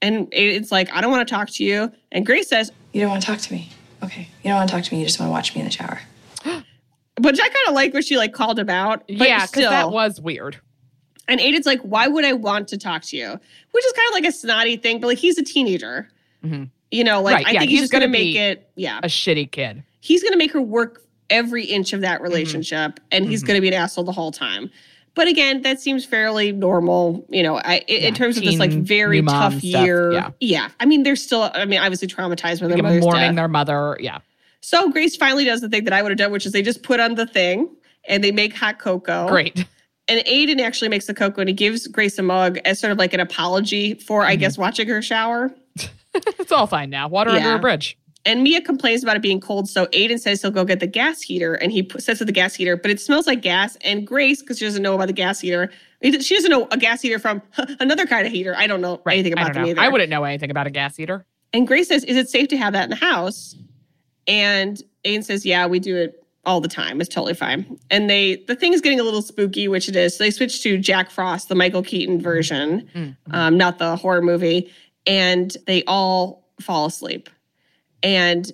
and 0.00 0.30
Aiden's 0.30 0.72
like, 0.72 0.92
I 0.92 1.00
don't 1.00 1.10
want 1.10 1.26
to 1.26 1.34
talk 1.34 1.50
to 1.50 1.64
you. 1.64 1.92
And 2.10 2.24
Grace 2.24 2.48
says, 2.48 2.72
You 2.92 3.02
don't 3.02 3.10
want 3.10 3.22
to 3.22 3.26
talk 3.26 3.38
to 3.40 3.52
me. 3.52 3.70
Okay. 4.02 4.28
You 4.42 4.50
don't 4.50 4.56
want 4.56 4.70
to 4.70 4.76
talk 4.76 4.84
to 4.84 4.94
me. 4.94 5.00
You 5.00 5.06
just 5.06 5.20
want 5.20 5.28
to 5.28 5.32
watch 5.32 5.54
me 5.54 5.60
in 5.60 5.66
the 5.66 5.72
shower. 5.72 6.00
but 6.44 7.40
I 7.40 7.48
kind 7.48 7.68
of 7.68 7.74
like 7.74 7.94
what 7.94 8.04
she 8.04 8.16
like 8.16 8.32
called 8.32 8.58
him 8.58 8.70
out. 8.70 9.06
But 9.06 9.28
yeah, 9.28 9.46
because 9.46 9.64
that 9.64 9.90
was 9.90 10.20
weird. 10.20 10.60
And 11.28 11.40
Aiden's 11.40 11.66
like, 11.66 11.80
why 11.82 12.08
would 12.08 12.24
I 12.24 12.32
want 12.32 12.68
to 12.68 12.78
talk 12.78 13.02
to 13.04 13.16
you? 13.16 13.28
Which 13.70 13.84
is 13.86 13.92
kind 13.92 14.08
of 14.08 14.14
like 14.14 14.24
a 14.26 14.32
snotty 14.32 14.76
thing, 14.76 15.00
but 15.00 15.06
like 15.06 15.18
he's 15.18 15.38
a 15.38 15.44
teenager. 15.44 16.08
Mhm. 16.44 16.68
You 16.90 17.04
know, 17.04 17.22
like 17.22 17.36
Right, 17.36 17.46
I 17.46 17.50
yeah, 17.52 17.58
think 17.60 17.70
he's, 17.70 17.80
he's 17.80 17.82
just 17.90 17.92
gonna, 17.92 18.06
gonna 18.06 18.12
make 18.18 18.34
it. 18.36 18.68
Yeah, 18.74 18.98
A 19.02 19.06
shitty 19.06 19.50
kid. 19.50 19.82
he's 20.00 20.22
gonna 20.22 20.36
make 20.36 20.52
her 20.52 20.60
work 20.60 21.02
every 21.30 21.64
inch 21.64 21.92
of 21.92 22.00
that 22.02 22.20
relationship, 22.20 23.00
and 23.10 23.26
he's 23.26 23.42
Mhm. 23.42 23.46
gonna 23.46 23.60
be 23.62 23.68
an 23.68 23.74
asshole 23.74 24.04
the 24.04 24.12
whole 24.12 24.32
time. 24.32 24.70
But 25.14 25.28
again, 25.28 25.62
that 25.62 25.78
seems 25.80 26.04
fairly 26.04 26.52
normal. 26.52 27.24
You 27.30 27.42
know, 27.42 27.56
I, 27.58 27.84
in- 27.86 27.96
in 27.98 28.02
Yeah, 28.02 28.10
terms 28.12 28.36
of 28.36 28.44
this 28.44 28.58
like 28.58 28.72
very 28.72 29.22
tough 29.22 29.54
stuff, 29.60 29.84
year. 29.84 30.32
yeah. 30.40 30.68
I 30.80 30.86
mean, 30.86 31.02
they're 31.02 31.16
still. 31.16 31.50
I 31.54 31.64
mean, 31.66 31.80
obviously 31.80 32.08
traumatized 32.08 32.60
their 32.60 32.68
Like 32.70 32.82
mourning 32.82 33.28
death. 33.28 33.36
their 33.36 33.48
mother. 33.48 33.96
Yeah. 34.00 34.18
So 34.60 34.90
Grace 34.90 35.14
finally 35.16 35.44
does 35.44 35.60
the 35.60 35.68
thing 35.68 35.84
that 35.84 35.92
I 35.92 36.02
would 36.02 36.10
have 36.12 36.18
done, 36.18 36.32
which 36.32 36.46
is 36.46 36.52
they 36.52 36.62
just 36.62 36.82
put 36.82 36.98
on 37.00 37.14
the 37.14 37.26
thing 37.26 37.68
and 38.08 38.22
they 38.24 38.32
make 38.32 38.54
hot 38.54 38.78
cocoa. 38.78 39.28
Great. 39.28 39.64
And 40.08 40.20
Aiden 40.26 40.60
actually 40.60 40.88
makes 40.88 41.06
the 41.06 41.14
cocoa 41.14 41.40
and 41.42 41.48
he 41.48 41.54
gives 41.54 41.86
Grace 41.86 42.18
a 42.18 42.22
mug 42.22 42.58
as 42.64 42.78
sort 42.80 42.90
of 42.92 42.98
like 42.98 43.14
an 43.14 43.20
apology 43.20 43.94
for, 43.94 44.24
I 44.24 44.36
Mhm. 44.36 44.40
guess, 44.40 44.58
watching 44.58 44.88
her 44.88 45.00
shower. 45.00 45.54
it's 46.14 46.52
all 46.52 46.66
fine 46.66 46.90
now. 46.90 47.08
Water 47.08 47.30
under 47.30 47.48
Yeah. 47.50 47.56
a 47.56 47.60
bridge. 47.60 47.96
And 48.24 48.42
Mia 48.44 48.60
complains 48.60 49.02
about 49.02 49.16
it 49.16 49.22
being 49.22 49.40
cold, 49.40 49.68
so 49.68 49.86
Aiden 49.86 50.18
says 50.20 50.40
he'll 50.42 50.52
go 50.52 50.64
get 50.64 50.78
the 50.78 50.86
gas 50.86 51.20
heater, 51.22 51.54
and 51.54 51.72
he 51.72 51.88
sets 51.98 52.18
to 52.20 52.24
the 52.24 52.30
gas 52.30 52.54
heater, 52.54 52.76
but 52.76 52.88
it 52.88 53.00
smells 53.00 53.26
like 53.26 53.42
gas. 53.42 53.76
And 53.80 54.06
Grace, 54.06 54.40
because 54.42 54.58
she 54.58 54.64
doesn't 54.64 54.82
know 54.82 54.94
about 54.94 55.08
the 55.08 55.12
gas 55.12 55.40
heater, 55.40 55.72
she 56.04 56.34
doesn't 56.36 56.48
know 56.50 56.68
a 56.70 56.76
gas 56.76 57.02
heater 57.02 57.18
from 57.18 57.42
another 57.80 58.06
kind 58.06 58.24
of 58.24 58.32
heater. 58.32 58.54
I 58.56 58.68
don't 58.68 58.80
know 58.80 59.00
Right. 59.04 59.14
anything 59.14 59.32
about 59.32 59.54
them 59.54 59.64
know. 59.64 59.68
either. 59.70 59.80
I 59.80 59.88
wouldn't 59.88 60.08
know 60.10 60.22
anything 60.22 60.52
about 60.52 60.68
a 60.68 60.70
gas 60.70 60.96
heater. 60.96 61.26
And 61.52 61.66
Grace 61.66 61.88
says, 61.88 62.04
"Is 62.04 62.16
it 62.16 62.28
safe 62.28 62.46
to 62.48 62.56
have 62.56 62.74
that 62.74 62.84
in 62.84 62.90
the 62.90 62.96
house?" 62.96 63.56
And 64.28 64.80
Aiden 65.04 65.24
says, 65.24 65.44
"Yeah, 65.44 65.66
we 65.66 65.80
do 65.80 65.96
it 65.96 66.21
all 66.44 66.60
the 66.60 66.68
time. 66.68 67.00
It's 67.00 67.08
totally 67.12 67.34
fine." 67.34 67.78
And 67.90 68.08
they, 68.10 68.36
the 68.48 68.56
thing 68.56 68.72
is 68.72 68.80
getting 68.80 69.00
a 69.00 69.04
little 69.04 69.22
spooky, 69.22 69.68
which 69.68 69.88
it 69.88 69.96
is. 69.96 70.16
So 70.16 70.24
they 70.24 70.30
switch 70.30 70.62
to 70.62 70.78
Jack 70.78 71.10
Frost, 71.10 71.48
the 71.48 71.54
Michael 71.54 71.82
Keaton 71.82 72.20
version, 72.20 72.88
Mm-hmm. 72.94 73.34
um, 73.34 73.56
not 73.56 73.78
the 73.78 73.96
horror 73.96 74.22
movie, 74.22 74.72
and 75.06 75.56
they 75.66 75.82
all 75.84 76.48
fall 76.60 76.86
asleep. 76.86 77.28
And 78.02 78.50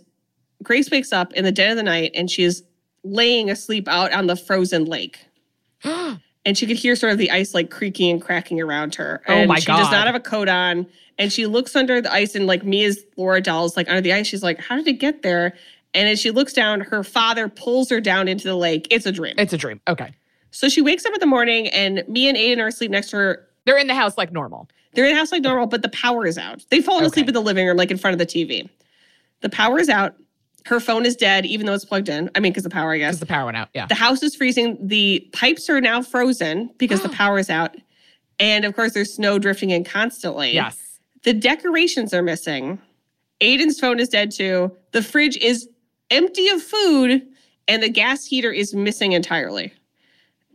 Grace 0.63 0.91
wakes 0.91 1.13
up 1.13 1.33
in 1.35 1.45
the 1.45 1.53
dead 1.53 1.71
of 1.71 1.77
the 1.77 1.83
night, 1.83 2.13
and 2.15 2.31
she 2.31 2.43
is 2.43 2.63
laying 3.05 3.51
asleep 3.51 3.89
out 3.89 4.13
on 4.13 4.27
the 4.27 4.37
frozen 4.37 4.85
lake. 4.85 5.19
and 5.85 6.57
she 6.57 6.67
could 6.67 6.77
hear 6.77 6.97
sort 6.97 7.13
of 7.13 7.19
the 7.19 7.31
ice 7.31 7.55
like 7.55 7.71
creaking 7.71 8.11
and 8.11 8.23
cracking 8.23 8.61
around 8.61 8.95
her. 8.97 9.23
Oh 9.29 9.33
And 9.33 9.49
my 9.49 9.59
she 9.61 9.67
does 9.67 9.91
not 9.93 10.07
have 10.07 10.15
a 10.17 10.21
coat 10.21 10.49
on. 10.49 10.87
And 11.19 11.33
she 11.33 11.47
looks 11.47 11.75
under 11.77 12.01
the 12.01 12.13
ice 12.13 12.35
and 12.35 12.47
like 12.47 12.65
me 12.65 12.85
as 12.85 13.05
Laura 13.17 13.41
doll's 13.41 13.77
like 13.77 13.89
under 13.89 14.01
the 14.01 14.13
ice. 14.13 14.27
She's 14.27 14.43
like, 14.43 14.59
How 14.61 14.77
did 14.77 14.87
it 14.89 14.95
get 14.95 15.23
there? 15.23 15.55
And 15.95 16.09
as 16.09 16.21
she 16.21 16.31
looks 16.31 16.53
down, 16.53 16.81
her 16.83 17.03
father 17.03 17.49
pulls 17.49 17.89
her 17.91 18.01
down 18.01 18.29
into 18.29 18.45
the 18.47 18.55
lake. 18.57 18.87
It's 18.91 19.07
a 19.07 19.13
dream. 19.13 19.35
It's 19.39 19.53
a 19.53 19.57
dream. 19.59 19.81
Okay. 19.89 20.13
so 20.51 20.69
she 20.69 20.81
wakes 20.83 21.05
up 21.07 21.13
in 21.15 21.21
the 21.21 21.27
morning 21.27 21.69
and 21.69 22.05
Mia 22.09 22.29
and 22.29 22.39
Aiden 22.39 22.59
are 22.63 22.69
asleep 22.69 22.91
next 22.91 23.11
to 23.11 23.17
her. 23.17 23.49
They're 23.65 23.79
in 23.79 23.87
the 23.87 23.95
house 23.95 24.17
like 24.19 24.33
normal. 24.33 24.69
They're 24.95 25.05
in 25.07 25.13
the 25.13 25.19
house 25.19 25.33
like 25.33 25.43
normal, 25.43 25.67
but 25.67 25.83
the 25.83 25.89
power 25.91 26.27
is 26.27 26.39
out. 26.39 26.65
They've 26.71 26.85
fallen 26.85 27.05
asleep 27.05 27.29
in 27.29 27.35
the 27.35 27.41
living 27.43 27.67
room, 27.67 27.77
like 27.77 27.91
in 27.91 27.99
front 27.99 28.13
of 28.15 28.19
the 28.19 28.27
TV. 28.27 28.69
The 29.41 29.49
power 29.51 29.79
is 29.79 29.89
out. 29.89 30.15
Her 30.65 30.81
phone 30.81 31.07
is 31.07 31.15
dead, 31.17 31.47
even 31.47 31.67
though 31.67 31.75
it's 31.75 31.85
plugged 31.85 32.09
in. 32.09 32.31
I 32.35 32.41
mean, 32.41 32.53
because 32.53 32.65
the 32.65 32.71
power, 32.71 32.93
I 32.93 32.99
guess. 32.99 33.13
Because 33.13 33.21
the 33.21 33.27
power 33.27 33.45
went 33.47 33.57
out. 33.57 33.69
Yeah. 33.75 33.87
The 33.87 33.95
house 33.95 34.23
is 34.23 34.35
freezing. 34.35 34.77
The 34.87 35.27
pipes 35.33 35.69
are 35.71 35.81
now 35.81 36.03
frozen 36.03 36.71
because 36.79 37.03
the 37.03 37.09
power 37.21 37.39
is 37.39 37.49
out. 37.49 37.77
And 38.41 38.65
of 38.65 38.75
course, 38.75 38.93
there's 38.93 39.13
snow 39.13 39.39
drifting 39.39 39.71
in 39.71 39.85
constantly. 39.85 40.53
Yes. 40.53 40.99
The 41.23 41.33
decorations 41.33 42.13
are 42.13 42.23
missing. 42.23 42.79
Aiden's 43.41 43.79
phone 43.79 44.01
is 44.01 44.09
dead 44.09 44.31
too. 44.31 44.75
The 44.93 45.03
fridge 45.03 45.37
is 45.37 45.69
empty 46.11 46.49
of 46.49 46.63
food, 46.63 47.23
and 47.67 47.83
the 47.83 47.89
gas 47.89 48.25
heater 48.25 48.51
is 48.53 48.75
missing 48.75 49.13
entirely. 49.13 49.73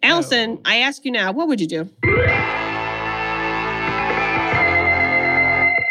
Alison, 0.01 0.57
Oh. 0.57 0.61
I 0.65 0.77
ask 0.77 1.05
you 1.05 1.11
now, 1.11 1.31
what 1.31 1.47
would 1.47 1.61
you 1.61 1.67
do? 1.67 1.89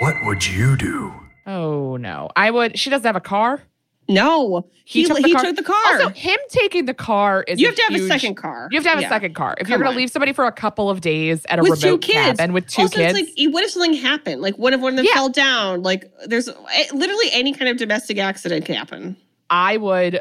What 0.00 0.16
would 0.24 0.44
you 0.46 0.76
do? 0.76 1.12
Oh 1.46 1.96
no. 1.96 2.28
I 2.34 2.50
would. 2.50 2.76
She 2.78 2.90
doesn't 2.90 3.06
have 3.06 3.16
a 3.16 3.20
car. 3.20 3.62
No, 4.08 4.66
he, 4.84 5.02
he, 5.02 5.06
took, 5.06 5.16
the 5.56 5.62
car. 5.64 5.76
Also, 5.94 6.08
him 6.08 6.36
taking 6.48 6.86
the 6.86 6.92
car 6.92 7.44
is 7.46 7.60
you 7.60 7.68
a 7.68 7.70
have 7.70 7.76
to 7.76 7.82
have 7.84 7.94
a 7.94 8.08
second 8.08 8.34
car. 8.34 8.68
You 8.70 8.76
have 8.78 8.82
to 8.82 8.90
have 8.90 9.00
Yeah. 9.00 9.06
a 9.06 9.10
second 9.10 9.34
car. 9.34 9.54
If 9.58 9.66
Come 9.66 9.70
you're 9.70 9.78
going 9.78 9.88
on. 9.88 9.94
to 9.94 9.98
leave 9.98 10.10
somebody 10.10 10.32
for 10.32 10.44
a 10.46 10.52
couple 10.52 10.90
of 10.90 11.00
days 11.00 11.46
at 11.48 11.60
a 11.60 11.62
with 11.62 11.80
two 11.80 11.86
remote 11.86 12.02
kids 12.02 12.38
cabin 12.38 12.52
with 12.52 12.66
two 12.66 12.82
also, 12.82 12.96
kids, 12.96 13.16
It's 13.16 13.38
like, 13.40 13.54
what 13.54 13.62
if 13.62 13.70
something 13.70 13.94
happened? 13.94 14.42
Like, 14.42 14.56
what 14.56 14.72
if 14.72 14.80
one 14.80 14.92
of 14.94 14.96
them 14.96 15.06
Yeah. 15.06 15.14
fell 15.14 15.28
down? 15.28 15.82
Like, 15.82 16.10
there's 16.26 16.48
eh, 16.48 16.52
literally 16.92 17.28
any 17.32 17.54
kind 17.54 17.70
of 17.70 17.76
domestic 17.76 18.18
accident 18.18 18.64
can 18.66 18.74
happen. 18.74 19.16
I 19.52 19.76
would 19.76 20.20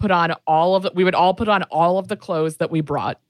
put 0.00 0.10
on 0.10 0.32
all 0.46 0.74
of 0.76 0.82
the, 0.82 0.92
we 0.94 1.04
would 1.04 1.14
all 1.14 1.32
put 1.34 1.48
on 1.48 1.62
all 1.64 1.98
of 1.98 2.08
the 2.08 2.16
clothes 2.16 2.56
that 2.56 2.70
we 2.70 2.80
brought, 2.82 3.20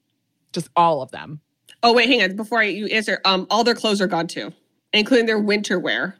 just 0.52 0.68
all 0.74 1.02
of 1.02 1.10
them. 1.12 1.40
Oh 1.82 1.92
wait, 1.92 2.08
hang 2.08 2.22
on. 2.22 2.34
Before 2.36 2.60
I, 2.60 2.64
you 2.64 2.86
answer, 2.86 3.20
um, 3.26 3.46
all 3.50 3.62
their 3.62 3.74
clothes 3.74 4.00
are 4.00 4.06
gone 4.06 4.26
too, 4.26 4.52
including 4.92 5.26
their 5.26 5.38
winter 5.38 5.78
wear. 5.78 6.16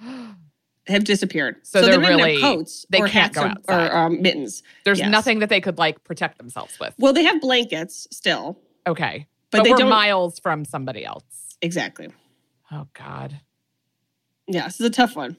have 0.86 1.04
disappeared. 1.04 1.56
So 1.64 1.80
they 1.82 1.88
they're 1.88 1.98
didn't 2.00 2.16
really- 2.16 2.40
coats 2.40 2.86
they 2.88 3.00
can't 3.02 3.34
go 3.34 3.42
or, 3.42 3.46
outside. 3.48 3.90
or 3.90 3.96
um, 3.96 4.22
mittens. 4.22 4.62
There's 4.84 5.00
Yes. 5.00 5.10
nothing 5.10 5.40
that 5.40 5.50
they 5.50 5.60
could 5.60 5.76
like 5.76 6.02
protect 6.04 6.38
themselves 6.38 6.78
with. 6.80 6.94
Well, 6.98 7.12
they 7.12 7.24
have 7.24 7.40
blankets 7.42 8.06
still. 8.10 8.58
Okay. 8.86 9.26
But 9.50 9.58
But, 9.58 9.64
they 9.64 9.70
we're 9.72 9.76
don't- 9.78 9.90
miles 9.90 10.38
from 10.38 10.64
somebody 10.64 11.04
else. 11.04 11.24
Exactly. 11.60 12.08
Oh 12.70 12.86
God. 12.94 13.40
Yeah, 14.46 14.64
this 14.64 14.80
is 14.80 14.86
a 14.86 14.90
tough 14.90 15.14
one. 15.16 15.36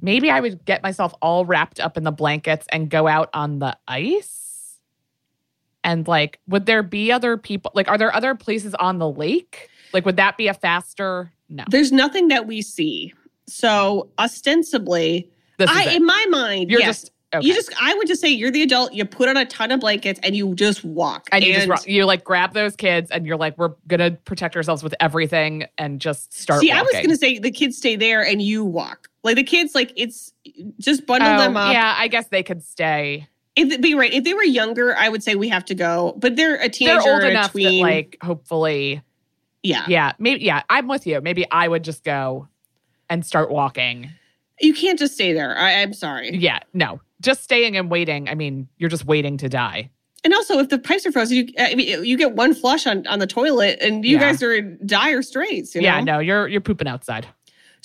Maybe 0.00 0.30
I 0.30 0.40
would 0.40 0.64
get 0.64 0.82
myself 0.82 1.14
all 1.20 1.44
wrapped 1.44 1.80
up 1.80 1.96
in 1.96 2.04
the 2.04 2.12
blankets 2.12 2.66
and 2.70 2.88
go 2.88 3.06
out 3.08 3.30
on 3.34 3.58
the 3.58 3.76
ice. 3.88 4.78
And 5.84 6.06
like, 6.06 6.40
would 6.46 6.66
there 6.66 6.82
be 6.82 7.10
other 7.10 7.36
people? 7.36 7.72
Like, 7.74 7.88
are 7.88 7.98
there 7.98 8.14
other 8.14 8.34
places 8.34 8.74
on 8.74 8.98
the 8.98 9.10
lake? 9.10 9.68
Like, 9.92 10.04
would 10.04 10.16
that 10.16 10.36
be 10.36 10.48
a 10.48 10.54
faster? 10.54 11.32
No. 11.48 11.64
There's 11.70 11.92
nothing 11.92 12.28
that 12.28 12.46
we 12.46 12.62
see. 12.62 13.14
So 13.46 14.10
ostensibly, 14.18 15.30
I 15.58 15.94
in 15.94 16.04
my 16.04 16.26
mind, 16.28 16.70
You're 16.70 16.80
yes, 16.80 17.02
just 17.02 17.12
okay. 17.34 17.46
you 17.46 17.54
just 17.54 17.72
I 17.80 17.94
would 17.94 18.06
just 18.06 18.20
say 18.20 18.28
you're 18.28 18.50
the 18.50 18.62
adult, 18.62 18.92
you 18.92 19.04
put 19.04 19.28
on 19.28 19.36
a 19.36 19.46
ton 19.46 19.72
of 19.72 19.80
blankets 19.80 20.20
and 20.22 20.36
you 20.36 20.54
just 20.54 20.84
walk. 20.84 21.28
and 21.32 21.42
you 21.42 21.54
just 21.54 21.88
you 21.88 22.04
like 22.04 22.24
grab 22.24 22.52
those 22.52 22.76
kids 22.76 23.10
and 23.10 23.26
you're 23.26 23.38
like, 23.38 23.56
we're 23.56 23.72
gonna 23.86 24.10
protect 24.10 24.54
ourselves 24.56 24.82
with 24.82 24.94
everything 25.00 25.64
and 25.78 26.00
just 26.00 26.34
start. 26.34 26.60
See, 26.60 26.70
I 26.70 26.82
was 26.82 26.92
gonna 26.92 27.16
say 27.16 27.38
the 27.38 27.50
kids 27.50 27.78
stay 27.78 27.96
there 27.96 28.24
and 28.24 28.42
you 28.42 28.64
walk. 28.64 29.07
Like 29.24 29.36
the 29.36 29.42
kids, 29.44 29.74
like 29.74 29.92
it's 29.96 30.32
just 30.78 31.06
bundle 31.06 31.28
Oh, 31.34 31.38
them 31.38 31.56
up. 31.56 31.72
Yeah, 31.72 31.94
I 31.98 32.08
guess 32.08 32.26
they 32.28 32.42
could 32.42 32.62
stay. 32.64 33.28
If 33.56 33.80
be 33.80 33.94
right, 33.94 34.12
if 34.12 34.22
they 34.24 34.34
were 34.34 34.44
younger, 34.44 34.94
I 34.96 35.08
would 35.08 35.22
say 35.22 35.34
we 35.34 35.48
have 35.48 35.64
to 35.66 35.74
go. 35.74 36.14
But 36.18 36.36
they're 36.36 36.54
a 36.56 36.68
teenager, 36.68 37.00
They're 37.02 37.12
old 37.14 37.24
enough 37.24 37.52
that 37.52 37.72
like 37.82 38.16
hopefully, 38.22 39.02
yeah. 39.64 39.84
yeah, 39.88 40.12
maybe 40.20 40.44
yeah. 40.44 40.62
I'm 40.70 40.86
with 40.86 41.06
you. 41.06 41.20
Maybe 41.20 41.44
I 41.50 41.66
would 41.66 41.82
just 41.82 42.04
go 42.04 42.46
and 43.10 43.26
start 43.26 43.50
walking. 43.50 44.10
you 44.60 44.72
can't 44.74 44.98
just 44.98 45.14
stay 45.14 45.32
there. 45.32 45.58
I, 45.58 45.82
I'm 45.82 45.92
sorry. 45.92 46.36
Yeah, 46.36 46.60
no, 46.72 47.00
just 47.20 47.42
staying 47.42 47.76
and 47.76 47.90
waiting. 47.90 48.28
I 48.28 48.36
mean, 48.36 48.68
you're 48.78 48.90
just 48.90 49.04
waiting 49.06 49.36
to 49.38 49.48
die. 49.48 49.90
And 50.24 50.32
also, 50.34 50.58
if 50.58 50.68
the 50.68 50.78
pipes 50.78 51.06
are 51.06 51.12
frozen, 51.12 51.36
you 51.38 51.46
I 51.58 51.74
mean, 51.74 52.04
you 52.04 52.16
get 52.16 52.32
one 52.34 52.54
flush 52.54 52.86
on 52.86 53.04
on 53.08 53.18
the 53.18 53.26
toilet, 53.26 53.78
and 53.80 54.04
you 54.04 54.14
Yeah. 54.18 54.20
guys 54.30 54.42
are 54.44 54.52
in 54.54 54.78
dire 54.86 55.22
straits. 55.22 55.74
You 55.74 55.80
know? 55.82 55.88
Yeah, 55.88 56.00
no, 56.00 56.18
you're 56.20 56.46
you're 56.46 56.60
pooping 56.60 56.86
outside. 56.88 57.26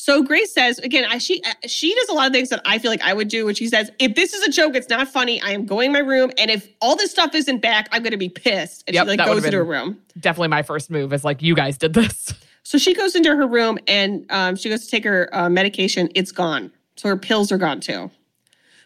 So 0.04 0.22
Grace 0.22 0.54
says 0.54 0.80
again, 0.80 1.06
I, 1.10 1.18
she 1.18 1.42
uh, 1.46 1.54
she 1.66 1.96
does 1.96 2.10
a 2.10 2.14
lot 2.14 2.28
of 2.28 2.34
things 2.34 2.50
that 2.50 2.62
I 2.66 2.78
feel 2.78 2.92
like 2.92 3.02
I 3.02 3.14
would 3.14 3.30
do. 3.30 3.46
Which 3.46 3.60
she 3.60 3.70
says, 3.70 3.90
if 4.00 4.16
this 4.16 4.34
is 4.34 4.46
a 4.46 4.52
joke, 4.52 4.76
it's 4.76 4.90
not 4.90 5.08
funny. 5.08 5.42
I 5.42 5.52
am 5.52 5.66
going 5.66 5.86
in 5.86 5.94
my 5.94 6.00
room, 6.00 6.30
and 6.38 6.52
if 6.52 6.68
all 6.82 6.98
this 6.98 7.10
stuff 7.10 7.34
isn't 7.34 7.62
back, 7.62 7.88
I'm 7.90 8.04
going 8.04 8.12
to 8.12 8.18
be 8.18 8.28
pissed. 8.28 8.84
And 8.86 8.96
Yep, 8.96 9.06
she 9.06 9.08
like 9.16 9.26
goes 9.26 9.46
into 9.46 9.56
her 9.60 9.64
room. 9.64 9.98
Definitely 10.20 10.50
my 10.50 10.62
first 10.62 10.92
move 10.92 11.14
is 11.14 11.24
like, 11.24 11.42
you 11.42 11.56
guys 11.56 11.78
did 11.78 11.94
this. 11.94 12.34
So 12.66 12.78
she 12.78 12.94
goes 12.94 13.14
into 13.14 13.36
her 13.36 13.46
room 13.46 13.78
and 13.90 14.26
um, 14.30 14.56
she 14.56 14.70
goes 14.70 14.86
to 14.86 14.90
take 14.90 15.04
her 15.04 15.30
uh, 15.36 15.50
medication. 15.50 16.10
It's 16.16 16.32
gone. 16.32 16.72
So 16.96 17.10
her 17.10 17.18
pills 17.18 17.52
are 17.52 17.58
gone 17.58 17.82
too. 17.82 18.10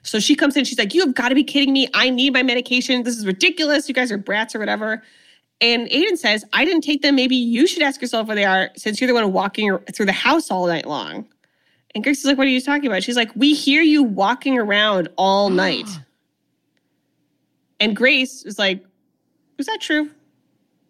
So 0.02 0.20
she 0.20 0.36
comes 0.36 0.58
in. 0.58 0.66
She's 0.66 0.80
like, 0.80 0.96
"You 0.96 1.06
have 1.06 1.14
got 1.14 1.30
to 1.30 1.36
be 1.36 1.44
kidding 1.44 1.74
me! 1.74 1.88
I 1.94 2.10
need 2.10 2.34
my 2.34 2.42
medication. 2.42 3.04
This 3.04 3.16
is 3.16 3.26
ridiculous. 3.28 3.88
You 3.88 3.94
guys 3.94 4.12
are 4.12 4.18
brats 4.18 4.56
or 4.56 4.60
whatever." 4.60 5.04
And 5.60 5.88
Aiden 5.90 6.18
says, 6.18 6.46
"I 6.54 6.66
didn't 6.66 6.82
take 6.82 7.02
them. 7.02 7.16
Maybe 7.16 7.36
you 7.36 7.66
should 7.66 7.82
ask 7.82 8.02
yourself 8.02 8.28
where 8.28 8.36
they 8.36 8.46
are, 8.46 8.70
since 8.76 9.02
you're 9.02 9.08
the 9.08 9.14
one 9.14 9.32
walking 9.34 9.78
through 9.94 10.06
the 10.06 10.12
house 10.12 10.52
all 10.52 10.68
night 10.68 10.86
long." 10.86 11.28
And 11.96 12.04
Grace 12.04 12.20
is 12.20 12.26
like, 12.26 12.38
"What 12.38 12.48
are 12.48 12.52
you 12.52 12.62
talking 12.62 12.88
about?" 12.88 13.04
She's 13.04 13.16
like, 13.16 13.32
"We 13.36 13.54
hear 13.54 13.82
you 13.82 14.04
walking 14.04 14.58
around 14.58 15.10
all 15.18 15.50
night." 15.66 15.88
and 17.80 17.96
Grace 17.96 18.44
is 18.44 18.58
like, 18.58 18.84
"Is 19.58 19.66
that 19.68 19.80
true? 19.82 20.10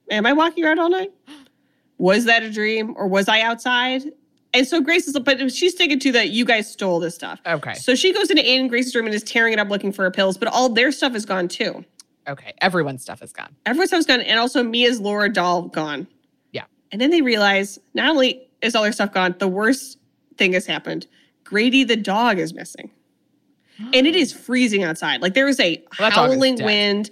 Am 0.09 0.25
I 0.25 0.33
walking 0.33 0.65
around 0.65 0.79
all 0.79 0.89
night?" 0.89 1.11
was 1.97 2.25
that 2.25 2.43
a 2.43 2.51
dream 2.51 2.93
or 2.95 3.07
was 3.07 3.27
I 3.27 3.41
outside? 3.41 4.03
And 4.53 4.67
so 4.67 4.79
Grace 4.81 5.07
is, 5.07 5.17
but 5.19 5.51
she's 5.51 5.73
sticking 5.73 5.99
to 5.99 6.11
that 6.13 6.29
you 6.29 6.45
guys 6.45 6.71
stole 6.71 6.99
this 6.99 7.15
stuff. 7.15 7.39
Okay. 7.45 7.73
So 7.73 7.95
she 7.95 8.13
goes 8.13 8.29
into 8.29 8.45
and 8.45 8.69
Grace's 8.69 8.95
room 8.95 9.05
and 9.05 9.15
is 9.15 9.23
tearing 9.23 9.53
it 9.53 9.59
up 9.59 9.69
looking 9.69 9.91
for 9.91 10.03
her 10.03 10.11
pills, 10.11 10.37
but 10.37 10.47
all 10.47 10.69
their 10.69 10.91
stuff 10.91 11.15
is 11.15 11.25
gone 11.25 11.47
too. 11.47 11.83
Okay, 12.27 12.53
everyone's 12.61 13.01
stuff 13.01 13.21
is 13.21 13.31
gone. 13.31 13.55
Everyone's 13.65 13.89
stuff 13.89 13.99
is 13.99 14.05
gone, 14.05 14.21
and 14.21 14.39
also 14.39 14.63
Mia's 14.63 14.99
Laura 14.99 15.31
doll 15.31 15.63
gone. 15.63 16.07
Yeah. 16.51 16.65
And 16.91 16.99
then 17.01 17.09
they 17.09 17.21
realize 17.21 17.79
not 17.93 18.09
only 18.09 18.47
is 18.61 18.75
all 18.75 18.83
their 18.83 18.91
stuff 18.91 19.13
gone, 19.13 19.35
the 19.39 19.47
worst 19.47 19.97
thing 20.37 20.53
has 20.53 20.65
happened. 20.65 21.07
Grady 21.43 21.83
the 21.83 21.95
dog 21.95 22.39
is 22.39 22.53
missing. 22.53 22.91
And 23.93 24.07
it 24.07 24.15
is 24.15 24.33
freezing 24.45 24.83
outside. 24.83 25.21
Like 25.21 25.33
there 25.33 25.47
is 25.47 25.59
a 25.59 25.77
Well, 25.99 26.09
that 26.09 26.13
is 26.13 26.15
howling 26.15 26.63
wind. 26.63 27.09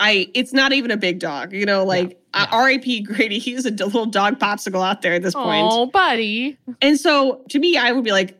I 0.00 0.28
it's 0.34 0.52
not 0.52 0.72
even 0.72 0.90
a 0.90 0.96
big 0.96 1.18
dog, 1.18 1.52
you 1.52 1.66
know, 1.66 1.84
like 1.84 2.18
uh, 2.32 2.46
R.I.P. 2.50 3.02
Grady. 3.02 3.38
He 3.38 3.54
a 3.54 3.60
little 3.70 4.06
dog 4.06 4.38
popsicle 4.38 4.84
out 4.84 5.02
there 5.02 5.12
at 5.12 5.22
this 5.22 5.34
point. 5.34 5.68
Oh, 5.70 5.86
buddy. 5.86 6.56
And 6.80 6.98
so 6.98 7.42
to 7.50 7.58
me, 7.58 7.76
I 7.76 7.92
would 7.92 8.02
be 8.04 8.12
like, 8.12 8.36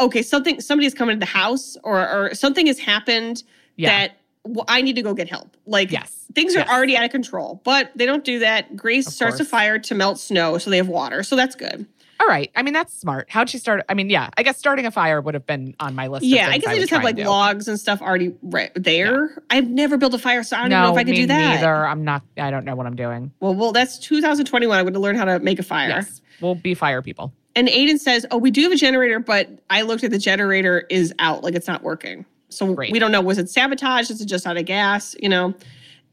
okay, 0.00 0.22
something 0.22 0.60
somebody's 0.60 0.94
coming 0.94 1.16
to 1.16 1.20
the 1.20 1.26
house 1.26 1.76
or 1.84 2.08
or 2.08 2.34
something 2.34 2.66
has 2.66 2.78
happened 2.78 3.42
Yeah. 3.76 3.90
that 3.90 4.16
well, 4.44 4.64
I 4.68 4.82
need 4.82 4.96
to 4.96 5.02
go 5.02 5.14
get 5.14 5.28
help. 5.28 5.56
Like 5.66 5.90
Yes. 5.92 6.26
things 6.34 6.54
are 6.56 6.60
Yes. 6.60 6.68
already 6.68 6.96
out 6.96 7.04
of 7.04 7.10
control, 7.10 7.60
but 7.64 7.90
they 7.94 8.06
don't 8.06 8.24
do 8.24 8.40
that. 8.40 8.76
Grace 8.76 9.06
Of 9.06 9.12
starts 9.12 9.40
a 9.40 9.44
fire 9.44 9.78
to 9.78 9.94
melt 9.94 10.18
snow, 10.18 10.58
so 10.58 10.70
they 10.70 10.76
have 10.78 10.88
water. 10.88 11.22
So 11.22 11.36
that's 11.36 11.54
good. 11.54 11.86
All 12.20 12.28
right. 12.28 12.52
I 12.54 12.62
mean, 12.62 12.72
that's 12.72 12.94
smart. 12.94 13.26
How'd 13.30 13.50
she 13.50 13.58
start? 13.58 13.84
I 13.88 13.94
mean, 13.94 14.08
yeah, 14.08 14.28
I 14.36 14.44
guess 14.44 14.56
starting 14.56 14.86
a 14.86 14.92
fire 14.92 15.20
would 15.20 15.34
have 15.34 15.44
been 15.46 15.74
on 15.80 15.94
my 15.96 16.06
list. 16.06 16.22
of 16.24 16.28
Yeah, 16.30 16.48
I 16.50 16.58
guess 16.58 16.72
would 16.72 16.78
just 16.78 16.90
have 16.90 17.02
like 17.02 17.18
logs 17.18 17.66
and 17.66 17.80
stuff 17.80 18.00
already 18.00 18.32
right 18.42 18.70
there. 18.76 19.42
I've 19.50 19.68
never 19.68 19.96
built 19.96 20.14
a 20.14 20.18
fire, 20.18 20.44
so 20.44 20.56
I 20.56 20.60
don't 20.60 20.70
no, 20.70 20.76
even 20.76 20.86
know 20.86 20.92
if 20.92 20.98
I 21.00 21.04
could 21.04 21.16
do 21.16 21.26
that. 21.26 21.54
Neither. 21.56 21.86
I'm 21.86 22.04
not. 22.04 22.22
I 22.36 22.52
don't 22.52 22.64
know 22.64 22.76
what 22.76 22.86
I'm 22.86 22.94
doing. 22.94 23.32
Well, 23.40 23.54
well, 23.54 23.72
that's 23.72 23.98
2021. 23.98 24.78
I'm 24.78 24.84
going 24.84 24.94
to 24.94 25.00
learn 25.00 25.16
how 25.16 25.24
to 25.24 25.40
make 25.40 25.58
a 25.58 25.64
fire. 25.64 25.88
Yes, 25.88 26.20
we'll 26.40 26.54
be 26.54 26.74
fire 26.74 27.02
people. 27.02 27.32
And 27.56 27.66
Aiden 27.66 27.98
says, 27.98 28.24
"Oh, 28.30 28.38
we 28.38 28.52
do 28.52 28.62
have 28.62 28.72
a 28.72 28.76
generator, 28.76 29.18
but 29.18 29.48
I 29.68 29.82
looked 29.82 30.04
at 30.04 30.12
the 30.12 30.18
generator 30.18 30.86
is 30.90 31.12
out, 31.18 31.42
like 31.42 31.54
it's 31.56 31.66
not 31.66 31.82
working. 31.82 32.24
So 32.52 32.72
Great. 32.74 32.92
we 32.92 32.98
don't 32.98 33.12
know 33.12 33.20
was 33.20 33.38
it 33.38 33.48
sabotage? 33.50 34.10
Is 34.10 34.20
it 34.20 34.26
just 34.26 34.46
out 34.46 34.56
of 34.56 34.64
gas? 34.64 35.14
You 35.20 35.28
know?" 35.28 35.54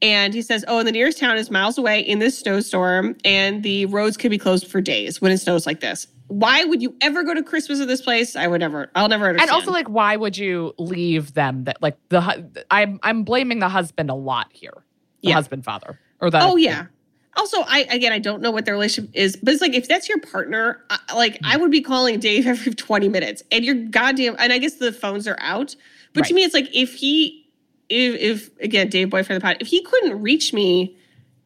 And 0.02 0.34
he 0.34 0.42
says, 0.42 0.64
"Oh, 0.68 0.80
and 0.80 0.88
the 0.88 0.92
nearest 0.94 1.18
town 1.20 1.38
is 1.38 1.52
miles 1.52 1.78
away 1.78 2.00
in 2.00 2.20
this 2.20 2.38
snowstorm, 2.40 3.16
and 3.26 3.64
the 3.64 3.86
roads 3.88 4.16
could 4.18 4.32
be 4.32 4.38
closed 4.38 4.68
for 4.68 4.80
days 4.80 5.20
when 5.22 5.32
it 5.32 5.40
snows 5.40 5.66
like 5.66 5.82
this. 5.82 6.08
Why 6.28 6.64
would 6.64 6.82
you 6.82 6.96
ever 7.02 7.24
go 7.24 7.34
to 7.34 7.42
Christmas 7.44 7.82
at 7.82 7.88
this 7.88 8.02
place? 8.02 8.36
I 8.36 8.48
would 8.48 8.60
never. 8.62 8.92
I'll 8.96 9.10
never 9.10 9.28
understand. 9.28 9.50
And 9.50 9.56
also, 9.56 9.72
like, 9.72 9.90
why 9.90 10.16
would 10.16 10.38
you 10.38 10.74
leave 10.78 11.34
them? 11.34 11.64
That 11.66 11.82
like 11.82 11.98
the 12.10 12.64
I'm 12.72 13.00
I'm 13.04 13.24
blaming 13.24 13.60
the 13.60 13.68
husband 13.70 14.10
a 14.10 14.14
lot 14.16 14.48
here. 14.52 14.86
The 15.22 15.30
Yeah. 15.30 15.34
husband 15.36 15.66
father 15.66 16.00
or 16.22 16.30
the 16.30 16.40
Oh 16.42 16.56
yeah. 16.56 16.86
Also, 17.40 17.62
I 17.62 17.88
again, 17.90 18.12
I 18.12 18.20
don't 18.20 18.42
know 18.42 18.52
what 18.52 18.66
their 18.66 18.74
relationship 18.74 19.10
is, 19.14 19.38
but 19.38 19.54
it's 19.54 19.62
like 19.62 19.74
if 19.74 19.88
that's 19.88 20.10
your 20.10 20.20
partner, 20.20 20.84
I, 20.90 21.00
like 21.16 21.40
I 21.46 21.56
mm. 21.56 21.62
would 21.62 21.72
be 21.72 21.80
calling 21.80 22.20
Dave 22.20 22.46
every 22.46 22.74
twenty 22.74 23.08
minutes, 23.08 23.44
and 23.50 23.64
you're 23.64 23.76
goddamn. 23.76 24.36
And 24.40 24.52
I 24.52 24.58
guess 24.58 24.76
the 24.76 24.92
phones 24.92 25.26
are 25.26 25.38
out, 25.40 25.74
but 26.14 26.26
to 26.26 26.34
me, 26.34 26.44
it's 26.44 26.54
like 26.54 26.68
if 26.76 26.94
he, 26.96 27.50
if, 27.88 28.16
if 28.20 28.60
again, 28.62 28.90
Dave, 28.90 29.10
boyfriend 29.10 29.38
of 29.38 29.42
the 29.42 29.48
pod, 29.48 29.58
if 29.62 29.68
he 29.68 29.82
couldn't 29.82 30.22
reach 30.22 30.52
me 30.52 30.98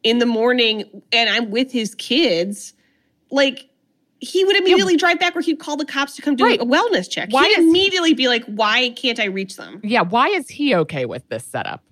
in 0.02 0.18
the 0.18 0.26
morning 0.26 1.02
and 1.12 1.30
I'm 1.30 1.52
with 1.52 1.70
his 1.70 1.94
kids, 1.94 2.74
like 3.30 3.68
he 4.18 4.44
would 4.44 4.56
immediately 4.56 4.96
drive 4.96 5.20
back, 5.20 5.36
or 5.36 5.42
he'd 5.42 5.60
call 5.60 5.76
the 5.76 5.84
cops 5.84 6.16
to 6.16 6.22
come 6.22 6.34
do 6.34 6.44
Right. 6.44 6.60
a 6.60 6.64
wellness 6.64 7.08
check. 7.08 7.28
Why 7.30 7.48
He'd 7.48 7.58
immediately 7.58 8.14
be 8.14 8.26
like, 8.26 8.44
"Why 8.46 8.90
can't 8.90 9.20
I 9.20 9.26
reach 9.26 9.56
them?" 9.56 9.80
Yeah, 9.84 10.00
why 10.00 10.28
is 10.28 10.48
he 10.48 10.74
okay 10.74 11.04
with 11.04 11.28
this 11.28 11.44
setup? 11.44 11.84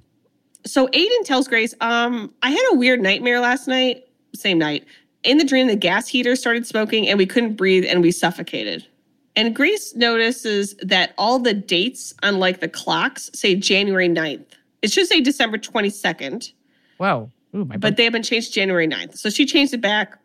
So 0.65 0.87
Aiden 0.89 1.25
tells 1.25 1.49
Grace, 1.49 1.75
um, 1.81 2.33
I 2.43 2.51
had 2.51 2.63
a 2.73 2.77
weird 2.77 3.01
nightmare 3.01 3.41
last 3.41 3.67
night, 3.67 4.05
same 4.35 4.59
night. 4.59 4.85
In 5.25 5.39
the 5.39 5.45
dream, 5.45 5.67
the 5.67 5.77
gas 5.77 6.09
heater 6.09 6.37
started 6.37 6.67
smoking 6.67 7.09
and 7.09 7.19
we 7.19 7.27
couldn't 7.27 7.55
breathe 7.55 7.85
and 7.87 8.03
we 8.03 8.11
suffocated. 8.11 8.87
And 9.35 9.55
Grace 9.57 9.95
notices 9.95 10.75
that 10.83 11.15
all 11.17 11.39
the 11.39 11.55
dates 11.55 12.13
on 12.23 12.39
like 12.39 12.61
the 12.61 12.69
clocks 12.69 13.31
say 13.35 13.55
January 13.55 14.09
9th. 14.09 14.45
It 14.83 14.93
should 14.93 15.07
say 15.07 15.21
December 15.21 15.59
22nd, 15.59 16.53
Wow. 16.99 17.31
Ooh, 17.55 17.65
my 17.65 17.77
but 17.77 17.97
they 17.97 18.05
have 18.05 18.13
been 18.13 18.23
changed 18.23 18.53
January 18.53 18.87
9th. 18.89 19.17
So 19.17 19.29
she 19.31 19.45
changed 19.47 19.75
it 19.75 19.81
back. 19.81 20.19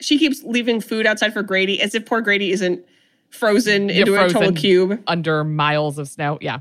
She 0.00 0.18
keeps 0.18 0.42
leaving 0.44 0.80
food 0.80 1.06
outside 1.06 1.32
for 1.32 1.42
Grady 1.42 1.80
as 1.80 1.94
if 1.94 2.06
poor 2.06 2.20
Grady 2.20 2.50
isn't 2.52 2.84
frozen 3.30 3.88
Yeah, 3.88 3.96
into 4.00 4.14
a 4.14 4.28
total 4.28 4.52
cube. 4.52 5.02
under 5.06 5.44
miles 5.44 5.98
of 5.98 6.08
snow. 6.08 6.38
Yeah. 6.40 6.60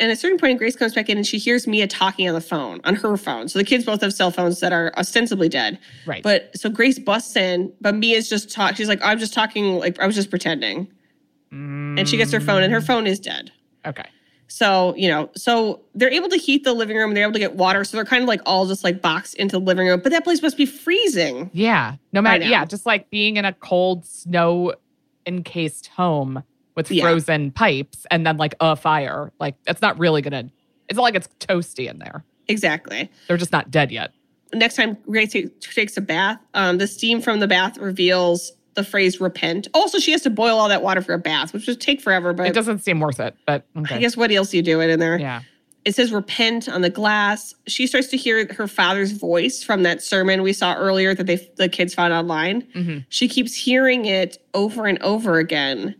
And 0.00 0.10
at 0.10 0.16
a 0.16 0.16
certain 0.16 0.38
point, 0.38 0.58
Grace 0.58 0.74
comes 0.74 0.94
back 0.94 1.08
in 1.08 1.16
and 1.18 1.26
she 1.26 1.38
hears 1.38 1.66
Mia 1.66 1.86
talking 1.86 2.26
on 2.28 2.34
the 2.34 2.40
phone, 2.40 2.80
on 2.84 2.94
her 2.96 3.16
phone. 3.16 3.48
So 3.48 3.58
the 3.58 3.64
kids 3.64 3.84
both 3.84 4.00
have 4.00 4.12
cell 4.12 4.30
phones 4.30 4.60
that 4.60 4.72
are 4.72 4.92
ostensibly 4.96 5.48
dead. 5.48 5.78
Right. 6.06 6.22
But 6.22 6.56
so 6.56 6.70
Grace 6.70 6.98
busts 6.98 7.36
in, 7.36 7.72
but 7.80 7.94
Mia's 7.94 8.28
just 8.28 8.50
talk. 8.50 8.76
She's 8.76 8.88
like, 8.88 9.00
I'm 9.02 9.18
just 9.18 9.34
talking, 9.34 9.78
like 9.78 10.00
I 10.00 10.06
was 10.06 10.16
just 10.16 10.30
pretending. 10.30 10.88
And 11.52 12.08
she 12.08 12.16
gets 12.16 12.30
her 12.30 12.40
phone, 12.40 12.62
and 12.62 12.72
her 12.72 12.80
phone 12.80 13.08
is 13.08 13.18
dead. 13.18 13.50
Okay. 13.84 14.04
So 14.46 14.94
you 14.96 15.08
know, 15.08 15.30
so 15.34 15.80
they're 15.96 16.12
able 16.12 16.28
to 16.28 16.36
heat 16.36 16.62
the 16.62 16.72
living 16.72 16.96
room. 16.96 17.12
They're 17.12 17.24
able 17.24 17.32
to 17.32 17.40
get 17.40 17.56
water. 17.56 17.82
So 17.82 17.96
they're 17.96 18.04
kind 18.04 18.22
of 18.22 18.28
like 18.28 18.40
all 18.46 18.66
just 18.66 18.84
like 18.84 19.02
boxed 19.02 19.34
into 19.34 19.58
the 19.58 19.64
living 19.64 19.88
room. 19.88 20.00
But 20.00 20.12
that 20.12 20.22
place 20.22 20.40
must 20.42 20.56
be 20.56 20.64
freezing. 20.64 21.50
Yeah. 21.52 21.96
No 22.12 22.22
matter. 22.22 22.44
Yeah. 22.44 22.64
Just 22.64 22.86
like 22.86 23.10
being 23.10 23.36
in 23.36 23.44
a 23.44 23.52
cold, 23.52 24.06
snow 24.06 24.74
encased 25.26 25.88
home 25.88 26.44
with 26.76 26.90
Yeah. 26.90 27.02
frozen 27.04 27.50
pipes 27.50 28.06
and 28.10 28.26
then 28.26 28.36
like 28.36 28.54
a 28.60 28.76
fire. 28.76 29.32
Like, 29.40 29.56
it's 29.66 29.82
not 29.82 29.98
really 29.98 30.22
to, 30.22 30.50
it's 30.88 30.96
not 30.96 31.02
like 31.02 31.14
it's 31.14 31.28
toasty 31.40 31.88
in 31.90 31.98
there. 31.98 32.24
Exactly. 32.48 33.10
They're 33.28 33.36
just 33.36 33.52
not 33.52 33.70
dead 33.70 33.90
yet. 33.92 34.12
next 34.52 34.74
time 34.74 34.96
Grace 35.08 35.32
ta- 35.32 35.48
takes 35.60 35.96
a 35.96 36.00
bath, 36.00 36.38
um, 36.54 36.78
the 36.78 36.86
steam 36.88 37.20
from 37.20 37.38
the 37.38 37.46
bath 37.46 37.78
reveals 37.78 38.52
the 38.74 38.82
phrase 38.82 39.20
repent. 39.20 39.68
Also, 39.74 39.98
she 40.00 40.10
has 40.12 40.22
to 40.22 40.30
boil 40.30 40.58
all 40.58 40.68
that 40.68 40.82
water 40.82 41.02
for 41.02 41.12
a 41.12 41.18
bath, 41.18 41.52
which 41.52 41.66
would 41.68 41.80
take 41.80 42.00
forever, 42.00 42.32
but 42.32 42.46
It 42.48 42.54
doesn't 42.54 42.80
seem 42.80 42.98
worth 42.98 43.20
it, 43.20 43.36
but 43.46 43.64
okay. 43.76 43.94
I 43.96 43.98
guess 43.98 44.16
what 44.16 44.30
else 44.32 44.50
do 44.50 44.56
you 44.56 44.62
do 44.64 44.80
it 44.80 44.90
in 44.90 44.98
there? 44.98 45.18
yeah. 45.20 45.42
It 45.84 45.94
says 45.94 46.12
repent 46.12 46.68
on 46.68 46.82
the 46.82 46.90
glass. 46.90 47.54
She 47.66 47.86
starts 47.86 48.08
to 48.08 48.16
hear 48.18 48.46
her 48.52 48.66
father's 48.68 49.12
voice 49.12 49.62
from 49.62 49.82
that 49.84 50.02
sermon 50.02 50.42
we 50.42 50.52
saw 50.52 50.74
earlier 50.74 51.14
that 51.14 51.26
they 51.26 51.48
the 51.56 51.68
kids 51.70 51.94
found 51.94 52.12
online. 52.12 52.62
Mm-hmm. 52.74 52.98
She 53.08 53.28
keeps 53.28 53.54
hearing 53.54 54.04
it 54.04 54.36
over 54.52 54.86
and 54.86 55.00
over 55.02 55.38
again. 55.38 55.94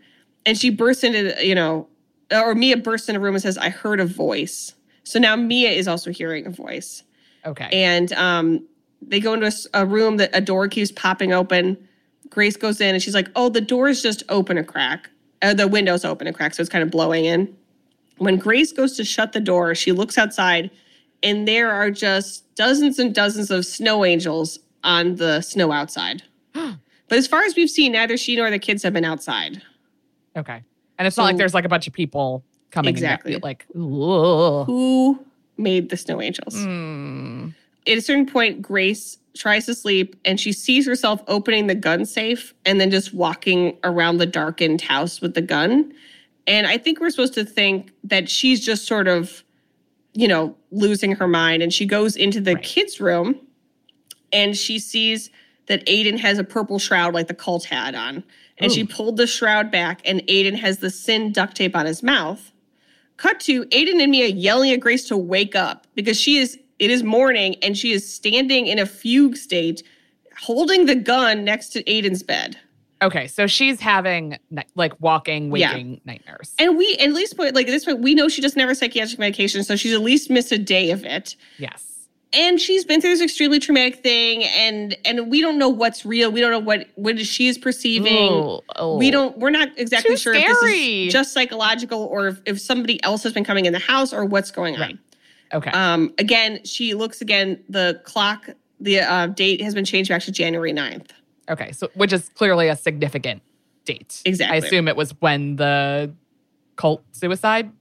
And 0.47 0.57
she 0.57 0.71
bursts 0.71 1.05
into, 1.05 1.35
you 1.45 1.55
know, 1.55 1.89
or 2.31 2.55
Mia 2.55 2.77
bursts 2.77 3.09
into 3.09 3.21
a 3.21 3.23
room 3.23 3.35
and 3.35 3.43
says, 3.43 3.59
I 3.59 3.69
heard 3.69 4.01
a 4.01 4.07
voice. 4.07 4.75
So 5.05 5.19
now 5.19 5.37
Mia 5.37 5.71
is 5.71 5.89
also 5.89 6.11
hearing 6.11 6.47
a 6.47 6.51
voice. 6.51 7.03
Okay. 7.45 7.69
And 7.73 8.13
um, 8.13 8.67
they 9.03 9.21
go 9.21 9.35
into 9.35 9.53
a 9.75 9.87
room 9.87 10.19
that 10.19 10.31
a 10.33 10.41
door 10.41 10.69
keeps 10.69 10.93
popping 10.93 11.33
open. 11.33 11.77
Grace 12.29 12.57
goes 12.57 12.81
in 12.81 12.95
and 12.95 13.03
she's 13.03 13.15
like, 13.15 13.29
"Oh, 13.35 13.49
the 13.49 13.61
door 13.61 13.89
is 13.89 14.03
just 14.03 14.23
open 14.29 14.59
a 14.59 14.65
crack. 14.65 15.11
Uh, 15.43 15.55
the 15.55 15.67
window's 15.67 16.05
open 16.05 16.27
a 16.27 16.33
crack, 16.33 16.55
so 16.55 16.61
it's 16.61 16.71
kind 16.71 16.83
of 16.83 16.91
blowing 16.91 17.25
in." 17.25 17.55
When 18.19 18.37
Grace 18.37 18.73
goes 18.73 18.97
to 18.99 19.05
shut 19.05 19.33
the 19.33 19.41
door, 19.41 19.75
she 19.75 19.93
looks 19.93 20.19
outside, 20.19 20.71
and 21.23 21.49
there 21.49 21.71
are 21.71 21.91
just 21.91 22.55
dozens 22.55 22.99
and 22.99 23.15
dozens 23.15 23.51
of 23.51 23.65
snow 23.65 24.05
angels 24.05 24.59
on 24.85 25.17
the 25.17 25.41
snow 25.41 25.73
outside. 25.73 26.23
but 26.53 26.79
as 27.11 27.27
far 27.27 27.43
as 27.45 27.57
we've 27.57 27.71
seen, 27.71 27.93
neither 27.93 28.17
she 28.17 28.37
nor 28.37 28.51
the 28.51 28.59
kids 28.59 28.83
have 28.83 28.93
been 28.93 29.05
outside. 29.05 29.63
Okay. 30.37 30.63
And 30.99 31.07
it's 31.07 31.17
not 31.17 31.25
like 31.25 31.37
there's 31.39 31.55
like 31.55 31.65
a 31.65 31.69
bunch 31.69 31.87
of 31.87 31.93
people 31.93 32.45
coming 32.71 32.91
Exactly. 32.91 33.35
in 33.35 33.41
like. 33.43 33.67
Who 33.73 35.25
made 35.57 35.91
the 35.91 35.97
snow 35.97 36.21
angels? 36.21 36.55
Hmm. 36.55 37.49
at 37.87 37.97
a 37.99 38.01
certain 38.03 38.27
point, 38.27 38.61
Grace 38.63 39.17
tries 39.37 39.65
to 39.67 39.75
sleep 39.75 40.17
and 40.25 40.39
she 40.41 40.53
sees 40.53 40.87
herself 40.87 41.23
opening 41.29 41.67
the 41.69 41.75
gun 41.75 42.05
safe 42.05 42.53
and 42.67 42.81
then 42.81 42.91
just 42.91 43.15
walking 43.15 43.79
around 43.85 44.19
the 44.19 44.27
darkened 44.27 44.81
house 44.83 45.21
with 45.21 45.35
the 45.35 45.41
gun. 45.43 45.93
And 46.47 46.67
I 46.67 46.77
think 46.79 47.01
we're 47.01 47.11
supposed 47.11 47.35
to 47.35 47.45
think 47.45 47.93
that 48.05 48.29
she's 48.29 48.65
just 48.65 48.87
sort 48.87 49.07
of, 49.09 49.45
you 50.15 50.27
know, 50.29 50.57
losing 50.73 51.13
her 51.13 51.29
mind. 51.29 51.63
And 51.63 51.73
she 51.73 51.87
goes 51.87 52.17
into 52.17 52.41
the 52.41 52.55
Right. 52.55 52.65
kids' 52.65 53.01
room 53.01 53.37
and 54.33 54.57
she 54.57 54.79
sees 54.79 55.31
that 55.67 55.85
Aiden 55.87 56.19
has 56.19 56.39
a 56.39 56.45
purple 56.45 56.79
shroud 56.79 57.15
like 57.15 57.29
the 57.29 57.35
cult 57.35 57.65
had 57.65 57.95
on. 57.95 58.25
And 58.61 58.71
she 58.73 58.85
pulled 58.85 59.17
the 59.17 59.27
shroud 59.27 59.71
back 59.71 60.01
and 60.05 60.21
Aiden 60.29 60.55
has 60.59 60.79
the 60.79 60.91
sin 60.91 61.33
duct 61.33 61.57
tape 61.57 61.75
on 61.75 61.87
his 61.87 62.03
mouth. 62.03 62.53
Cut 63.17 63.41
to 63.41 63.65
Aiden 63.67 64.03
and 64.03 64.11
Mia 64.11 64.29
yelling 64.29 64.71
at 64.71 64.81
Grace 64.81 65.07
to 65.09 65.17
wake 65.17 65.55
up 65.57 65.87
because 65.95 66.19
she 66.19 66.37
is, 66.39 66.59
it 66.79 66.91
is 66.91 67.03
morning 67.03 67.57
and 67.63 67.77
she 67.77 67.93
is 67.93 68.11
standing 68.11 68.67
in 68.67 68.79
a 68.79 68.87
fugue 68.87 69.37
state, 69.37 69.83
holding 70.39 70.87
the 70.87 70.95
gun 70.95 71.45
next 71.45 71.71
to 71.71 71.83
Aiden's 71.85 72.23
bed. 72.23 72.57
Okay, 73.03 73.27
so 73.29 73.47
she's 73.47 73.81
having 73.81 74.37
like 74.75 74.93
walking, 75.01 75.55
Yeah. 75.57 75.73
waking 75.73 76.01
nightmares. 76.05 76.55
And 76.59 76.77
we, 76.77 76.97
at 76.97 77.13
least, 77.13 77.35
point, 77.37 77.55
like 77.55 77.67
at 77.67 77.71
this 77.71 77.87
point, 77.87 78.01
we 78.01 78.15
know 78.15 78.29
she 78.29 78.43
doesn't 78.43 78.59
have 78.61 78.69
her 78.69 78.75
psychiatric 78.75 79.19
medication, 79.19 79.65
so 79.65 79.75
she's 79.75 79.95
at 79.95 80.03
least 80.03 80.29
missed 80.29 80.53
a 80.53 80.59
day 80.59 80.91
of 80.91 81.05
it. 81.05 81.35
yes. 81.59 81.90
And 82.33 82.61
she's 82.61 82.85
been 82.85 83.01
through 83.01 83.11
this 83.11 83.21
extremely 83.23 83.59
traumatic 83.59 83.97
thing, 84.05 84.45
and 84.45 84.97
and 85.05 85.31
we 85.31 85.41
don't 85.41 85.59
know 85.59 85.69
what's 85.69 86.07
real. 86.07 86.31
We 86.31 86.41
don't 86.41 86.53
know 86.53 86.61
what 86.61 86.87
what 86.95 87.19
she 87.19 87.49
is 87.49 87.59
perceiving. 87.59 88.33
Ooh, 88.33 88.61
oh. 88.77 88.97
We 88.99 89.11
don't. 89.11 89.37
We're 89.39 89.51
not 89.51 89.69
exactly 89.77 90.13
Too 90.13 90.17
sure 90.17 90.35
if 90.35 90.45
this 90.47 90.63
is 90.63 91.13
just 91.13 91.33
psychological 91.33 92.05
or 92.05 92.29
if, 92.29 92.41
if 92.47 92.61
somebody 92.61 93.03
else 93.03 93.25
has 93.25 93.33
been 93.33 93.43
coming 93.43 93.65
in 93.65 93.73
the 93.73 93.81
house 93.81 94.13
or 94.13 94.25
what's 94.25 94.53
going 94.53 94.77
on. 94.77 94.81
Right. 94.81 94.99
Okay. 95.53 95.71
Um, 95.73 96.15
again, 96.19 96.65
she 96.65 96.95
looks 96.95 97.21
again. 97.21 97.65
The 97.69 98.01
clock, 98.05 98.49
the 98.79 99.01
uh, 99.01 99.27
date 99.27 99.61
has 99.61 99.75
been 99.75 99.85
changed 99.85 100.09
back 100.11 100.23
to 100.23 100.31
January 100.31 100.73
9th. 100.73 101.09
okay. 101.49 101.73
So 101.73 101.89
which 101.95 102.13
is 102.13 102.29
clearly 102.29 102.69
a 102.69 102.77
significant 102.77 103.43
date. 103.85 104.23
Exactly. 104.25 104.55
I 104.55 104.65
assume 104.65 104.87
it 104.87 104.95
was 104.95 105.11
when 105.21 105.57
the 105.57 106.15
cult 106.77 107.03
suicide 107.11 107.73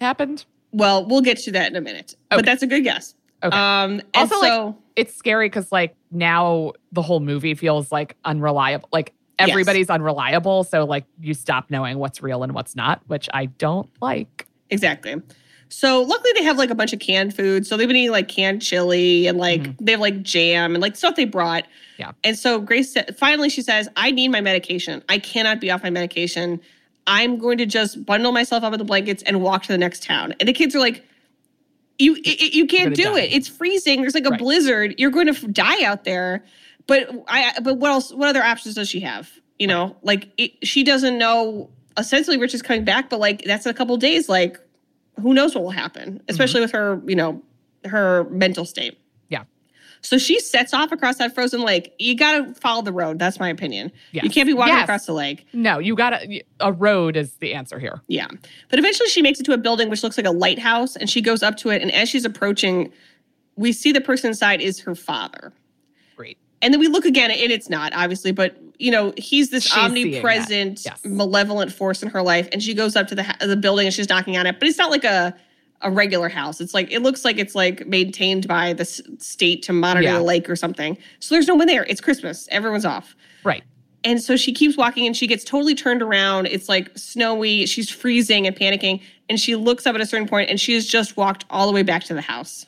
happened. 0.00 0.44
Well, 0.72 1.06
we'll 1.06 1.20
get 1.20 1.38
to 1.38 1.52
that 1.52 1.70
in 1.70 1.76
a 1.76 1.80
minute, 1.80 2.16
Okay. 2.32 2.38
but 2.38 2.44
that's 2.44 2.64
a 2.64 2.66
good 2.66 2.82
guess. 2.82 3.14
Okay. 3.42 3.56
Um, 3.56 4.00
Also, 4.14 4.40
so, 4.40 4.66
like, 4.66 4.74
it's 4.96 5.14
scary 5.14 5.46
because 5.48 5.72
like 5.72 5.94
now 6.10 6.72
the 6.92 7.02
whole 7.02 7.20
movie 7.20 7.54
feels 7.54 7.90
like 7.90 8.16
unreliable. 8.24 8.88
Like 8.92 9.14
Yes. 9.40 9.50
everybody's 9.50 9.90
unreliable. 9.90 10.62
So 10.62 10.84
like 10.84 11.04
you 11.20 11.34
stop 11.34 11.70
knowing 11.70 11.98
what's 11.98 12.22
real 12.22 12.42
and 12.44 12.52
what's 12.52 12.76
not, 12.76 13.00
which 13.08 13.28
I 13.34 13.46
don't 13.46 13.88
like. 14.00 14.46
Exactly. 14.70 15.20
So 15.68 16.02
luckily 16.02 16.30
they 16.34 16.44
have 16.44 16.58
like 16.58 16.70
a 16.70 16.74
bunch 16.74 16.92
of 16.92 17.00
canned 17.00 17.34
food. 17.34 17.66
So 17.66 17.76
they've 17.76 17.88
been 17.88 17.96
eating 17.96 18.12
like 18.12 18.28
canned 18.28 18.62
chili 18.62 19.26
and 19.26 19.38
like 19.38 19.76
they 19.78 19.92
have 19.92 20.00
like 20.00 20.22
jam 20.22 20.74
and 20.74 20.82
like 20.82 20.94
stuff 20.96 21.16
they 21.16 21.24
brought. 21.24 21.64
Yeah. 21.98 22.12
And 22.22 22.38
so 22.38 22.60
Grace 22.60 22.92
said, 22.92 23.16
finally 23.18 23.48
she 23.48 23.62
says, 23.62 23.88
I 23.96 24.10
need 24.10 24.28
my 24.28 24.40
medication. 24.42 25.02
I 25.08 25.18
cannot 25.18 25.60
be 25.60 25.70
off 25.70 25.82
my 25.82 25.90
medication. 25.90 26.60
I'm 27.06 27.38
going 27.38 27.58
to 27.58 27.66
just 27.66 28.04
bundle 28.04 28.30
myself 28.32 28.62
up 28.62 28.72
in 28.74 28.78
the 28.78 28.84
blankets 28.84 29.22
and 29.24 29.40
walk 29.42 29.62
to 29.62 29.68
the 29.68 29.78
next 29.78 30.04
town. 30.04 30.34
And 30.38 30.48
the 30.48 30.52
kids 30.52 30.76
are 30.76 30.78
like, 30.80 31.04
you 31.98 32.14
i- 32.14 32.36
i- 32.40 32.50
you 32.52 32.66
can't 32.66 32.94
do 32.94 33.04
gonna 33.04 33.18
it. 33.18 33.32
It's 33.32 33.48
freezing. 33.48 34.00
There's 34.00 34.14
like 34.14 34.26
a 34.26 34.30
Right. 34.30 34.38
blizzard. 34.38 34.94
You're 34.98 35.10
going 35.10 35.26
to 35.26 35.32
f- 35.32 35.44
die 35.52 35.82
out 35.84 36.04
there. 36.04 36.44
But 36.86 37.08
I 37.28 37.52
but 37.62 37.78
what 37.78 37.90
else 37.90 38.12
what 38.12 38.28
other 38.28 38.42
options 38.42 38.74
does 38.74 38.88
she 38.88 39.00
have? 39.00 39.30
You 39.58 39.68
know, 39.68 39.96
like 40.02 40.28
it, 40.38 40.52
she 40.66 40.82
doesn't 40.82 41.16
know 41.18 41.70
essentially 41.96 42.36
Rich 42.38 42.54
is 42.54 42.62
coming 42.62 42.84
back, 42.84 43.08
but 43.10 43.20
like 43.20 43.44
that's 43.44 43.66
a 43.66 43.74
couple 43.74 43.96
days 43.96 44.28
like 44.28 44.58
who 45.20 45.32
knows 45.34 45.54
what 45.54 45.62
will 45.62 45.70
happen, 45.70 46.20
especially 46.28 46.60
with 46.60 46.72
her, 46.72 47.00
you 47.06 47.14
know, 47.14 47.40
her 47.84 48.24
mental 48.30 48.64
state. 48.64 48.98
So 50.04 50.18
she 50.18 50.40
sets 50.40 50.74
off 50.74 50.90
across 50.92 51.16
that 51.18 51.32
frozen 51.34 51.62
lake. 51.62 51.94
You 51.98 52.16
got 52.16 52.32
to 52.44 52.54
follow 52.60 52.82
the 52.82 52.92
road. 52.92 53.18
That's 53.20 53.38
my 53.38 53.48
opinion. 53.48 53.92
Yes. 54.10 54.24
You 54.24 54.30
can't 54.30 54.46
be 54.48 54.52
walking 54.52 54.74
Yes. 54.74 54.82
across 54.84 55.06
the 55.06 55.12
lake. 55.12 55.46
No, 55.52 55.78
you 55.78 55.94
gotta 55.94 56.42
a 56.60 56.72
road 56.72 57.16
is 57.16 57.34
the 57.34 57.54
answer 57.54 57.78
here. 57.78 58.00
Yeah. 58.08 58.26
But 58.68 58.78
eventually 58.80 59.08
she 59.08 59.22
makes 59.22 59.38
it 59.38 59.44
to 59.44 59.52
a 59.52 59.58
building 59.58 59.88
which 59.90 60.02
looks 60.02 60.16
like 60.16 60.26
a 60.26 60.30
lighthouse 60.32 60.96
and 60.96 61.08
she 61.08 61.20
goes 61.20 61.42
up 61.42 61.56
to 61.58 61.70
it. 61.70 61.82
And 61.82 61.92
as 61.92 62.08
she's 62.08 62.24
approaching, 62.24 62.92
we 63.56 63.72
see 63.72 63.92
the 63.92 64.00
person 64.00 64.28
inside 64.28 64.60
is 64.60 64.80
her 64.80 64.94
father. 64.96 65.52
Great. 66.16 66.36
And 66.62 66.72
then 66.74 66.80
we 66.80 66.88
look 66.88 67.04
again, 67.04 67.30
and 67.30 67.50
it's 67.52 67.68
not 67.70 67.92
obviously, 67.94 68.32
but 68.32 68.56
you 68.78 68.90
know, 68.90 69.12
he's 69.16 69.50
this 69.50 69.62
She's 69.64 69.76
omnipresent, 69.76 70.84
Yes. 70.84 71.00
malevolent 71.04 71.72
force 71.72 72.02
in 72.02 72.08
her 72.10 72.22
life. 72.22 72.48
And 72.50 72.60
she 72.62 72.74
goes 72.74 72.96
up 72.96 73.06
to 73.08 73.14
the 73.14 73.36
the 73.40 73.56
building 73.56 73.86
and 73.86 73.94
she's 73.94 74.08
knocking 74.08 74.36
on 74.36 74.46
it, 74.46 74.58
but 74.58 74.66
it's 74.68 74.78
not 74.78 74.90
like 74.90 75.04
a 75.04 75.34
a 75.82 75.90
regular 75.90 76.28
house. 76.28 76.60
It's 76.60 76.74
like 76.74 76.90
it 76.92 77.00
looks 77.00 77.24
like 77.24 77.38
it's 77.38 77.54
like 77.54 77.86
maintained 77.86 78.46
by 78.48 78.72
the 78.72 78.82
s- 78.82 79.00
state 79.18 79.62
to 79.64 79.72
monitor 79.72 80.04
Yeah. 80.04 80.18
the 80.18 80.22
lake 80.24 80.48
or 80.50 80.56
something. 80.56 80.96
So 81.20 81.34
there's 81.34 81.48
no 81.48 81.54
one 81.54 81.66
there. 81.66 81.84
It's 81.84 82.00
Christmas. 82.00 82.48
Everyone's 82.50 82.84
off. 82.84 83.14
Right. 83.44 83.62
And 84.04 84.20
so 84.20 84.36
she 84.36 84.52
keeps 84.52 84.76
walking 84.76 85.06
and 85.06 85.16
she 85.16 85.26
gets 85.26 85.44
totally 85.44 85.74
turned 85.74 86.02
around. 86.02 86.46
It's 86.46 86.68
like 86.68 86.90
snowy. 86.96 87.66
She's 87.66 87.88
freezing 87.88 88.46
and 88.46 88.56
panicking. 88.56 89.00
And 89.28 89.38
she 89.38 89.54
looks 89.56 89.86
up 89.86 89.94
at 89.94 90.00
a 90.00 90.06
certain 90.06 90.26
point 90.28 90.50
and 90.50 90.60
she 90.60 90.74
has 90.74 90.86
just 90.86 91.16
walked 91.16 91.44
all 91.50 91.66
the 91.66 91.72
way 91.72 91.82
back 91.82 92.02
to 92.04 92.14
the 92.14 92.20
house. 92.20 92.66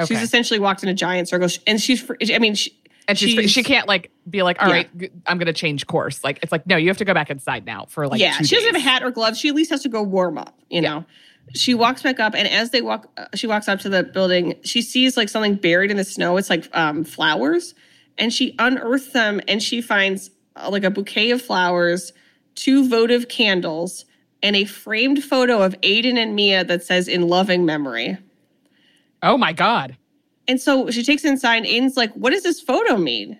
Okay. 0.00 0.12
She's 0.12 0.22
essentially 0.22 0.58
walked 0.58 0.82
in 0.82 0.88
a 0.88 0.94
giant 0.94 1.28
circle. 1.28 1.48
And 1.66 1.80
she's, 1.80 2.08
I 2.32 2.38
mean, 2.38 2.54
she, 2.56 2.76
and 3.06 3.16
she's, 3.18 3.50
she 3.50 3.62
can't 3.62 3.86
like 3.86 4.10
be 4.28 4.42
like, 4.42 4.60
all 4.60 4.68
Yeah. 4.68 4.74
right, 4.74 5.12
I'm 5.26 5.38
gonna 5.38 5.52
change 5.52 5.86
course. 5.86 6.24
Like 6.24 6.40
it's 6.42 6.50
like, 6.50 6.66
no, 6.66 6.76
you 6.76 6.88
have 6.88 6.96
to 6.98 7.04
go 7.04 7.12
back 7.14 7.30
inside 7.30 7.64
now 7.66 7.84
for 7.88 8.08
like 8.08 8.18
yeah, 8.18 8.32
she 8.38 8.56
doesn't 8.56 8.74
have 8.74 8.76
a 8.76 8.84
hat 8.84 9.02
or 9.04 9.10
gloves. 9.10 9.38
She 9.38 9.48
at 9.50 9.54
least 9.54 9.70
has 9.70 9.82
to 9.82 9.88
go 9.90 10.02
warm 10.02 10.38
up, 10.38 10.58
you 10.70 10.80
Yeah. 10.82 10.88
know. 10.88 11.04
She 11.54 11.74
walks 11.74 12.02
back 12.02 12.18
up, 12.18 12.34
and 12.34 12.48
as 12.48 12.70
they 12.70 12.82
walk, 12.82 13.10
uh, 13.16 13.26
she 13.34 13.46
walks 13.46 13.68
up 13.68 13.80
to 13.80 13.88
the 13.88 14.02
building. 14.02 14.54
She 14.64 14.82
sees 14.82 15.16
like 15.16 15.28
something 15.28 15.54
buried 15.54 15.90
in 15.90 15.96
the 15.96 16.04
snow. 16.04 16.36
It's 16.36 16.50
like 16.50 16.68
um, 16.76 17.04
flowers, 17.04 17.74
and 18.18 18.32
she 18.32 18.54
unearths 18.58 19.12
them, 19.12 19.40
and 19.46 19.62
she 19.62 19.80
finds 19.80 20.30
uh, 20.56 20.68
like 20.70 20.84
a 20.84 20.90
bouquet 20.90 21.30
of 21.30 21.42
flowers, 21.42 22.12
two 22.54 22.88
votive 22.88 23.28
candles, 23.28 24.04
and 24.42 24.56
a 24.56 24.64
framed 24.64 25.22
photo 25.22 25.62
of 25.62 25.80
Aiden 25.82 26.16
and 26.16 26.34
Mia 26.34 26.64
that 26.64 26.82
says 26.82 27.08
"In 27.08 27.28
loving 27.28 27.64
memory." 27.64 28.18
Oh 29.22 29.36
my 29.38 29.52
god. 29.52 29.96
And 30.46 30.60
so 30.60 30.90
she 30.90 31.02
takes 31.02 31.24
inside, 31.24 31.58
and 31.58 31.66
Aiden's 31.66 31.96
like, 31.96 32.12
"What 32.14 32.30
does 32.30 32.42
this 32.42 32.60
photo 32.60 32.96
mean?" 32.96 33.38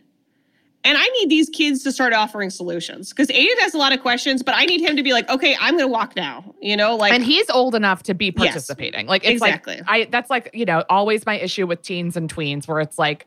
And 0.86 0.98
I 0.98 1.06
need 1.18 1.30
these 1.30 1.48
kids 1.48 1.82
to 1.84 1.92
start 1.92 2.12
offering 2.12 2.50
solutions 2.50 3.08
because 3.10 3.28
Aiden 3.28 3.58
has 3.60 3.72
a 3.72 3.78
lot 3.78 3.92
of 3.94 4.00
questions, 4.00 4.42
but 4.42 4.54
I 4.54 4.66
need 4.66 4.82
him 4.82 4.96
to 4.96 5.02
be 5.02 5.12
like, 5.14 5.28
"Okay, 5.30 5.56
I'm 5.58 5.74
going 5.74 5.84
to 5.84 5.88
walk 5.92 6.14
now." 6.14 6.54
You 6.60 6.76
know, 6.76 6.94
like 6.94 7.12
and 7.14 7.24
he's 7.24 7.48
old 7.50 7.74
enough 7.74 8.02
to 8.04 8.14
be 8.14 8.26
Yes. 8.26 8.34
participating. 8.36 9.06
Like 9.06 9.24
it's 9.24 9.32
Exactly. 9.42 9.76
like 9.76 9.84
I 9.88 10.04
that's 10.10 10.28
like, 10.28 10.50
you 10.52 10.66
know, 10.66 10.84
always 10.90 11.24
my 11.24 11.38
issue 11.40 11.66
with 11.66 11.80
teens 11.82 12.16
and 12.18 12.32
tweens 12.32 12.68
where 12.68 12.80
it's 12.80 12.98
like 12.98 13.26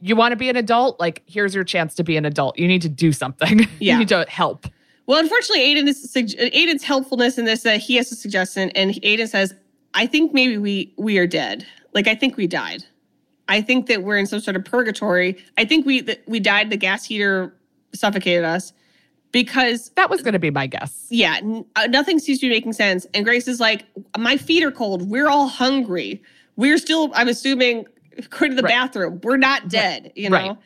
you 0.00 0.16
want 0.16 0.32
to 0.32 0.36
be 0.36 0.48
an 0.48 0.56
adult, 0.56 0.98
like 0.98 1.22
here's 1.26 1.54
your 1.54 1.64
chance 1.64 1.94
to 1.94 2.04
be 2.04 2.16
an 2.16 2.24
adult. 2.24 2.58
You 2.58 2.66
need 2.68 2.82
to 2.82 2.88
do 2.88 3.12
something. 3.12 3.60
Yeah. 3.60 3.66
you 3.94 3.98
need 4.00 4.08
to 4.08 4.26
help. 4.28 4.66
Well, 5.06 5.18
unfortunately, 5.20 5.64
Aiden 5.64 5.86
is 5.88 6.12
Aiden's 6.14 6.82
helpfulness 6.84 7.38
in 7.38 7.44
this 7.44 7.62
that 7.62 7.80
he 7.80 7.96
has 7.96 8.10
a 8.12 8.16
suggestion, 8.16 8.70
and 8.70 8.92
Aiden 9.02 9.28
says, 9.28 9.54
"I 9.94 10.06
think 10.06 10.32
maybe 10.32 10.58
we 10.58 10.92
we 10.96 11.18
are 11.18 11.26
dead. 11.26 11.64
Like 11.94 12.06
I 12.08 12.14
think 12.16 12.36
we 12.36 12.46
died. 12.46 12.84
I 13.48 13.60
think 13.60 13.86
that 13.86 14.02
we're 14.02 14.16
in 14.18 14.26
some 14.26 14.40
sort 14.40 14.56
of 14.56 14.64
purgatory. 14.64 15.36
I 15.58 15.64
think 15.64 15.84
we 15.86 16.00
that 16.02 16.22
we 16.26 16.40
died. 16.40 16.70
The 16.70 16.76
gas 16.76 17.04
heater 17.04 17.54
suffocated 17.94 18.44
us 18.44 18.72
because." 19.32 19.90
That 19.96 20.10
was 20.10 20.22
going 20.22 20.32
to 20.34 20.38
be 20.38 20.50
my 20.50 20.66
guess. 20.66 21.06
Yeah, 21.10 21.36
n- 21.38 21.64
uh, 21.76 21.86
nothing 21.88 22.18
seems 22.18 22.38
to 22.40 22.46
be 22.46 22.50
making 22.50 22.72
sense. 22.74 23.06
And 23.14 23.24
Grace 23.24 23.48
is 23.48 23.60
like, 23.60 23.86
"My 24.18 24.36
feet 24.36 24.62
are 24.64 24.70
cold. 24.72 25.08
We're 25.10 25.28
all 25.28 25.48
hungry. 25.48 26.22
We're 26.56 26.78
still, 26.78 27.10
I'm 27.14 27.28
assuming, 27.28 27.86
going 28.30 28.50
to 28.50 28.56
the 28.56 28.62
Right. 28.62 28.70
bathroom. 28.70 29.20
We're 29.22 29.36
not 29.38 29.68
dead, 29.68 30.12
you 30.14 30.30
know." 30.30 30.36
Right. 30.36 30.56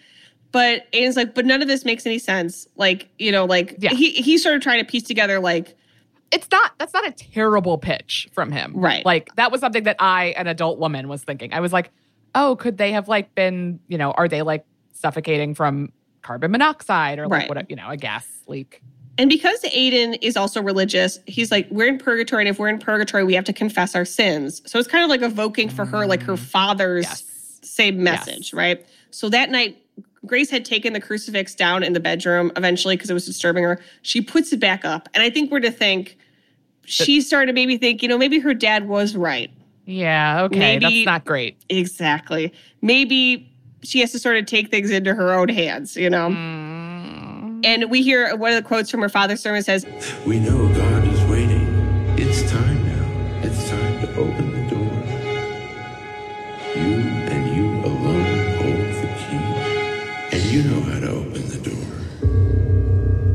But 0.53 0.91
Aiden's 0.93 1.16
like, 1.16 1.35
but 1.35 1.45
none 1.45 1.61
of 1.61 1.68
this 1.68 1.85
makes 1.85 2.07
any 2.07 2.18
sense. 2.18 2.66
Like, 2.77 3.09
you 3.18 3.31
know, 3.31 3.45
like 3.45 3.77
Yeah. 3.79 3.91
he 3.91 4.11
he 4.12 4.39
started 4.39 4.62
trying 4.62 4.79
to 4.79 4.85
piece 4.91 5.03
together 5.03 5.39
like, 5.39 5.77
It's 6.33 6.49
not 6.51 6.72
that's 6.79 6.95
not 6.95 7.07
a 7.07 7.11
terrible 7.12 7.77
pitch 7.79 8.29
from 8.33 8.51
him. 8.53 8.72
Right. 8.74 9.05
Like 9.05 9.35
that 9.37 9.53
was 9.53 9.61
something 9.61 9.85
that 9.85 9.97
I, 9.99 10.27
an 10.39 10.47
adult 10.47 10.79
woman, 10.79 11.09
was 11.09 11.22
thinking. 11.24 11.53
I 11.53 11.61
was 11.61 11.72
like, 11.74 11.91
oh, 12.37 12.55
could 12.57 12.78
they 12.78 12.93
have 12.93 13.09
like 13.09 13.34
been, 13.34 13.80
you 13.89 13.99
know, 13.99 14.12
are 14.12 14.28
they 14.28 14.43
like 14.43 14.64
suffocating 14.93 15.55
from 15.55 15.93
carbon 16.22 16.51
monoxide 16.51 17.18
or 17.18 17.26
like 17.26 17.49
Right. 17.49 17.49
what 17.49 17.70
you 17.70 17.76
know, 17.76 17.89
a 17.89 17.97
gas 17.97 18.26
leak? 18.47 18.82
and 19.18 19.30
because 19.30 19.62
Aiden 19.62 20.18
is 20.20 20.37
also 20.37 20.62
religious, 20.62 21.18
he's 21.26 21.51
like, 21.51 21.66
we're 21.70 21.89
in 21.89 21.99
purgatory, 21.99 22.43
and 22.43 22.49
if 22.49 22.59
we're 22.59 22.68
in 22.68 22.78
purgatory, 22.78 23.24
we 23.24 23.34
have 23.34 23.45
to 23.47 23.53
confess 23.53 23.95
our 23.95 24.05
sins. 24.05 24.61
So 24.66 24.78
it's 24.78 24.89
kind 24.89 25.03
of 25.03 25.09
like 25.09 25.22
evoking 25.22 25.70
for 25.70 25.87
her 25.87 26.07
like 26.07 26.22
her 26.22 26.34
mm. 26.34 26.39
father's 26.39 27.05
Yes. 27.05 27.24
same 27.62 28.03
message, 28.03 28.53
right? 28.53 28.84
So 29.11 29.28
that 29.30 29.51
night, 29.51 29.78
Grace 30.26 30.51
had 30.51 30.64
taken 30.64 30.93
the 30.93 31.01
crucifix 31.01 31.55
down 31.55 31.82
in 31.82 31.93
the 31.95 32.01
bedroom 32.01 32.53
eventually 32.57 32.97
because 32.97 33.09
it 33.09 33.14
was 33.14 33.24
disturbing 33.24 33.64
her. 33.64 33.80
She 34.03 34.20
puts 34.20 34.53
it 34.53 34.61
back 34.61 34.84
up. 34.84 35.09
And 35.14 35.22
I 35.22 35.30
think 35.30 35.51
we're 35.51 35.61
to 35.61 35.70
think 35.70 36.18
she 36.84 37.20
started 37.20 37.47
to 37.47 37.53
maybe 37.53 37.78
think, 37.78 38.03
you 38.03 38.09
know, 38.09 38.18
maybe 38.18 38.39
her 38.41 38.53
dad 38.53 38.89
was 38.89 39.16
right. 39.16 39.51
Yeah, 39.87 40.43
okay. 40.45 40.59
Maybe- 40.59 40.84
that's 40.84 41.07
not 41.07 41.24
great. 41.24 41.57
Exactly. 41.68 42.53
Maybe 42.82 43.51
she 43.82 44.01
has 44.01 44.11
to 44.12 44.18
sort 44.18 44.37
of 44.37 44.47
take 44.47 44.70
things 44.70 44.91
into 44.91 45.14
her 45.14 45.32
own 45.32 45.49
hands, 45.49 45.97
you 45.97 46.11
know? 46.11 46.28
Mm. 46.30 47.64
And 47.64 47.91
we 47.91 48.03
hear 48.03 48.34
one 48.37 48.53
of 48.53 48.57
the 48.62 48.66
quotes 48.66 48.91
from 48.91 49.01
her 49.01 49.09
father's 49.09 49.41
sermon 49.41 49.62
says, 49.62 49.87
We 50.26 50.39
know 50.41 50.68
God 50.74 51.07
is 51.07 51.20
waiting. 51.30 51.66
It's 52.18 52.43
time 52.51 52.84
now. 52.87 53.07
It's 53.43 53.68
time 53.70 54.01
to 54.03 54.11
open 54.16 54.51
the 54.53 54.74
door. 54.74 54.93
You 56.76 56.95
and 57.30 57.57
you 57.57 57.66
alone 57.84 58.26
hold 58.59 58.89
the 59.03 59.09
key. 59.18 59.45
And 60.37 60.43
you 60.45 60.62
know 60.64 60.80
how 60.80 61.01
to 61.01 61.11
open 61.11 61.49
the 61.49 61.61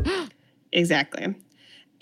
door. 0.04 0.28
Exactly. 0.72 1.34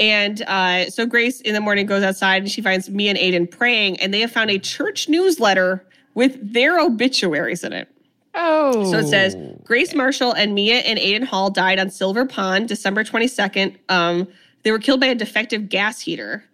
And 0.00 0.40
uh, 0.42 0.88
so 0.88 1.04
Grace 1.04 1.42
in 1.42 1.52
the 1.52 1.60
morning 1.60 1.84
goes 1.84 2.02
outside 2.02 2.42
and 2.42 2.50
she 2.50 2.62
finds 2.62 2.88
Mia 2.88 3.10
and 3.10 3.18
Aiden 3.18 3.48
praying, 3.48 4.00
and 4.00 4.12
they 4.12 4.20
have 4.20 4.32
found 4.32 4.50
a 4.50 4.58
church 4.58 5.08
newsletter 5.10 5.86
with 6.14 6.54
their 6.54 6.80
obituaries 6.80 7.62
in 7.62 7.74
it. 7.74 7.86
Oh. 8.34 8.90
So 8.90 8.98
it 8.98 9.08
says 9.08 9.36
Grace 9.62 9.94
Marshall 9.94 10.32
and 10.32 10.54
Mia 10.54 10.76
and 10.78 10.98
Aiden 10.98 11.24
Hall 11.24 11.50
died 11.50 11.78
on 11.78 11.90
Silver 11.90 12.24
Pond, 12.24 12.66
December 12.66 13.04
22nd. 13.04 13.76
Um, 13.90 14.26
they 14.62 14.70
were 14.70 14.78
killed 14.78 15.00
by 15.00 15.06
a 15.06 15.14
defective 15.14 15.68
gas 15.68 16.00
heater, 16.00 16.44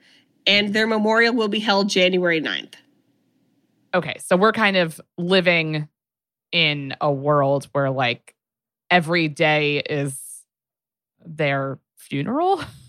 and 0.46 0.74
their 0.74 0.86
memorial 0.86 1.34
will 1.34 1.48
be 1.48 1.60
held 1.60 1.88
January 1.88 2.40
9th. 2.40 2.74
okay, 3.94 4.16
so 4.18 4.36
we're 4.36 4.52
kind 4.52 4.76
of 4.76 5.00
living 5.16 5.88
in 6.50 6.94
a 7.00 7.12
world 7.12 7.68
where 7.72 7.90
like 7.90 8.34
every 8.90 9.28
day 9.28 9.78
is 9.78 10.18
their 11.24 11.78
funeral. 11.96 12.60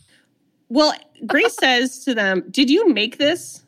Well, 0.70 0.94
Grace 1.26 1.56
says 1.60 2.04
to 2.06 2.14
them, 2.16 2.44
Did 2.52 2.70
you 2.70 2.90
make 2.94 3.18
this? 3.18 3.64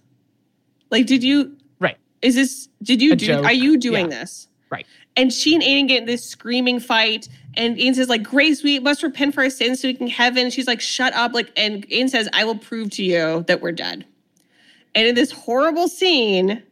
Like, 0.92 1.06
did 1.06 1.24
you? 1.24 1.56
Right. 1.80 1.98
Is 2.22 2.36
this, 2.36 2.68
did 2.84 3.02
you 3.02 3.14
A 3.14 3.16
do, 3.16 3.26
joke. 3.28 3.46
are 3.46 3.54
you 3.54 3.78
doing 3.78 4.10
Yeah. 4.12 4.20
this? 4.22 4.48
Right. 4.70 4.86
And 5.16 5.34
she 5.34 5.54
and 5.56 5.64
Aiden 5.64 5.88
get 5.88 6.02
in 6.02 6.06
this 6.06 6.24
screaming 6.26 6.80
fight. 6.80 7.28
And 7.56 7.78
Aiden 7.78 7.96
says, 7.96 8.08
like, 8.10 8.24
Grace, 8.24 8.64
we 8.64 8.80
must 8.80 9.04
repent 9.04 9.34
for 9.34 9.42
our 9.44 9.50
sins 9.50 9.82
so 9.82 9.88
we 9.88 9.94
can 9.94 10.08
heaven. 10.08 10.50
She's 10.50 10.68
like, 10.68 10.80
shut 10.82 11.14
up. 11.14 11.34
Like, 11.34 11.52
and 11.58 11.88
Aiden 11.90 12.10
says, 12.10 12.30
I 12.34 12.44
will 12.44 12.58
prove 12.58 12.92
to 12.92 13.04
you 13.04 13.44
that 13.48 13.62
we're 13.62 13.72
dead. 13.72 14.06
And 14.96 15.08
in 15.08 15.16
this 15.16 15.32
horrible 15.32 15.88
scene, 15.88 16.64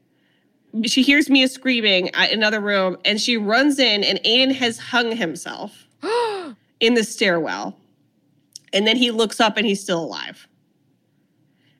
she 0.85 1.01
hears 1.01 1.29
Mia 1.29 1.47
screaming 1.47 2.09
at 2.15 2.31
another 2.31 2.59
room 2.59 2.97
and 3.05 3.19
she 3.19 3.37
runs 3.37 3.79
in 3.79 4.03
and 4.03 4.19
Aiden 4.23 4.53
has 4.55 4.77
hung 4.79 5.15
himself 5.15 5.85
in 6.79 6.93
the 6.93 7.03
stairwell. 7.03 7.75
And 8.77 8.85
then 8.85 8.95
he 8.95 9.09
looks 9.09 9.39
up 9.39 9.57
and 9.57 9.65
he's 9.65 9.81
still 9.81 9.99
alive. 10.03 10.47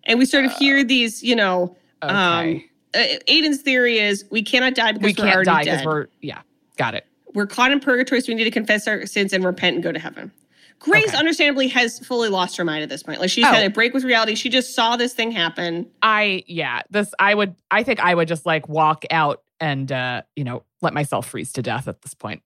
And 0.06 0.18
we 0.18 0.26
sort 0.26 0.46
of 0.46 0.52
hear 0.54 0.84
these, 0.84 1.22
you 1.22 1.36
know, 1.36 1.76
um, 2.02 2.16
Okay. 2.16 2.66
uh, 2.96 3.20
Aiden's 3.32 3.62
theory 3.62 4.00
is 4.00 4.26
we 4.32 4.42
cannot 4.42 4.74
die 4.74 4.94
because 4.94 5.06
we 5.06 5.14
can't 5.14 5.36
already 5.36 5.46
die 5.52 5.64
because 5.66 5.86
we're 5.86 6.08
yeah, 6.22 6.42
got 6.76 6.96
it. 6.96 7.06
We're 7.36 7.46
caught 7.46 7.72
in 7.72 7.80
purgatory, 7.80 8.22
so 8.22 8.30
we 8.30 8.36
need 8.36 8.46
to 8.46 8.52
confess 8.52 8.88
our 8.88 9.06
sins 9.06 9.32
and 9.32 9.44
repent 9.46 9.76
and 9.76 9.84
go 9.84 9.92
to 9.92 10.00
heaven. 10.00 10.32
Grace, 10.80 11.10
Okay. 11.10 11.18
understandably, 11.18 11.68
has 11.68 12.00
fully 12.00 12.30
lost 12.30 12.58
her 12.58 12.64
mind 12.66 12.82
at 12.82 12.90
this 12.90 13.04
point. 13.04 13.20
Like 13.20 13.30
she's 13.30 13.46
Oh. 13.46 13.52
had 13.52 13.64
a 13.66 13.70
break 13.70 13.94
with 13.94 14.04
reality. 14.04 14.34
She 14.34 14.50
just 14.50 14.74
saw 14.74 14.96
this 14.96 15.14
thing 15.14 15.30
happen. 15.32 15.86
I 16.02 16.44
yeah, 16.48 16.82
this 16.90 17.14
I 17.20 17.36
would 17.36 17.54
I 17.70 17.84
think 17.84 18.00
I 18.00 18.16
would 18.16 18.28
just 18.28 18.48
like 18.48 18.68
walk 18.68 19.04
out 19.12 19.44
and 19.60 19.92
uh, 19.92 20.24
you 20.36 20.44
know, 20.46 20.64
let 20.82 20.94
myself 20.96 21.28
freeze 21.28 21.52
to 21.54 21.62
death 21.62 21.88
at 21.88 22.02
this 22.02 22.16
point. 22.16 22.42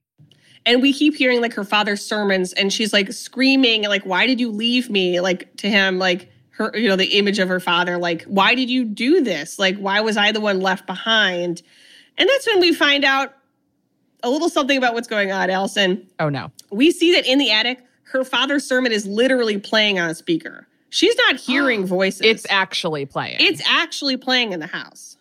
And 0.66 0.82
we 0.82 0.94
keep 0.94 1.16
hearing 1.16 1.42
like 1.42 1.54
her 1.54 1.64
father's 1.64 2.06
sermons, 2.06 2.54
and 2.54 2.72
she's 2.72 2.94
like 2.94 3.12
screaming, 3.14 3.84
like, 3.84 4.04
"Why 4.06 4.28
did 4.28 4.40
you 4.40 4.52
leave 4.52 4.90
me?" 4.90 5.20
Like 5.20 5.56
to 5.58 5.70
him, 5.70 5.98
like 5.98 6.32
her, 6.52 6.72
you 6.76 6.88
know, 6.88 6.96
the 6.96 7.18
image 7.18 7.40
of 7.40 7.48
her 7.50 7.60
father, 7.60 7.98
like, 7.98 8.24
"Why 8.24 8.54
did 8.54 8.70
you 8.70 8.86
do 8.86 9.22
this? 9.22 9.58
Like, 9.58 9.78
why 9.78 10.02
was 10.02 10.18
I 10.18 10.32
the 10.32 10.42
one 10.42 10.62
left 10.62 10.86
behind?" 10.86 11.62
And 12.18 12.30
that's 12.30 12.46
when 12.46 12.60
we 12.60 12.74
find 12.74 13.04
out 13.04 13.34
a 14.24 14.30
little 14.30 14.50
something 14.50 14.78
about 14.78 14.94
what's 14.94 15.08
going 15.08 15.32
on, 15.32 15.50
Alison. 15.50 16.08
Oh 16.20 16.30
no. 16.30 16.52
we 16.70 16.92
see 16.92 17.12
that 17.14 17.26
in 17.26 17.40
the 17.40 17.52
attic, 17.52 17.84
her 18.04 18.24
father's 18.24 18.66
sermon 18.66 18.92
is 18.92 19.06
literally 19.08 19.58
playing 19.58 20.00
on 20.00 20.10
a 20.10 20.16
speaker. 20.16 20.68
She's 20.90 21.16
not 21.16 21.38
hearing 21.38 21.86
voices. 21.88 22.22
It's 22.24 22.46
actually 22.50 23.06
playing. 23.06 23.38
it's 23.40 23.62
actually 23.68 24.18
playing 24.18 24.52
in 24.52 24.60
the 24.60 24.68
house. 24.68 25.18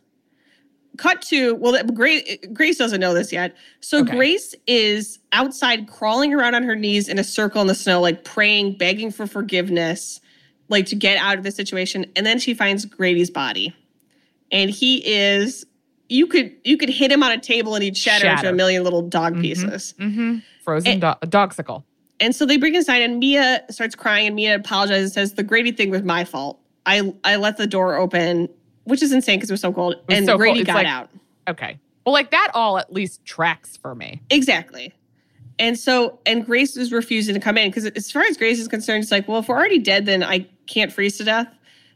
Cut 1.00 1.22
to 1.22 1.54
well, 1.54 1.82
Grace, 1.94 2.36
Grace 2.52 2.76
doesn't 2.76 3.00
know 3.00 3.14
this 3.14 3.32
yet. 3.32 3.56
So 3.80 4.00
Okay. 4.00 4.14
Grace 4.16 4.54
is 4.66 5.18
outside, 5.32 5.88
crawling 5.88 6.34
around 6.34 6.54
on 6.54 6.62
her 6.64 6.76
knees 6.76 7.08
in 7.08 7.18
a 7.18 7.24
circle 7.24 7.62
in 7.62 7.68
the 7.68 7.74
snow, 7.74 8.02
like 8.02 8.22
praying, 8.22 8.74
begging 8.76 9.10
for 9.10 9.26
forgiveness, 9.26 10.20
like 10.68 10.84
to 10.86 10.94
get 10.96 11.16
out 11.16 11.38
of 11.38 11.42
the 11.44 11.50
situation. 11.52 12.04
And 12.16 12.26
then 12.26 12.38
she 12.38 12.52
finds 12.52 12.84
Grady's 12.84 13.30
body, 13.30 13.74
and 14.52 14.68
he 14.68 14.98
is. 15.06 15.64
You 16.10 16.26
could 16.26 16.52
you 16.64 16.76
could 16.76 16.90
hit 16.90 17.10
him 17.10 17.22
on 17.22 17.32
a 17.32 17.38
table 17.38 17.74
and 17.74 17.82
he'd 17.82 17.96
shatter, 17.96 18.28
into 18.28 18.50
a 18.50 18.52
million 18.52 18.84
little 18.84 19.00
dog 19.02 19.36
Mhm. 19.36 19.40
pieces. 19.40 19.94
mm-hmm. 19.98 20.38
Frozen 20.64 20.92
And- 20.92 21.00
do- 21.00 21.28
dogsicle. 21.28 21.84
And 22.22 22.36
so 22.36 22.44
they 22.44 22.58
bring 22.58 22.74
inside, 22.74 23.00
and 23.00 23.18
Mia 23.20 23.62
starts 23.70 23.94
crying, 23.94 24.26
and 24.26 24.36
Mia 24.36 24.56
apologizes 24.56 25.04
and 25.04 25.12
says, 25.12 25.32
The 25.32 25.42
Grady 25.42 25.72
thing 25.72 25.88
was 25.88 26.02
my 26.02 26.24
fault. 26.24 26.58
I, 26.84 27.14
I 27.24 27.36
let 27.36 27.56
the 27.56 27.66
door 27.66 27.96
open, 27.96 28.50
which 28.84 29.02
is 29.02 29.12
insane 29.12 29.38
because 29.38 29.50
it 29.50 29.54
was 29.54 29.60
so 29.60 29.72
cold. 29.72 29.96
was 30.08 30.16
and 30.18 30.26
so. 30.26 30.36
Grady 30.36 30.60
It's 30.60 30.66
got 30.66 30.74
like- 30.76 30.86
out. 30.86 31.10
Okay. 31.48 31.78
Well, 32.06 32.12
like 32.12 32.30
that 32.30 32.48
all 32.54 32.78
at 32.78 32.92
least 32.92 33.24
tracks 33.24 33.76
for 33.76 33.94
Mia. 33.94 34.18
Exactly. 34.30 34.92
And 35.58 35.78
so, 35.78 36.18
and 36.24 36.46
Grace 36.46 36.76
is 36.76 36.90
refusing 36.92 37.34
to 37.34 37.40
come 37.40 37.58
in 37.58 37.68
because, 37.68 37.84
as 37.86 38.10
far 38.10 38.22
as 38.22 38.36
Grace 38.38 38.58
is 38.58 38.66
concerned, 38.68 39.02
it's 39.02 39.12
like, 39.12 39.28
well, 39.28 39.40
if 39.40 39.48
we're 39.48 39.56
already 39.56 39.78
dead, 39.78 40.06
then 40.06 40.22
I 40.22 40.46
can't 40.66 40.90
freeze 40.90 41.18
to 41.18 41.24
death. 41.24 41.48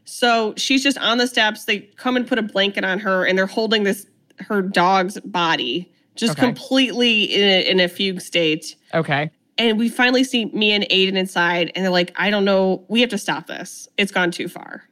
So 0.03 0.53
she's 0.55 0.83
just 0.83 0.99
on 0.99 1.17
the 1.17 1.25
steps. 1.25 1.65
They 1.65 1.79
come 1.97 2.15
and 2.15 2.27
put 2.27 2.37
a 2.37 2.43
blanket 2.43 2.83
on 2.85 2.99
her, 2.99 3.25
and 3.25 3.35
they're 3.37 3.47
holding 3.47 3.83
this 3.83 4.05
her 4.39 4.61
dog's 4.61 5.19
body, 5.21 5.91
just 6.15 6.33
Okay. 6.33 6.41
completely 6.45 7.23
in 7.23 7.41
a, 7.49 7.69
in 7.71 7.79
a 7.79 7.87
fugue 7.87 8.21
state. 8.21 8.75
Okay. 8.93 9.31
And 9.57 9.79
we 9.79 9.89
finally 9.89 10.23
see 10.23 10.45
me 10.45 10.71
and 10.73 10.83
Aiden 10.91 11.15
inside, 11.15 11.71
and 11.73 11.83
they're 11.83 11.91
like, 11.91 12.13
I 12.17 12.29
don't 12.29 12.45
know, 12.45 12.83
we 12.89 13.01
have 13.01 13.09
to 13.09 13.17
stop 13.17 13.47
this. 13.47 13.87
It's 13.97 14.11
gone 14.11 14.29
too 14.29 14.47
far. 14.47 14.83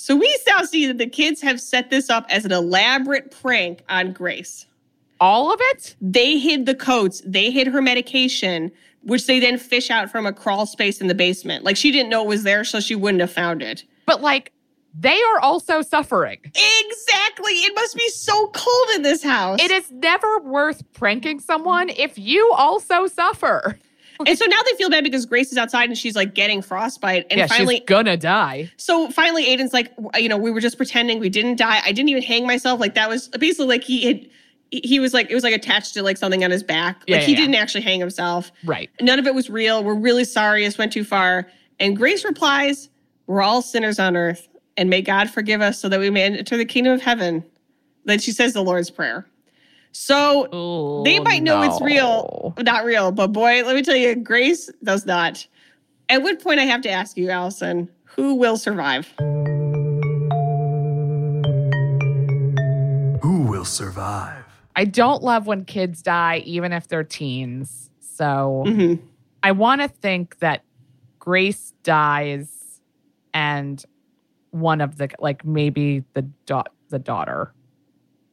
So 0.00 0.14
we 0.14 0.38
now 0.46 0.62
see 0.62 0.86
that 0.86 0.98
the 0.98 1.08
kids 1.08 1.40
have 1.42 1.60
set 1.60 1.90
this 1.90 2.08
up 2.08 2.24
as 2.30 2.44
an 2.44 2.52
elaborate 2.52 3.32
prank 3.32 3.82
on 3.88 4.12
Grace. 4.12 4.66
All 5.20 5.52
of 5.52 5.58
it? 5.60 5.96
They 6.00 6.38
hid 6.38 6.66
the 6.66 6.74
coats, 6.74 7.20
they 7.26 7.50
hid 7.50 7.66
her 7.66 7.82
medication, 7.82 8.70
which 9.02 9.26
they 9.26 9.40
then 9.40 9.58
fish 9.58 9.90
out 9.90 10.08
from 10.08 10.24
a 10.24 10.32
crawl 10.32 10.66
space 10.66 11.00
in 11.00 11.08
the 11.08 11.16
basement. 11.16 11.64
Like 11.64 11.76
she 11.76 11.90
didn't 11.90 12.10
know 12.10 12.22
it 12.22 12.28
was 12.28 12.44
there, 12.44 12.62
so 12.62 12.78
she 12.78 12.94
wouldn't 12.94 13.20
have 13.20 13.32
found 13.32 13.60
it. 13.60 13.82
But 14.06 14.22
like 14.22 14.52
they 14.96 15.20
are 15.20 15.40
also 15.40 15.82
suffering. 15.82 16.38
Exactly. 16.44 17.52
It 17.52 17.74
must 17.74 17.96
be 17.96 18.08
so 18.08 18.48
cold 18.48 18.88
in 18.94 19.02
this 19.02 19.22
house. 19.22 19.60
It 19.60 19.72
is 19.72 19.90
never 19.90 20.38
worth 20.38 20.82
pranking 20.92 21.40
someone 21.40 21.88
if 21.88 22.18
you 22.18 22.52
also 22.56 23.08
suffer. 23.08 23.78
And 24.26 24.38
so 24.38 24.44
now 24.46 24.60
they 24.64 24.76
feel 24.76 24.90
bad 24.90 25.04
because 25.04 25.26
Grace 25.26 25.52
is 25.52 25.58
outside 25.58 25.88
and 25.88 25.96
she's 25.96 26.16
like 26.16 26.34
getting 26.34 26.62
frostbite. 26.62 27.26
And 27.30 27.38
yeah, 27.38 27.46
finally, 27.46 27.76
she's 27.76 27.84
gonna 27.86 28.16
die. 28.16 28.70
So 28.76 29.10
finally, 29.10 29.44
Aiden's 29.46 29.72
like, 29.72 29.92
you 30.16 30.28
know, 30.28 30.36
we 30.36 30.50
were 30.50 30.60
just 30.60 30.76
pretending 30.76 31.20
we 31.20 31.28
didn't 31.28 31.56
die. 31.56 31.80
I 31.84 31.92
didn't 31.92 32.08
even 32.08 32.22
hang 32.22 32.46
myself. 32.46 32.80
Like 32.80 32.94
that 32.94 33.08
was 33.08 33.28
basically 33.28 33.66
like 33.66 33.84
he 33.84 34.06
had, 34.06 34.28
he 34.70 35.00
was 35.00 35.14
like, 35.14 35.30
it 35.30 35.34
was 35.34 35.44
like 35.44 35.54
attached 35.54 35.94
to 35.94 36.02
like 36.02 36.16
something 36.16 36.44
on 36.44 36.50
his 36.50 36.62
back. 36.62 36.96
Like 37.00 37.08
Yeah, 37.08 37.16
he 37.20 37.32
yeah, 37.32 37.38
yeah. 37.38 37.44
didn't 37.44 37.54
actually 37.56 37.82
hang 37.82 38.00
himself. 38.00 38.50
Right. 38.64 38.90
None 39.00 39.18
of 39.18 39.26
it 39.26 39.34
was 39.34 39.48
real. 39.48 39.82
We're 39.84 39.94
really 39.94 40.24
sorry. 40.24 40.64
This 40.64 40.76
went 40.78 40.92
too 40.92 41.04
far. 41.04 41.46
And 41.80 41.96
Grace 41.96 42.24
replies, 42.24 42.88
We're 43.26 43.42
all 43.42 43.62
sinners 43.62 43.98
on 43.98 44.16
earth, 44.16 44.48
and 44.76 44.90
may 44.90 45.00
God 45.00 45.30
forgive 45.30 45.60
us 45.60 45.78
so 45.78 45.88
that 45.88 46.00
we 46.00 46.10
may 46.10 46.24
enter 46.24 46.56
the 46.56 46.64
kingdom 46.64 46.92
of 46.92 47.00
heaven. 47.02 47.44
Then 48.04 48.18
she 48.18 48.32
says 48.32 48.52
the 48.52 48.62
Lord's 48.62 48.90
Prayer. 48.90 49.26
So 49.92 51.02
they 51.04 51.18
might 51.20 51.42
know 51.42 51.62
it's 51.62 51.80
real, 51.80 52.54
not 52.58 52.84
real, 52.84 53.12
but 53.12 53.28
boy, 53.28 53.62
let 53.64 53.74
me 53.74 53.82
tell 53.82 53.96
you, 53.96 54.14
Grace 54.16 54.70
does 54.82 55.06
not. 55.06 55.46
At 56.08 56.22
what 56.22 56.42
point 56.42 56.60
I 56.60 56.64
have 56.64 56.80
to 56.82 56.90
ask 56.90 57.16
you, 57.16 57.30
Alison, 57.30 57.90
who 58.04 58.34
will 58.36 58.56
survive? 58.56 59.12
Who 63.20 63.42
will 63.42 63.64
survive? 63.64 64.44
I 64.76 64.84
don't 64.84 65.22
love 65.22 65.46
when 65.46 65.64
kids 65.64 66.02
die, 66.02 66.42
even 66.46 66.72
if 66.72 66.86
they're 66.88 67.04
teens. 67.04 67.90
So 68.00 68.64
Mhm. 68.66 69.00
I 69.42 69.52
want 69.52 69.80
to 69.82 69.88
think 69.88 70.38
that 70.38 70.62
Grace 71.18 71.74
dies 71.82 72.80
and 73.34 73.84
one 74.50 74.80
of 74.80 74.96
the 74.96 75.08
like 75.18 75.44
maybe 75.44 76.04
the 76.14 76.22
da- 76.46 76.62
the 76.88 76.98
daughter 76.98 77.52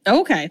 Okay. 0.06 0.50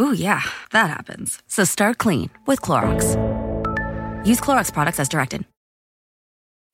Ooh, 0.00 0.14
yeah, 0.14 0.42
that 0.72 0.88
happens. 0.88 1.42
So 1.46 1.64
start 1.64 1.98
clean 1.98 2.30
with 2.46 2.62
Clorox. 2.62 3.04
Use 4.26 4.40
Clorox 4.40 4.72
products 4.72 4.98
as 4.98 5.08
directed. 5.08 5.44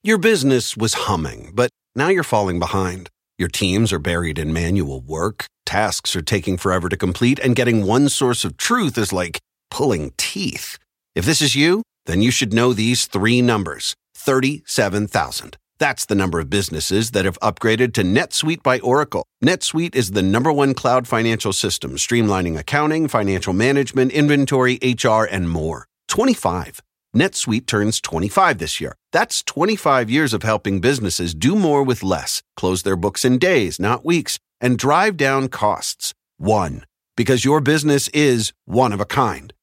Your 0.05 0.19
business 0.19 0.77
was 0.77 0.95
humming, 0.95 1.51
but 1.53 1.71
now 1.97 2.09
you're 2.09 2.23
falling 2.23 2.61
behind. 2.61 3.11
Your 3.39 3.49
teams 3.49 3.93
are 3.93 3.99
buried 3.99 4.39
in 4.39 4.53
manual 4.53 5.01
work, 5.01 5.47
tasks 5.65 6.15
are 6.15 6.23
taking 6.23 6.57
forever 6.57 6.89
to 6.89 6.97
complete, 6.97 7.41
and 7.41 7.57
getting 7.57 7.85
one 7.85 8.09
source 8.09 8.45
of 8.45 8.57
truth 8.57 8.97
is 8.97 9.13
like 9.13 9.41
pulling 9.71 10.13
teeth. 10.17 10.79
If 11.17 11.25
this 11.25 11.43
is 11.43 11.57
you, 11.57 11.83
then 12.05 12.23
you 12.23 12.31
should 12.31 12.53
know 12.53 12.73
these 12.73 13.07
three 13.07 13.43
numbers 13.43 13.95
37,000. 14.15 15.57
That's 15.79 16.07
the 16.07 16.15
number 16.15 16.41
of 16.41 16.49
businesses 16.49 17.11
that 17.11 17.27
have 17.27 17.39
upgraded 17.41 17.93
to 17.95 18.03
NetSuite 18.03 18.63
by 18.63 18.79
Oracle. 18.81 19.27
NetSuite 19.45 19.95
is 19.95 20.13
the 20.13 20.23
number 20.23 20.51
one 20.51 20.73
cloud 20.73 21.07
financial 21.07 21.53
system, 21.53 21.97
streamlining 21.97 22.59
accounting, 22.59 23.09
financial 23.09 23.53
management, 23.53 24.13
inventory, 24.13 24.79
HR, 24.83 25.25
and 25.25 25.51
more. 25.51 25.87
25. 26.09 26.81
NetSuite 27.15 27.67
turns 27.67 28.01
25 28.01 28.59
this 28.59 28.81
year. 28.81 28.97
That's 29.13 29.43
25 29.43 30.09
years 30.09 30.33
of 30.33 30.43
helping 30.43 30.81
businesses 30.81 31.35
do 31.35 31.55
more 31.55 31.83
with 31.83 32.03
less, 32.03 32.43
close 32.57 32.83
their 32.83 32.97
books 32.97 33.25
in 33.25 33.39
days, 33.39 33.79
not 33.79 34.05
weeks, 34.05 34.39
and 34.61 34.79
drive 34.79 35.17
down 35.19 35.49
costs. 35.49 36.15
One. 36.39 36.85
Because 37.17 37.45
your 37.45 37.61
business 37.61 38.09
is 38.09 38.53
one 38.65 38.93
of 38.93 39.01
a 39.01 39.07
kind. 39.07 39.53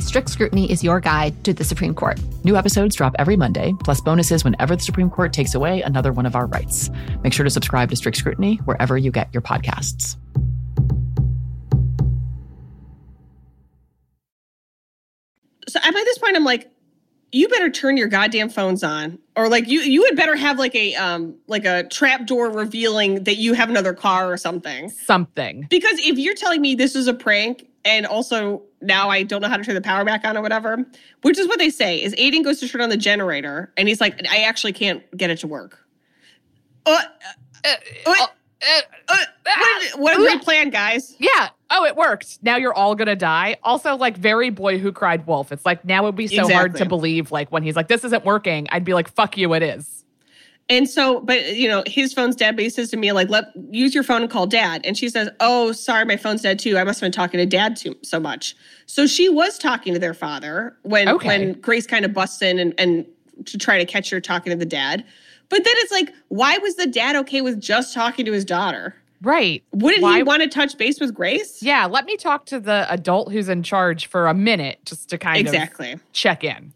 Strict 0.00 0.28
Scrutiny 0.28 0.70
is 0.70 0.82
your 0.82 1.00
guide 1.00 1.44
to 1.44 1.52
the 1.52 1.64
Supreme 1.64 1.94
Court. 1.94 2.20
New 2.44 2.56
episodes 2.56 2.96
drop 2.96 3.14
every 3.18 3.36
Monday, 3.36 3.74
plus 3.84 4.00
bonuses 4.00 4.44
whenever 4.44 4.76
the 4.76 4.82
Supreme 4.82 5.10
Court 5.10 5.32
takes 5.32 5.54
away 5.54 5.82
another 5.82 6.12
one 6.12 6.26
of 6.26 6.34
our 6.34 6.46
rights. 6.46 6.90
Make 7.22 7.32
sure 7.32 7.44
to 7.44 7.50
subscribe 7.50 7.90
to 7.90 7.96
Strict 7.96 8.16
Scrutiny 8.16 8.56
wherever 8.64 8.96
you 8.96 9.10
get 9.10 9.28
your 9.32 9.42
podcasts. 9.42 10.16
so 15.68 15.80
by 15.80 16.02
this 16.04 16.18
point, 16.18 16.36
I'm 16.36 16.44
like, 16.44 16.70
you 17.30 17.48
better 17.48 17.68
turn 17.68 17.98
your 17.98 18.08
goddamn 18.08 18.48
phones 18.48 18.82
on, 18.82 19.18
or 19.36 19.50
like 19.50 19.68
you 19.68 19.80
you 19.80 20.04
had 20.04 20.16
better 20.16 20.34
have 20.34 20.58
like 20.58 20.74
a 20.74 20.94
um 20.94 21.36
like 21.46 21.66
a 21.66 21.84
trap 21.84 22.26
door 22.26 22.50
revealing 22.50 23.24
that 23.24 23.36
you 23.36 23.52
have 23.52 23.68
another 23.68 23.92
car 23.92 24.32
or 24.32 24.38
something. 24.38 24.88
Something. 24.88 25.66
Because 25.68 25.98
if 25.98 26.18
you're 26.18 26.34
telling 26.34 26.62
me 26.62 26.74
this 26.74 26.96
is 26.96 27.06
a 27.06 27.12
prank, 27.12 27.67
and 27.84 28.06
also 28.06 28.62
now 28.80 29.08
I 29.08 29.22
don't 29.22 29.40
know 29.42 29.48
how 29.48 29.56
to 29.56 29.64
turn 29.64 29.74
the 29.74 29.80
power 29.80 30.04
back 30.04 30.24
on 30.24 30.36
or 30.36 30.42
whatever, 30.42 30.84
which 31.22 31.38
is 31.38 31.46
what 31.48 31.58
they 31.58 31.70
say, 31.70 32.02
is 32.02 32.14
Aiden 32.16 32.44
goes 32.44 32.60
to 32.60 32.68
turn 32.68 32.80
on 32.80 32.88
the 32.90 32.96
generator, 32.96 33.72
and 33.76 33.88
he's 33.88 34.00
like, 34.00 34.26
I 34.30 34.38
actually 34.42 34.72
can't 34.72 35.02
get 35.16 35.30
it 35.30 35.38
to 35.40 35.46
work. 35.46 35.78
Uh, 36.86 37.00
uh, 37.64 37.68
uh, 38.06 38.26
uh, 38.70 38.76
what, 39.06 39.94
a- 39.94 39.98
what 39.98 40.14
a 40.14 40.16
great 40.16 40.42
plan, 40.42 40.70
guys. 40.70 41.14
Yeah. 41.18 41.48
Oh, 41.70 41.84
it 41.84 41.96
worked. 41.96 42.38
Now 42.42 42.56
you're 42.56 42.72
all 42.74 42.94
gonna 42.94 43.14
die. 43.16 43.56
Also, 43.62 43.94
like 43.96 44.16
very 44.16 44.50
boy 44.50 44.78
who 44.78 44.90
cried 44.90 45.26
wolf. 45.26 45.52
It's 45.52 45.66
like 45.66 45.84
now 45.84 46.02
it 46.02 46.06
would 46.06 46.16
be 46.16 46.26
so 46.26 46.42
hard 46.48 46.70
Exactly. 46.72 46.78
to 46.80 46.88
believe. 46.88 47.30
Like 47.30 47.52
when 47.52 47.62
he's 47.62 47.76
like, 47.76 47.88
"This 47.88 48.04
isn't 48.04 48.24
working," 48.24 48.66
I'd 48.72 48.84
be 48.84 48.94
like, 48.94 49.08
"Fuck 49.08 49.36
you, 49.36 49.52
it 49.54 49.62
is." 49.62 50.04
And 50.70 50.88
so, 50.88 51.20
but 51.20 51.54
you 51.56 51.66
know, 51.68 51.82
his 51.86 52.12
phone's 52.12 52.36
dead, 52.36 52.54
but 52.54 52.62
he 52.62 52.68
says 52.70 52.90
to 52.90 52.96
Mia, 52.98 53.14
like, 53.14 53.30
let 53.30 53.46
use 53.70 53.94
your 53.94 54.04
phone 54.04 54.20
and 54.22 54.30
call 54.30 54.46
dad. 54.46 54.82
And 54.84 54.98
she 54.98 55.08
says, 55.08 55.30
Oh, 55.40 55.72
sorry, 55.72 56.04
my 56.04 56.16
phone's 56.16 56.42
dead 56.42 56.58
too. 56.58 56.76
I 56.76 56.84
must 56.84 57.00
have 57.00 57.06
been 57.06 57.12
talking 57.12 57.38
to 57.38 57.46
dad 57.46 57.76
too 57.76 57.96
so 58.02 58.20
much. 58.20 58.54
So 58.86 59.06
she 59.06 59.28
was 59.30 59.56
talking 59.58 59.94
to 59.94 59.98
their 59.98 60.14
father 60.14 60.76
when 60.82 61.08
Okay. 61.08 61.26
when 61.26 61.52
Grace 61.60 61.86
kind 61.86 62.04
of 62.04 62.12
busts 62.12 62.42
in 62.42 62.58
and, 62.58 62.74
and 62.78 63.06
to 63.46 63.56
try 63.56 63.78
to 63.78 63.84
catch 63.86 64.10
her 64.10 64.20
talking 64.20 64.50
to 64.50 64.56
the 64.56 64.66
dad. 64.66 65.04
But 65.48 65.64
then 65.64 65.72
it's 65.78 65.92
like, 65.92 66.12
why 66.28 66.58
was 66.58 66.74
the 66.76 66.86
dad 66.86 67.16
okay 67.16 67.40
with 67.40 67.58
just 67.60 67.94
talking 67.94 68.26
to 68.26 68.32
his 68.32 68.44
daughter? 68.44 68.94
Right. 69.22 69.64
Wouldn't 69.72 70.02
Why- 70.02 70.18
he 70.18 70.22
want 70.22 70.42
to 70.42 70.48
touch 70.48 70.76
base 70.76 71.00
with 71.00 71.14
Grace? 71.14 71.62
Yeah. 71.62 71.86
Let 71.86 72.04
me 72.04 72.16
talk 72.16 72.44
to 72.46 72.60
the 72.60 72.86
adult 72.92 73.32
who's 73.32 73.48
in 73.48 73.62
charge 73.62 74.06
for 74.06 74.26
a 74.26 74.34
minute, 74.34 74.78
just 74.84 75.08
to 75.10 75.18
kind 75.18 75.38
Exactly. 75.38 75.92
of 75.92 76.12
check 76.12 76.44
in. 76.44 76.72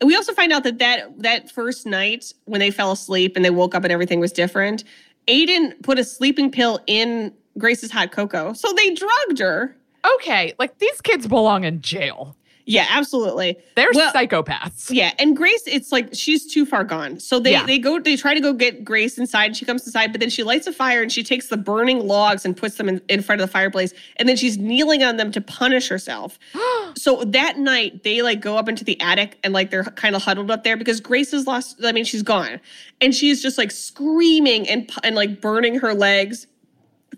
And 0.00 0.08
we 0.08 0.16
also 0.16 0.32
find 0.32 0.52
out 0.52 0.64
that, 0.64 0.78
that 0.78 1.22
that 1.22 1.50
first 1.50 1.86
night 1.86 2.32
when 2.46 2.58
they 2.58 2.70
fell 2.70 2.92
asleep 2.92 3.36
and 3.36 3.44
they 3.44 3.50
woke 3.50 3.74
up 3.74 3.84
and 3.84 3.92
everything 3.92 4.18
was 4.18 4.32
different, 4.32 4.84
Aiden 5.28 5.80
put 5.82 5.98
a 5.98 6.04
sleeping 6.04 6.50
pill 6.50 6.80
in 6.86 7.32
Grace's 7.58 7.90
hot 7.90 8.10
cocoa. 8.10 8.52
So 8.54 8.72
they 8.72 8.94
drugged 8.94 9.38
her. 9.40 9.76
Okay, 10.16 10.54
like 10.58 10.78
these 10.78 11.00
kids 11.02 11.26
belong 11.26 11.64
in 11.64 11.82
jail. 11.82 12.34
Yeah, 12.70 12.86
absolutely. 12.88 13.56
They're 13.74 13.88
Well- 13.92 14.12
psychopaths. 14.12 14.90
Yeah, 14.90 15.12
and 15.18 15.36
Grace, 15.36 15.62
it's 15.66 15.90
like 15.90 16.10
she's 16.12 16.46
too 16.46 16.64
far 16.64 16.84
gone. 16.84 17.18
So 17.18 17.40
they 17.40 17.50
Yeah. 17.50 17.66
they 17.66 17.80
go 17.80 17.98
they 17.98 18.14
try 18.16 18.32
to 18.32 18.40
go 18.40 18.52
get 18.52 18.84
Grace 18.84 19.18
inside. 19.18 19.56
She 19.56 19.64
comes 19.64 19.84
inside, 19.84 20.12
but 20.12 20.20
then 20.20 20.30
she 20.30 20.44
lights 20.44 20.68
a 20.68 20.72
fire 20.72 21.02
and 21.02 21.10
she 21.10 21.24
takes 21.24 21.48
the 21.48 21.56
burning 21.56 22.06
logs 22.06 22.44
and 22.44 22.56
puts 22.56 22.76
them 22.76 22.88
in, 22.88 23.00
in 23.08 23.22
front 23.22 23.40
of 23.40 23.48
the 23.48 23.50
fireplace. 23.52 23.92
And 24.18 24.28
then 24.28 24.36
she's 24.36 24.56
kneeling 24.56 25.02
on 25.02 25.16
them 25.16 25.32
to 25.32 25.40
punish 25.40 25.88
herself. 25.88 26.38
so 26.96 27.24
that 27.24 27.58
night 27.58 28.04
they 28.04 28.22
like 28.22 28.40
go 28.40 28.56
up 28.56 28.68
into 28.68 28.84
the 28.84 29.00
attic 29.00 29.36
and 29.42 29.52
like 29.52 29.70
they're 29.72 29.82
kind 29.82 30.14
of 30.14 30.22
huddled 30.22 30.52
up 30.52 30.62
there 30.62 30.76
because 30.76 31.00
Grace 31.00 31.32
is 31.32 31.48
lost. 31.48 31.84
I 31.84 31.90
mean, 31.90 32.04
she's 32.04 32.22
gone, 32.22 32.60
and 33.00 33.12
she's 33.12 33.42
just 33.42 33.58
like 33.58 33.72
screaming 33.72 34.68
and 34.68 34.88
and 35.02 35.16
like 35.16 35.40
burning 35.40 35.74
her 35.80 35.92
legs, 35.92 36.46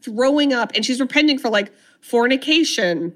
throwing 0.00 0.54
up, 0.54 0.72
and 0.74 0.82
she's 0.82 0.98
repenting 0.98 1.38
for 1.38 1.50
like 1.50 1.70
fornication 2.00 3.12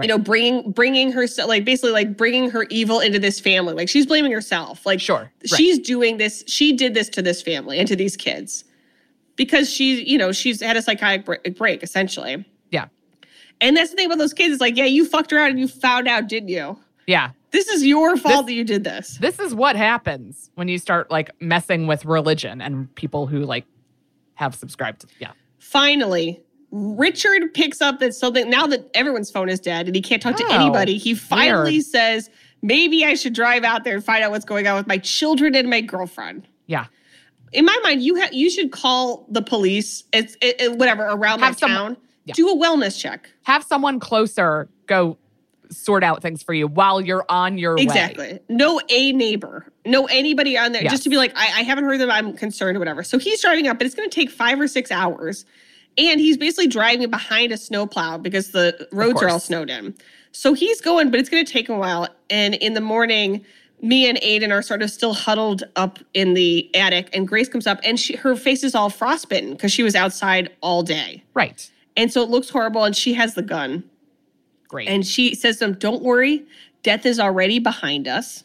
you 0.00 0.08
know 0.08 0.18
bringing 0.18 0.70
bringing 0.72 1.10
her 1.12 1.26
like 1.46 1.64
basically 1.64 1.90
like 1.92 2.16
bringing 2.16 2.50
her 2.50 2.64
evil 2.70 3.00
into 3.00 3.18
this 3.18 3.40
family 3.40 3.72
like 3.74 3.88
she's 3.88 4.06
blaming 4.06 4.32
herself 4.32 4.84
like 4.86 5.00
Sure, 5.00 5.18
right. 5.18 5.32
she's 5.56 5.78
doing 5.78 6.16
this 6.18 6.44
she 6.46 6.72
did 6.74 6.94
this 6.94 7.08
to 7.10 7.22
this 7.22 7.40
family 7.42 7.78
and 7.78 7.88
to 7.88 7.96
these 7.96 8.16
kids 8.16 8.64
because 9.36 9.72
she 9.72 10.02
you 10.04 10.18
know 10.18 10.32
she's 10.32 10.60
had 10.60 10.76
a 10.76 10.82
psychotic 10.82 11.24
break, 11.24 11.56
break 11.56 11.82
essentially 11.82 12.44
Yeah. 12.70 12.86
And 13.60 13.74
that's 13.76 13.90
the 13.90 13.96
thing 13.96 14.04
about 14.06 14.18
those 14.18 14.34
kids. 14.34 14.52
It's 14.52 14.60
like, 14.60 14.76
yeah, 14.76 14.84
you 14.84 15.06
fucked 15.06 15.32
around 15.32 15.48
and 15.52 15.58
you 15.58 15.66
found 15.66 16.06
out, 16.08 16.28
didn't 16.28 16.50
you? 16.50 16.78
Yeah. 17.06 17.30
This 17.52 17.68
is 17.68 17.86
your 17.86 18.18
fault 18.18 18.44
This- 18.44 18.46
that 18.48 18.52
you 18.52 18.64
did 18.64 18.84
this. 18.84 19.16
This 19.18 19.38
is 19.38 19.54
what 19.54 19.76
happens 19.76 20.50
when 20.56 20.68
you 20.68 20.76
start 20.76 21.10
like 21.10 21.30
messing 21.40 21.86
with 21.86 22.04
religion 22.04 22.60
and 22.60 22.94
people 22.96 23.26
who 23.26 23.40
like 23.44 23.64
have 24.34 24.54
subscribed 24.54 25.00
to 25.02 25.06
yeah. 25.20 25.32
Finally, 25.58 26.42
Richard 26.76 27.54
picks 27.54 27.80
up 27.80 28.00
that 28.00 28.14
something 28.14 28.50
now 28.50 28.66
that 28.66 28.90
everyone's 28.94 29.30
phone 29.30 29.48
is 29.48 29.60
dead 29.60 29.86
and 29.86 29.94
he 29.96 30.02
can't 30.02 30.20
talk 30.20 30.36
to 30.36 30.44
Oh, 30.44 30.54
anybody. 30.54 30.98
He 30.98 31.14
finally 31.14 31.72
weird. 31.72 31.84
says, 31.84 32.30
maybe 32.62 33.04
I 33.04 33.14
should 33.14 33.32
drive 33.34 33.64
out 33.64 33.84
there 33.84 33.94
and 33.94 34.04
find 34.04 34.22
out 34.22 34.30
what's 34.30 34.44
going 34.44 34.66
on 34.66 34.76
with 34.76 34.86
my 34.86 34.98
children 34.98 35.54
and 35.54 35.70
my 35.70 35.80
girlfriend. 35.80 36.46
Yeah. 36.66 36.86
In 37.52 37.64
my 37.64 37.78
mind, 37.82 38.02
you 38.02 38.20
ha- 38.20 38.28
you 38.32 38.50
should 38.50 38.72
call 38.72 39.26
the 39.30 39.40
police. 39.40 40.04
It's 40.12 40.36
it, 40.42 40.60
it- 40.60 40.78
whatever 40.78 41.04
around 41.04 41.40
Have 41.40 41.54
that 41.54 41.58
some- 41.58 41.70
town. 41.70 41.96
yeah. 42.24 42.34
Do 42.34 42.48
a 42.50 42.56
wellness 42.56 42.98
check. 43.00 43.30
Have 43.44 43.62
someone 43.64 43.98
closer 44.00 44.68
go 44.86 45.16
sort 45.70 46.04
out 46.04 46.22
things 46.22 46.42
for 46.44 46.52
you 46.54 46.68
while 46.68 47.00
you're 47.00 47.24
on 47.28 47.58
your 47.58 47.76
way. 47.76 47.82
Exactly. 47.82 48.38
Know 48.48 48.80
a 48.88 49.12
neighbor. 49.12 49.66
Know 49.84 50.06
anybody 50.06 50.56
on 50.56 50.70
there 50.72 50.82
Yes. 50.82 50.92
just 50.92 51.02
to 51.04 51.08
be 51.10 51.16
like, 51.16 51.32
I, 51.36 51.44
I 51.46 51.62
haven't 51.62 51.84
heard 51.84 51.98
them. 51.98 52.10
I'm 52.10 52.34
concerned 52.36 52.76
or 52.76 52.80
whatever. 52.80 53.02
So 53.02 53.18
he's 53.18 53.40
driving 53.42 53.66
up, 53.66 53.78
but 53.78 53.86
it's 53.86 53.94
going 53.96 54.08
to 54.08 54.14
take 54.14 54.30
five 54.30 54.60
or 54.60 54.68
six 54.68 54.92
hours. 54.92 55.44
And 55.98 56.20
he's 56.20 56.36
basically 56.36 56.66
driving 56.66 57.10
behind 57.10 57.52
a 57.52 57.56
snowplow 57.56 58.18
because 58.18 58.50
the 58.50 58.86
roads 58.92 59.22
are 59.22 59.28
all 59.28 59.40
snowed 59.40 59.70
in. 59.70 59.94
So 60.32 60.52
he's 60.52 60.80
going, 60.82 61.10
but 61.10 61.18
it's 61.18 61.30
going 61.30 61.44
to 61.44 61.50
take 61.50 61.68
a 61.68 61.74
while. 61.74 62.08
And 62.28 62.54
in 62.56 62.74
the 62.74 62.80
morning, 62.82 63.44
Mia 63.80 64.10
and 64.10 64.20
Aiden 64.20 64.52
are 64.52 64.60
sort 64.62 64.82
of 64.82 64.90
still 64.90 65.14
huddled 65.14 65.64
up 65.76 65.98
in 66.12 66.34
the 66.34 66.74
attic. 66.76 67.08
And 67.14 67.26
Grace 67.26 67.48
comes 67.48 67.66
up 67.66 67.80
and 67.84 67.98
she, 67.98 68.16
her 68.16 68.36
face 68.36 68.62
is 68.62 68.74
all 68.74 68.90
frostbitten 68.90 69.52
because 69.52 69.72
she 69.72 69.82
was 69.82 69.94
outside 69.94 70.50
all 70.60 70.82
day. 70.82 71.24
Right. 71.32 71.70
And 71.96 72.12
so 72.12 72.22
it 72.22 72.28
looks 72.28 72.50
horrible. 72.50 72.84
And 72.84 72.94
she 72.94 73.14
has 73.14 73.34
the 73.34 73.42
gun. 73.42 73.84
Great. 74.68 74.88
And 74.88 75.06
she 75.06 75.34
says 75.34 75.58
to 75.58 75.66
him, 75.66 75.74
Don't 75.74 76.02
worry, 76.02 76.44
death 76.82 77.06
is 77.06 77.18
already 77.18 77.58
behind 77.58 78.06
us. 78.06 78.44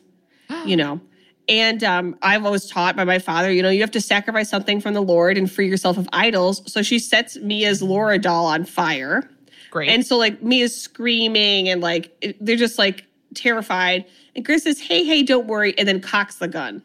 you 0.65 0.75
know. 0.77 1.01
And 1.49 1.83
um, 1.83 2.17
I've 2.21 2.45
always 2.45 2.67
taught 2.67 2.95
by 2.95 3.03
my 3.03 3.19
father, 3.19 3.51
you 3.51 3.61
know, 3.61 3.69
you 3.69 3.81
have 3.81 3.91
to 3.91 4.01
sacrifice 4.01 4.49
something 4.49 4.79
from 4.79 4.93
the 4.93 5.01
Lord 5.01 5.37
and 5.37 5.51
free 5.51 5.67
yourself 5.67 5.97
of 5.97 6.07
idols. 6.13 6.61
So 6.71 6.81
she 6.81 6.99
sets 6.99 7.37
Mia's 7.37 7.81
Laura 7.81 8.17
doll 8.19 8.45
on 8.45 8.63
fire. 8.63 9.29
Great. 9.71 9.89
And 9.89 10.05
so, 10.05 10.17
like, 10.17 10.41
Mia's 10.43 10.75
screaming 10.79 11.67
and, 11.69 11.81
like, 11.81 12.15
it- 12.21 12.37
they're 12.45 12.55
just, 12.57 12.77
like, 12.77 13.05
terrified. 13.33 14.05
And 14.35 14.45
Grace 14.45 14.63
says, 14.63 14.79
Hey, 14.79 15.03
hey, 15.03 15.23
don't 15.23 15.47
worry. 15.47 15.77
And 15.77 15.87
then 15.87 15.99
cocks 16.01 16.35
the 16.35 16.47
gun. 16.47 16.81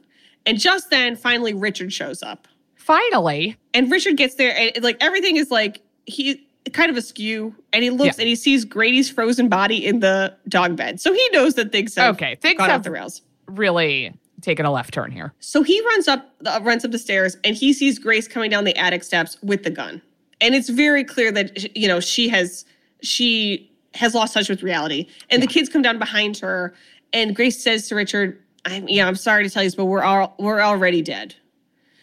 And 0.47 0.59
just 0.59 0.91
then, 0.91 1.17
finally, 1.17 1.53
Richard 1.55 1.93
shows 1.93 2.23
up. 2.23 2.47
Finally. 2.77 3.57
And 3.75 3.91
Richard 3.91 4.17
gets 4.17 4.37
there, 4.37 4.57
and 4.57 4.83
like 4.85 4.97
everything 5.01 5.37
is 5.37 5.51
like 5.51 5.81
he 6.07 6.47
kind 6.73 6.89
of 6.89 6.97
askew, 6.97 7.53
and 7.73 7.83
he 7.83 7.91
looks 7.91 8.17
Yeah. 8.17 8.23
and 8.23 8.29
he 8.29 8.37
sees 8.37 8.65
Grady's 8.65 9.11
frozen 9.11 9.49
body 9.49 9.85
in 9.85 9.99
the 10.01 10.33
dog 10.49 10.77
bed. 10.77 11.01
So 11.01 11.13
he 11.13 11.29
knows 11.33 11.55
that 11.55 11.73
things 11.73 11.97
have 11.97 12.15
Okay, 12.15 12.37
things 12.37 12.59
gone 12.59 12.71
have- 12.71 12.81
off 12.81 12.85
the 12.85 12.93
rails. 12.93 13.23
Really 13.49 14.13
taken 14.41 14.66
a 14.66 14.72
left 14.72 14.95
turn 14.95 15.11
here. 15.11 15.32
So 15.41 15.62
he 15.62 15.80
runs 15.87 16.09
up, 16.09 16.34
uh, 16.45 16.61
runs 16.62 16.84
up 16.84 16.91
the 16.91 16.99
stairs, 16.99 17.37
and 17.45 17.57
he 17.57 17.72
sees 17.72 17.99
Grace 17.99 18.28
coming 18.28 18.51
down 18.51 18.64
the 18.64 18.76
attic 18.76 19.05
steps 19.05 19.39
with 19.43 19.62
the 19.62 19.70
gun. 19.70 20.03
And 20.41 20.55
it's 20.55 20.68
very 20.68 21.05
clear 21.05 21.32
that 21.32 21.76
you 21.76 21.89
know 21.89 22.01
she 22.01 22.28
has 22.28 22.64
she 23.03 23.70
has 23.95 24.14
lost 24.14 24.34
touch 24.34 24.49
with 24.49 24.62
reality. 24.62 25.07
And 25.30 25.43
the 25.43 25.47
kids 25.47 25.68
come 25.68 25.82
down 25.82 25.99
behind 25.99 26.37
her, 26.39 26.74
and 27.12 27.34
Grace 27.34 27.62
says 27.62 27.89
to 27.89 27.95
Richard, 27.95 28.43
"I'm 28.64 28.89
yeah, 28.89 29.07
I'm 29.07 29.16
sorry 29.16 29.45
to 29.45 29.51
tell 29.51 29.62
you 29.62 29.68
this, 29.68 29.74
but 29.74 29.87
we're 29.87 30.03
all 30.03 30.34
we're 30.39 30.61
already 30.61 31.03
dead." 31.03 31.34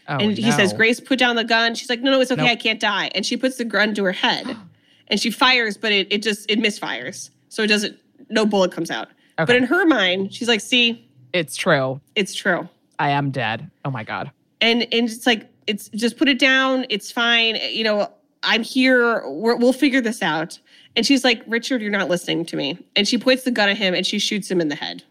Oh, 0.07 0.17
and 0.17 0.38
he 0.38 0.51
says. 0.51 0.73
Grace, 0.73 0.99
put 0.99 1.19
down 1.19 1.36
the 1.36 1.43
gun. 1.43 1.75
She's 1.75 1.89
like, 1.89 2.01
no, 2.01 2.11
no, 2.11 2.19
it's 2.19 2.31
okay. 2.31 2.41
Nope. 2.41 2.51
I 2.51 2.55
can't 2.55 2.79
die. 2.79 3.09
And 3.15 3.25
she 3.25 3.38
puts 3.38 3.57
the 3.57 3.65
gun 3.65 3.93
to 3.95 4.03
her 4.03 4.11
head 4.11 4.57
and 5.07 5.19
she 5.19 5.31
fires, 5.31 5.77
but 5.77 5.91
it, 5.91 6.11
it 6.11 6.21
just, 6.21 6.49
it 6.49 6.59
misfires. 6.59 7.29
So 7.49 7.63
it 7.63 7.67
doesn't, 7.67 7.97
no 8.29 8.45
bullet 8.45 8.71
comes 8.71 8.91
out. 8.91 9.09
But 9.38 9.55
in 9.55 9.63
her 9.63 9.86
mind, 9.86 10.34
she's 10.34 10.47
like, 10.47 10.59
see, 10.61 11.07
It's 11.34 11.55
true. 11.55 11.99
it's 12.15 12.34
true. 12.36 12.69
I 12.99 13.09
am 13.09 13.31
dead. 13.31 13.69
Oh 13.84 13.89
my 13.91 14.03
God. 14.03 14.31
And, 14.61 14.84
and 14.84 15.09
it's 15.09 15.25
like, 15.25 15.49
it's 15.67 15.89
just 15.89 16.17
put 16.17 16.29
it 16.29 16.39
down. 16.39 16.86
It's 16.89 17.11
fine. 17.11 17.57
You 17.71 17.84
know, 17.84 18.11
I'm 18.43 18.63
here. 18.63 19.27
We're, 19.29 19.55
we'll 19.55 19.73
figure 19.73 19.99
this 20.01 20.21
out. 20.21 20.59
And 20.95 21.05
she's 21.05 21.23
like, 21.23 21.41
Richard, 21.47 21.81
you're 21.81 21.91
not 21.91 22.07
listening 22.09 22.45
to 22.45 22.55
me. 22.55 22.77
And 22.95 23.07
she 23.07 23.17
points 23.17 23.43
the 23.43 23.51
gun 23.51 23.67
at 23.69 23.77
him 23.77 23.93
and 23.95 24.05
she 24.05 24.19
shoots 24.19 24.49
him 24.49 24.61
in 24.61 24.67
the 24.67 24.75
head. 24.75 25.03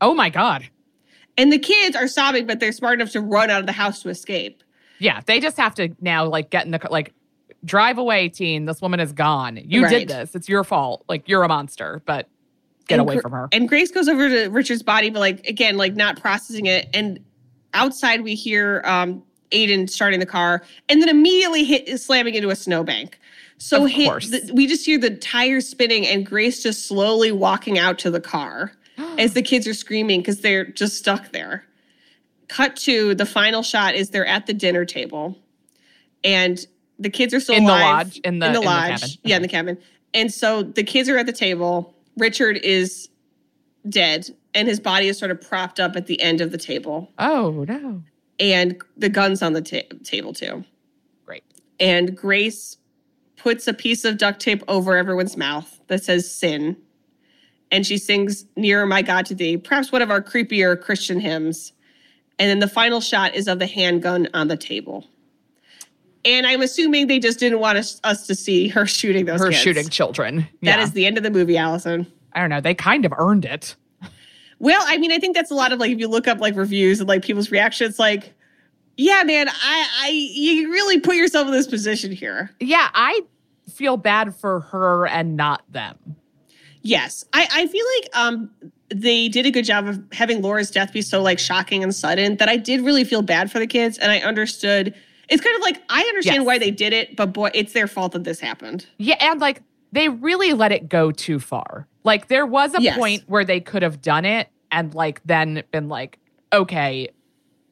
Oh 0.00 0.14
my 0.14 0.28
God. 0.28 0.68
And 1.38 1.50
the 1.52 1.58
kids 1.58 1.96
are 1.96 2.06
sobbing, 2.06 2.46
but 2.46 2.60
they're 2.60 2.72
smart 2.72 3.00
enough 3.00 3.12
to 3.12 3.20
run 3.20 3.50
out 3.50 3.60
of 3.60 3.66
the 3.66 3.72
house 3.72 4.02
to 4.02 4.08
escape. 4.10 4.62
Yeah. 4.98 5.20
They 5.24 5.40
just 5.40 5.56
have 5.56 5.74
to 5.76 5.88
now 6.00 6.26
like 6.26 6.50
get 6.50 6.66
in 6.66 6.70
the 6.70 6.78
car, 6.78 6.90
like 6.90 7.14
drive 7.64 7.96
away, 7.98 8.28
teen. 8.28 8.66
This 8.66 8.82
woman 8.82 9.00
is 9.00 9.12
gone. 9.12 9.56
You 9.64 9.84
Right. 9.84 10.06
did 10.06 10.08
this. 10.08 10.34
It's 10.34 10.48
your 10.48 10.64
fault. 10.64 11.04
Like 11.08 11.28
you're 11.28 11.42
a 11.44 11.48
monster, 11.48 12.02
but 12.04 12.28
get 12.90 12.98
And 13.00 13.08
away 13.08 13.14
Gr- 13.16 13.20
from 13.22 13.32
her. 13.32 13.48
And 13.52 13.68
Grace 13.68 13.90
goes 13.90 14.08
over 14.08 14.28
to 14.28 14.48
Richard's 14.48 14.82
body, 14.82 15.08
but 15.10 15.20
like 15.20 15.46
again, 15.46 15.76
like 15.76 15.94
not 15.96 16.20
processing 16.20 16.66
it. 16.66 16.88
And 16.92 17.20
outside, 17.72 18.22
we 18.22 18.34
hear 18.34 18.82
um, 18.84 19.22
Aiden 19.52 19.88
starting 19.88 20.20
the 20.20 20.26
car, 20.26 20.62
and 20.88 21.00
then 21.00 21.08
immediately 21.08 21.64
hit 21.64 21.98
slamming 22.00 22.34
into 22.34 22.50
a 22.50 22.56
snowbank. 22.56 23.18
So 23.58 23.84
Of 23.84 23.90
hit, 23.90 24.22
the, 24.30 24.52
we 24.54 24.66
just 24.66 24.86
hear 24.86 24.98
the 24.98 25.10
tires 25.16 25.68
spinning, 25.68 26.06
and 26.06 26.24
Grace 26.26 26.62
just 26.62 26.86
slowly 26.86 27.30
walking 27.32 27.78
out 27.78 27.98
to 28.00 28.10
the 28.10 28.20
car 28.20 28.72
as 29.18 29.34
the 29.34 29.42
kids 29.42 29.66
are 29.66 29.74
screaming 29.74 30.20
because 30.20 30.40
they're 30.40 30.64
just 30.66 30.96
stuck 30.98 31.32
there. 31.32 31.64
Cut 32.48 32.74
to 32.78 33.14
the 33.14 33.26
final 33.26 33.62
shot 33.62 33.94
is 33.94 34.10
they're 34.10 34.26
at 34.26 34.46
the 34.46 34.54
dinner 34.54 34.84
table, 34.84 35.38
and 36.24 36.66
the 36.98 37.10
kids 37.10 37.32
are 37.32 37.40
still 37.40 37.54
In 37.54 37.64
the 37.64 37.70
lodge, 37.72 38.18
in 38.24 38.38
the- 38.40 38.46
in 38.46 38.52
the 38.52 38.60
lodge, 38.60 39.00
cabin. 39.00 39.08
yeah, 39.24 39.36
in 39.36 39.42
the 39.42 39.48
cabin. 39.48 39.78
And 40.12 40.32
so 40.32 40.62
the 40.64 40.82
kids 40.82 41.08
are 41.08 41.16
at 41.16 41.26
the 41.26 41.32
table. 41.32 41.94
Richard 42.20 42.58
is 42.58 43.08
dead, 43.88 44.30
and 44.54 44.68
his 44.68 44.78
body 44.78 45.08
is 45.08 45.18
sort 45.18 45.30
of 45.30 45.40
propped 45.40 45.80
up 45.80 45.96
at 45.96 46.06
the 46.06 46.20
end 46.20 46.40
of 46.40 46.52
the 46.52 46.58
table, 46.58 47.10
oh 47.18 47.64
no. 47.66 48.02
and 48.38 48.80
the 48.96 49.08
gun's 49.08 49.42
on 49.42 49.54
the 49.54 49.62
ta- 49.62 49.96
table 50.04 50.32
too. 50.32 50.64
Great. 51.24 51.44
And 51.80 52.16
Grace 52.16 52.76
puts 53.36 53.66
a 53.66 53.74
piece 53.74 54.04
of 54.04 54.18
duct 54.18 54.40
tape 54.40 54.62
over 54.68 54.96
everyone's 54.96 55.36
mouth 55.36 55.80
that 55.88 56.04
says 56.04 56.30
sin. 56.32 56.76
And 57.72 57.86
she 57.86 57.98
sings 57.98 58.44
Nearer 58.56 58.84
My 58.84 59.00
God 59.00 59.26
to 59.26 59.34
Thee, 59.34 59.56
perhaps 59.56 59.92
one 59.92 60.02
of 60.02 60.10
our 60.10 60.20
creepier 60.20 60.78
Christian 60.80 61.20
hymns. 61.20 61.72
And 62.38 62.50
then 62.50 62.58
the 62.58 62.68
final 62.68 63.00
shot 63.00 63.34
is 63.34 63.48
of 63.48 63.58
the 63.58 63.66
handgun 63.66 64.28
on 64.34 64.48
the 64.48 64.56
table. 64.56 65.06
And 66.24 66.46
I'm 66.46 66.60
assuming 66.60 67.06
they 67.06 67.18
just 67.18 67.38
didn't 67.38 67.60
want 67.60 67.78
us, 67.78 68.00
us 68.04 68.26
to 68.26 68.34
see 68.34 68.68
her 68.68 68.86
shooting 68.86 69.24
those 69.24 69.40
Her 69.40 69.48
kids. 69.48 69.60
shooting 69.60 69.88
children. 69.88 70.48
That 70.62 70.78
yeah. 70.78 70.82
is 70.82 70.92
the 70.92 71.06
end 71.06 71.16
of 71.16 71.22
the 71.22 71.30
movie, 71.30 71.56
Alison. 71.56 72.06
I 72.34 72.40
don't 72.40 72.50
know. 72.50 72.60
They 72.60 72.74
kind 72.74 73.04
of 73.06 73.12
earned 73.16 73.44
it. 73.44 73.74
Well, 74.58 74.82
I 74.86 74.98
mean, 74.98 75.10
I 75.10 75.18
think 75.18 75.34
that's 75.34 75.50
a 75.50 75.54
lot 75.54 75.72
of 75.72 75.78
like 75.80 75.90
if 75.90 75.98
you 75.98 76.08
look 76.08 76.28
up 76.28 76.38
like 76.38 76.54
reviews 76.54 77.00
and 77.00 77.08
like 77.08 77.22
people's 77.22 77.50
reactions, 77.50 77.98
like, 77.98 78.34
yeah, 78.98 79.22
man, 79.24 79.48
I, 79.48 79.88
I, 80.02 80.08
you 80.10 80.70
really 80.70 81.00
put 81.00 81.16
yourself 81.16 81.46
in 81.46 81.52
this 81.52 81.66
position 81.66 82.12
here. 82.12 82.50
Yeah, 82.60 82.90
I 82.92 83.22
feel 83.72 83.96
bad 83.96 84.34
for 84.34 84.60
her 84.60 85.06
and 85.06 85.36
not 85.36 85.62
them. 85.72 85.96
Yes, 86.82 87.24
I, 87.32 87.48
I 87.50 87.66
feel 87.66 87.86
like 87.96 88.16
um 88.16 88.50
they 88.94 89.28
did 89.28 89.46
a 89.46 89.50
good 89.50 89.64
job 89.64 89.86
of 89.86 90.02
having 90.12 90.42
Laura's 90.42 90.70
death 90.70 90.92
be 90.92 91.00
so 91.00 91.22
like 91.22 91.38
shocking 91.38 91.82
and 91.82 91.94
sudden 91.94 92.36
that 92.36 92.48
I 92.48 92.56
did 92.56 92.80
really 92.82 93.04
feel 93.04 93.22
bad 93.22 93.50
for 93.50 93.58
the 93.58 93.66
kids 93.66 93.96
and 93.98 94.10
I 94.10 94.18
understood. 94.18 94.94
It's 95.30 95.42
kind 95.42 95.56
of 95.56 95.62
like 95.62 95.80
I 95.88 96.00
understand 96.02 96.38
Yes. 96.38 96.46
why 96.46 96.58
they 96.58 96.70
did 96.70 96.92
it, 96.92 97.16
but 97.16 97.32
boy, 97.32 97.50
it's 97.54 97.72
their 97.72 97.86
fault 97.86 98.12
that 98.12 98.24
this 98.24 98.40
happened. 98.40 98.86
Yeah, 98.98 99.16
and 99.20 99.40
like 99.40 99.62
they 99.92 100.08
really 100.08 100.52
let 100.52 100.72
it 100.72 100.88
go 100.88 101.10
too 101.12 101.38
far. 101.38 101.86
Like 102.04 102.28
there 102.28 102.46
was 102.46 102.74
a 102.74 102.82
Yes. 102.82 102.96
point 102.98 103.22
where 103.26 103.44
they 103.44 103.60
could 103.60 103.82
have 103.82 104.02
done 104.02 104.24
it 104.24 104.48
and 104.72 104.94
like 104.94 105.20
then 105.24 105.62
been 105.72 105.88
like, 105.88 106.18
okay, 106.52 107.08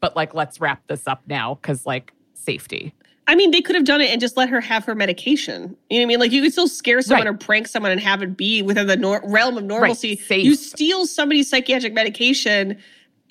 but 0.01 0.15
like 0.17 0.35
let's 0.35 0.61
wrap 0.61 0.87
this 0.87 1.07
up 1.07 1.23
now 1.27 1.55
because 1.57 1.85
like 1.87 2.13
safety. 2.35 2.95
I 3.27 3.35
mean, 3.35 3.51
they 3.51 3.61
could 3.61 3.75
have 3.77 3.85
done 3.85 4.01
it 4.01 4.11
and 4.11 4.21
just 4.23 4.39
let 4.39 4.49
her 4.49 4.61
have 4.61 4.85
her 4.87 4.95
medication. 4.95 5.77
You 5.91 5.99
know 5.99 6.01
what 6.01 6.03
I 6.03 6.07
mean? 6.07 6.21
Like 6.21 6.33
you 6.33 6.41
could 6.43 6.53
still 6.53 6.67
scare 6.69 7.03
someone 7.03 7.27
Right. 7.27 7.35
or 7.35 7.37
prank 7.37 7.69
someone 7.69 7.93
and 7.93 8.01
have 8.01 8.23
it 8.23 8.37
be 8.39 8.63
within 8.63 8.87
the 8.87 8.97
nor- 8.97 9.21
realm 9.25 9.59
of 9.59 9.65
normalcy. 9.65 10.17
safe. 10.17 10.45
You 10.45 10.55
steal 10.55 11.05
somebody's 11.07 11.51
psychiatric 11.51 11.93
medication. 11.93 12.79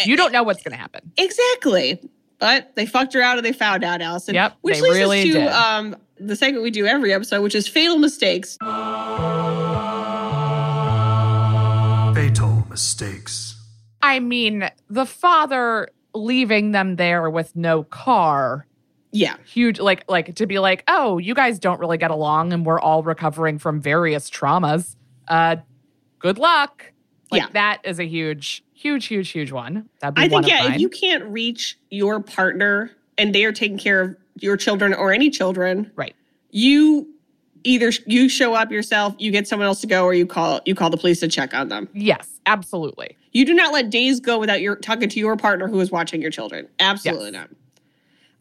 You 0.05 0.13
eh, 0.13 0.17
don't 0.17 0.32
know 0.32 0.43
what's 0.43 0.61
gonna 0.61 0.75
happen. 0.75 1.11
Exactly. 1.17 1.99
But 2.39 2.75
they 2.75 2.85
fucked 2.85 3.13
her 3.13 3.21
out 3.21 3.38
and 3.38 3.45
they 3.45 3.53
found 3.53 3.83
out, 3.83 4.01
Alison. 4.01 4.35
Yep, 4.35 4.57
Which 4.61 4.75
they 4.75 4.81
leads 4.81 4.95
really 4.95 5.19
us 5.21 5.25
to 5.27 5.31
did. 5.33 5.47
um 5.49 5.95
the 6.19 6.35
segment 6.35 6.63
we 6.63 6.71
do 6.71 6.85
every 6.85 7.13
episode, 7.13 7.41
which 7.41 7.55
is 7.55 7.67
fatal 7.67 7.97
mistakes. 7.97 8.57
Fatal 12.15 12.65
mistakes. 12.69 13.55
I 14.01 14.19
mean, 14.19 14.69
the 14.89 15.05
father 15.05 15.89
leaving 16.15 16.71
them 16.71 16.95
there 16.95 17.29
with 17.29 17.55
no 17.55 17.83
car. 17.83 18.65
Yeah. 19.11 19.35
Huge 19.45 19.79
like 19.79 20.03
like 20.09 20.35
to 20.35 20.47
be 20.47 20.57
like, 20.59 20.83
"Oh, 20.88 21.19
you 21.19 21.33
guys 21.35 21.59
don't 21.59 21.79
really 21.79 21.97
get 21.97 22.09
along 22.11 22.53
and 22.53 22.65
we're 22.65 22.79
all 22.79 23.03
recovering 23.03 23.59
from 23.59 23.79
various 23.79 24.29
traumas. 24.29 24.95
Uh 25.27 25.57
good 26.19 26.38
luck." 26.39 26.91
Like 27.31 27.43
Yeah. 27.43 27.47
that 27.53 27.81
is 27.83 27.99
a 27.99 28.05
huge 28.05 28.63
huge 28.78 29.07
huge 29.07 29.30
huge 29.30 29.51
one. 29.51 29.89
That'd 29.99 30.15
be 30.15 30.21
I 30.21 30.28
one 30.28 30.43
think 30.43 30.47
yeah, 30.53 30.63
mine. 30.63 30.73
if 30.73 30.82
you 30.82 30.89
can't 30.89 31.23
reach 31.25 31.78
your 31.89 32.19
partner 32.19 32.91
and 33.17 33.34
they 33.34 33.43
are 33.45 33.51
taking 33.51 33.78
care 33.78 34.01
of 34.01 34.15
your 34.39 34.57
children 34.57 34.93
or 34.93 35.11
any 35.11 35.30
children, 35.30 35.91
right. 35.95 36.15
you 36.51 37.07
either 37.63 37.91
you 38.05 38.30
show 38.30 38.53
up 38.53 38.71
yourself, 38.71 39.15
you 39.17 39.32
get 39.32 39.47
someone 39.47 39.67
else 39.67 39.82
to 39.82 39.88
go, 39.88 40.03
or 40.05 40.13
you 40.13 40.25
call 40.25 40.61
you 40.65 40.75
call 40.75 40.89
the 40.89 40.97
police 40.97 41.19
to 41.21 41.28
check 41.28 41.53
on 41.53 41.69
them. 41.69 41.89
Yes, 41.93 42.39
absolutely. 42.45 43.17
You 43.34 43.45
do 43.45 43.53
not 43.53 43.73
let 43.73 43.89
days 43.89 44.19
go 44.19 44.39
without 44.39 44.61
your 44.61 44.75
talking 44.78 45.09
to 45.09 45.19
your 45.19 45.36
partner 45.36 45.67
who 45.67 45.80
is 45.80 45.91
watching 45.91 46.21
your 46.21 46.32
children. 46.32 46.67
Absolutely 46.80 47.32
Yes. 47.32 47.34
not. 47.34 47.49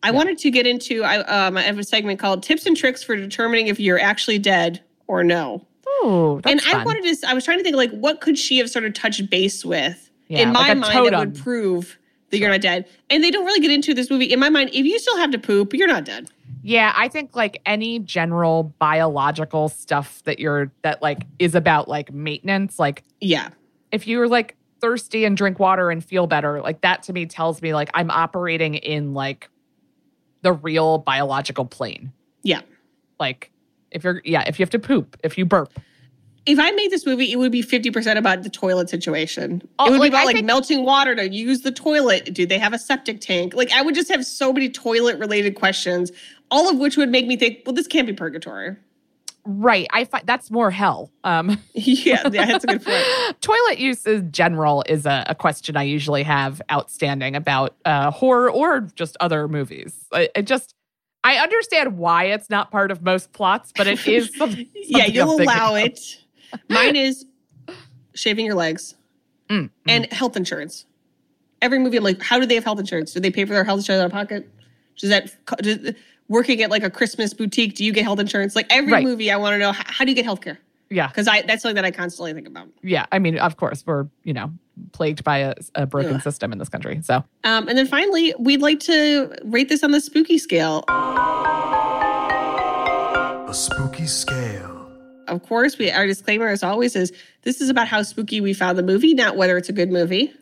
I 0.02 0.10
wanted 0.12 0.38
to 0.38 0.50
get 0.50 0.66
into 0.66 1.02
I 1.02 1.18
um 1.24 1.56
I 1.56 1.62
have 1.62 1.78
a 1.78 1.84
segment 1.84 2.20
called 2.20 2.42
tips 2.42 2.66
and 2.66 2.76
tricks 2.76 3.02
for 3.02 3.16
determining 3.16 3.66
if 3.66 3.80
you're 3.80 3.98
actually 3.98 4.38
dead 4.38 4.82
or 5.06 5.24
no. 5.24 5.66
Oh, 5.86 6.40
that's 6.44 6.52
and 6.52 6.60
I 6.68 6.78
fun. 6.78 6.84
wanted 6.84 7.16
to 7.20 7.28
I 7.28 7.34
was 7.34 7.44
trying 7.44 7.58
to 7.58 7.64
think 7.64 7.74
like 7.74 7.90
what 7.90 8.20
could 8.20 8.38
she 8.38 8.58
have 8.58 8.70
sort 8.70 8.84
of 8.84 8.94
touched 8.94 9.28
base 9.30 9.64
with 9.64 10.05
Yeah, 10.28 10.40
in 10.40 10.52
my 10.52 10.68
like 10.72 10.78
mind 10.78 11.12
that 11.12 11.18
would 11.18 11.36
prove 11.36 11.98
that 12.30 12.38
you're 12.38 12.50
not 12.50 12.60
dead. 12.60 12.86
And 13.10 13.22
they 13.22 13.30
don't 13.30 13.44
really 13.44 13.60
get 13.60 13.70
into 13.70 13.94
this 13.94 14.10
movie. 14.10 14.26
In 14.32 14.40
my 14.40 14.48
mind, 14.50 14.70
if 14.72 14.84
you 14.84 14.98
still 14.98 15.16
have 15.18 15.30
to 15.30 15.38
poop, 15.38 15.72
you're 15.72 15.86
not 15.88 16.04
dead. 16.04 16.28
Yeah, 16.62 16.92
I 16.96 17.06
think 17.08 17.36
like 17.36 17.62
any 17.64 18.00
general 18.00 18.74
biological 18.80 19.68
stuff 19.68 20.22
that 20.24 20.40
you're 20.40 20.72
that 20.82 21.00
like 21.02 21.24
is 21.38 21.54
about 21.54 21.86
like 21.88 22.12
maintenance, 22.12 22.78
like 22.78 23.04
Yeah. 23.20 23.50
if 23.92 24.08
you're 24.08 24.26
like 24.26 24.56
thirsty 24.80 25.24
and 25.24 25.36
drink 25.36 25.60
water 25.60 25.90
and 25.90 26.04
feel 26.04 26.26
better, 26.26 26.60
like 26.60 26.80
that 26.80 27.04
to 27.04 27.12
me 27.12 27.26
tells 27.26 27.62
me 27.62 27.72
like 27.72 27.88
I'm 27.94 28.10
operating 28.10 28.74
in 28.74 29.14
like 29.14 29.48
the 30.42 30.52
real 30.52 30.98
biological 30.98 31.64
plane. 31.64 32.12
Yeah. 32.42 32.62
Like 33.20 33.52
if 33.92 34.02
you're 34.02 34.20
yeah, 34.24 34.42
if 34.48 34.58
you 34.58 34.64
have 34.64 34.70
to 34.70 34.80
poop, 34.80 35.16
if 35.22 35.38
you 35.38 35.46
burp. 35.46 35.72
If 36.46 36.58
I 36.60 36.70
made 36.70 36.90
this 36.92 37.04
movie, 37.04 37.32
it 37.32 37.36
would 37.36 37.50
be 37.52 37.62
50% 37.62 38.16
about 38.16 38.44
the 38.44 38.48
toilet 38.50 38.88
situation. 38.88 39.66
Oh, 39.80 39.86
it 39.86 39.90
would 39.90 39.98
like, 40.00 40.12
be 40.12 40.14
about 40.14 40.22
I 40.22 40.24
like 40.24 40.36
think- 40.36 40.46
melting 40.46 40.84
water 40.84 41.14
to 41.16 41.28
use 41.28 41.62
the 41.62 41.72
toilet. 41.72 42.32
Do 42.32 42.46
they 42.46 42.58
have 42.58 42.72
a 42.72 42.78
septic 42.78 43.20
tank? 43.20 43.54
Like 43.54 43.72
I 43.72 43.82
would 43.82 43.94
just 43.94 44.08
have 44.10 44.24
so 44.24 44.52
many 44.52 44.68
toilet 44.68 45.18
related 45.18 45.56
questions, 45.56 46.12
all 46.50 46.70
of 46.70 46.78
which 46.78 46.96
would 46.96 47.08
make 47.10 47.26
me 47.26 47.36
think, 47.36 47.62
well, 47.66 47.74
this 47.74 47.86
can't 47.88 48.06
be 48.06 48.12
purgatory. 48.12 48.76
Right. 49.48 49.86
I 49.92 50.04
find 50.04 50.26
that's 50.26 50.50
more 50.50 50.70
hell. 50.72 51.12
Um 51.22 51.50
yeah, 51.74 52.28
yeah, 52.32 52.46
that's 52.46 52.64
a 52.64 52.66
good 52.66 52.84
point. 52.84 53.04
toilet 53.40 53.78
use 53.78 54.04
in 54.06 54.32
general 54.32 54.84
is 54.88 55.06
a, 55.06 55.24
a 55.28 55.34
question 55.36 55.76
I 55.76 55.84
usually 55.84 56.24
have 56.24 56.60
outstanding 56.70 57.36
about 57.36 57.76
uh, 57.84 58.10
horror 58.10 58.50
or 58.50 58.80
just 58.80 59.16
other 59.20 59.46
movies. 59.46 59.94
I, 60.12 60.28
it 60.34 60.46
just 60.46 60.74
I 61.22 61.38
understand 61.38 61.98
why 61.98 62.24
it's 62.26 62.50
not 62.50 62.70
part 62.70 62.92
of 62.92 63.02
most 63.02 63.32
plots, 63.32 63.72
but 63.76 63.88
it 63.88 64.06
is. 64.08 64.32
Some, 64.36 64.54
yeah, 64.74 65.06
you'll 65.06 65.40
allow 65.40 65.74
of. 65.74 65.82
it. 65.82 65.98
Mine 66.68 66.96
is 66.96 67.24
shaving 68.14 68.46
your 68.46 68.54
legs 68.54 68.94
Mm, 69.48 69.70
and 69.86 70.12
health 70.12 70.36
insurance. 70.36 70.86
Every 71.62 71.78
movie, 71.78 71.96
I'm 71.96 72.04
like, 72.04 72.20
how 72.20 72.38
do 72.40 72.46
they 72.46 72.54
have 72.56 72.64
health 72.64 72.80
insurance? 72.80 73.12
Do 73.12 73.20
they 73.20 73.30
pay 73.30 73.44
for 73.44 73.52
their 73.54 73.62
health 73.64 73.78
insurance 73.80 74.00
out 74.02 74.06
of 74.06 74.12
pocket? 74.12 74.48
Does 74.98 75.10
that 75.10 75.32
does, 75.62 75.94
working 76.28 76.62
at 76.62 76.70
like 76.70 76.82
a 76.82 76.90
Christmas 76.90 77.32
boutique? 77.32 77.74
Do 77.76 77.84
you 77.84 77.92
get 77.92 78.02
health 78.04 78.18
insurance? 78.18 78.56
Like 78.56 78.66
every 78.70 78.92
Right. 78.92 79.04
movie, 79.04 79.30
I 79.30 79.36
want 79.36 79.54
to 79.54 79.58
know 79.58 79.72
how, 79.72 79.84
how 79.86 80.04
do 80.04 80.10
you 80.10 80.14
get 80.16 80.24
health 80.24 80.40
care? 80.40 80.58
Yeah, 80.90 81.08
Because 81.08 81.26
I 81.28 81.42
that's 81.42 81.62
something 81.62 81.74
that 81.76 81.84
I 81.84 81.90
constantly 81.90 82.32
think 82.32 82.46
about. 82.46 82.68
yeah. 82.82 83.06
I 83.12 83.18
mean, 83.18 83.38
of 83.38 83.56
course, 83.56 83.82
we're 83.86 84.06
you 84.24 84.32
know 84.32 84.52
plagued 84.92 85.22
by 85.24 85.38
a, 85.38 85.54
a 85.74 85.86
broken 85.86 86.14
Ugh. 86.16 86.22
system 86.22 86.52
in 86.52 86.58
this 86.58 86.68
country. 86.68 87.00
So 87.02 87.24
Um, 87.44 87.66
and 87.68 87.76
then 87.78 87.86
finally, 87.86 88.34
we'd 88.38 88.60
like 88.62 88.80
to 88.80 89.32
rate 89.44 89.68
this 89.68 89.82
on 89.84 89.90
the 89.92 90.00
spooky 90.00 90.38
scale. 90.38 90.84
A 93.48 93.52
spooky 93.54 94.06
scale. 94.06 94.75
Of 95.28 95.42
course, 95.44 95.78
we 95.78 95.90
our 95.90 96.06
disclaimer 96.06 96.48
as 96.48 96.62
always 96.62 96.96
is 96.96 97.12
this 97.42 97.60
is 97.60 97.68
about 97.68 97.88
how 97.88 98.02
spooky 98.02 98.40
we 98.40 98.54
found 98.54 98.78
the 98.78 98.82
movie, 98.82 99.14
not 99.14 99.36
whether 99.36 99.56
it's 99.56 99.68
a 99.68 99.72
good 99.72 99.90
movie. 99.90 100.32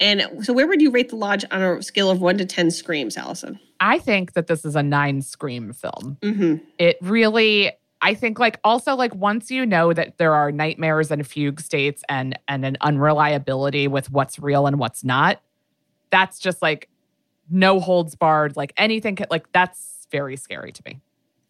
And 0.00 0.44
so, 0.44 0.52
where 0.52 0.66
would 0.66 0.80
you 0.80 0.90
rate 0.90 1.08
the 1.08 1.16
lodge 1.16 1.44
on 1.50 1.62
a 1.62 1.82
scale 1.82 2.10
of 2.10 2.20
one 2.20 2.38
to 2.38 2.44
ten 2.44 2.70
screams, 2.70 3.16
Alison? 3.16 3.58
I 3.80 3.98
think 3.98 4.32
that 4.34 4.46
this 4.46 4.64
is 4.64 4.76
a 4.76 4.82
nine 4.82 5.22
scream 5.22 5.72
film. 5.72 6.18
Mm-hmm. 6.22 6.56
it 6.78 6.98
really 7.00 7.72
i 8.00 8.14
think 8.14 8.38
like 8.38 8.60
also 8.62 8.94
like 8.94 9.14
once 9.14 9.50
you 9.50 9.66
know 9.66 9.92
that 9.92 10.18
there 10.18 10.34
are 10.34 10.52
nightmares 10.52 11.10
and 11.10 11.26
fugue 11.26 11.60
states 11.60 12.02
and 12.08 12.38
and 12.46 12.64
an 12.64 12.76
unreliability 12.80 13.88
with 13.88 14.10
what's 14.10 14.38
real 14.38 14.66
and 14.66 14.78
what's 14.78 15.02
not 15.02 15.40
that's 16.10 16.38
just 16.38 16.62
like 16.62 16.88
no 17.50 17.80
holds 17.80 18.14
barred 18.14 18.56
like 18.56 18.72
anything 18.76 19.18
like 19.30 19.50
that's 19.52 20.06
very 20.12 20.36
scary 20.36 20.70
to 20.70 20.82
me 20.86 21.00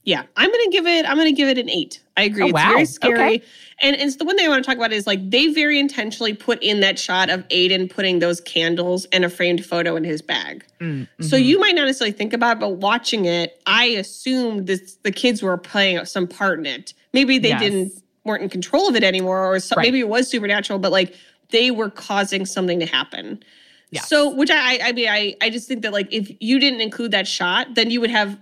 Yeah, 0.05 0.23
I'm 0.37 0.51
gonna 0.51 0.71
give 0.71 0.87
it. 0.87 1.05
I'm 1.07 1.17
gonna 1.17 1.33
give 1.33 1.49
it 1.49 1.59
an 1.59 1.69
eight. 1.69 2.01
I 2.17 2.23
agree. 2.23 2.45
Oh, 2.45 2.47
it's 2.47 2.55
wow. 2.55 2.71
very 2.73 2.85
scary, 2.87 3.15
Okay. 3.37 3.43
and 3.83 3.95
it's 3.97 4.17
the 4.17 4.25
one 4.25 4.37
thing 4.37 4.47
I 4.47 4.49
want 4.49 4.65
to 4.65 4.67
talk 4.67 4.77
about 4.79 4.93
is 4.93 5.07
like 5.07 5.29
they 5.31 5.49
very 5.53 5.79
intentionally 5.79 6.33
put 6.35 6.63
in 6.63 6.81
that 6.81 6.99
shot 6.99 7.29
of 7.31 7.47
Aiden 7.49 7.91
putting 7.91 8.19
those 8.19 8.41
candles 8.41 9.05
and 9.13 9.25
a 9.25 9.29
framed 9.29 9.65
photo 9.65 9.97
in 9.97 10.05
his 10.05 10.23
bag. 10.23 10.65
Mm, 10.81 11.07
So 11.21 11.37
mhm. 11.37 11.45
you 11.45 11.59
might 11.61 11.75
not 11.75 11.85
necessarily 11.87 12.13
think 12.13 12.33
about 12.33 12.57
it, 12.57 12.61
but 12.61 12.77
watching 12.77 13.27
it, 13.27 13.61
I 13.67 13.85
assumed 13.87 14.67
this 14.67 14.97
the 15.03 15.13
kids 15.13 15.43
were 15.43 15.57
playing 15.59 16.05
some 16.07 16.27
part 16.27 16.59
in 16.59 16.67
it. 16.67 16.95
Maybe 17.13 17.39
they 17.39 17.51
Yes. 17.51 17.61
didn't 17.61 17.93
weren't 18.25 18.43
in 18.43 18.49
control 18.49 18.89
of 18.89 18.97
it 18.97 19.05
anymore, 19.05 19.47
or 19.55 19.59
so, 19.61 19.77
Right. 19.77 19.85
maybe 19.85 20.01
it 20.01 20.09
was 20.09 20.29
supernatural, 20.29 20.79
but 20.79 20.91
like 20.93 21.15
they 21.51 21.71
were 21.71 21.89
causing 21.91 22.45
something 22.47 22.79
to 22.81 22.87
happen. 22.87 23.43
Yes. 23.91 24.07
So, 24.09 24.29
which 24.35 24.51
I, 24.51 24.79
I 24.83 24.93
mean, 24.93 25.09
I, 25.09 25.35
I 25.41 25.49
just 25.51 25.67
think 25.67 25.81
that 25.83 25.93
like 25.93 26.09
if 26.13 26.31
you 26.41 26.59
didn't 26.59 26.81
include 26.83 27.11
that 27.13 27.27
shot, 27.27 27.75
then 27.75 27.91
you 27.91 28.01
would 28.03 28.11
have 28.11 28.37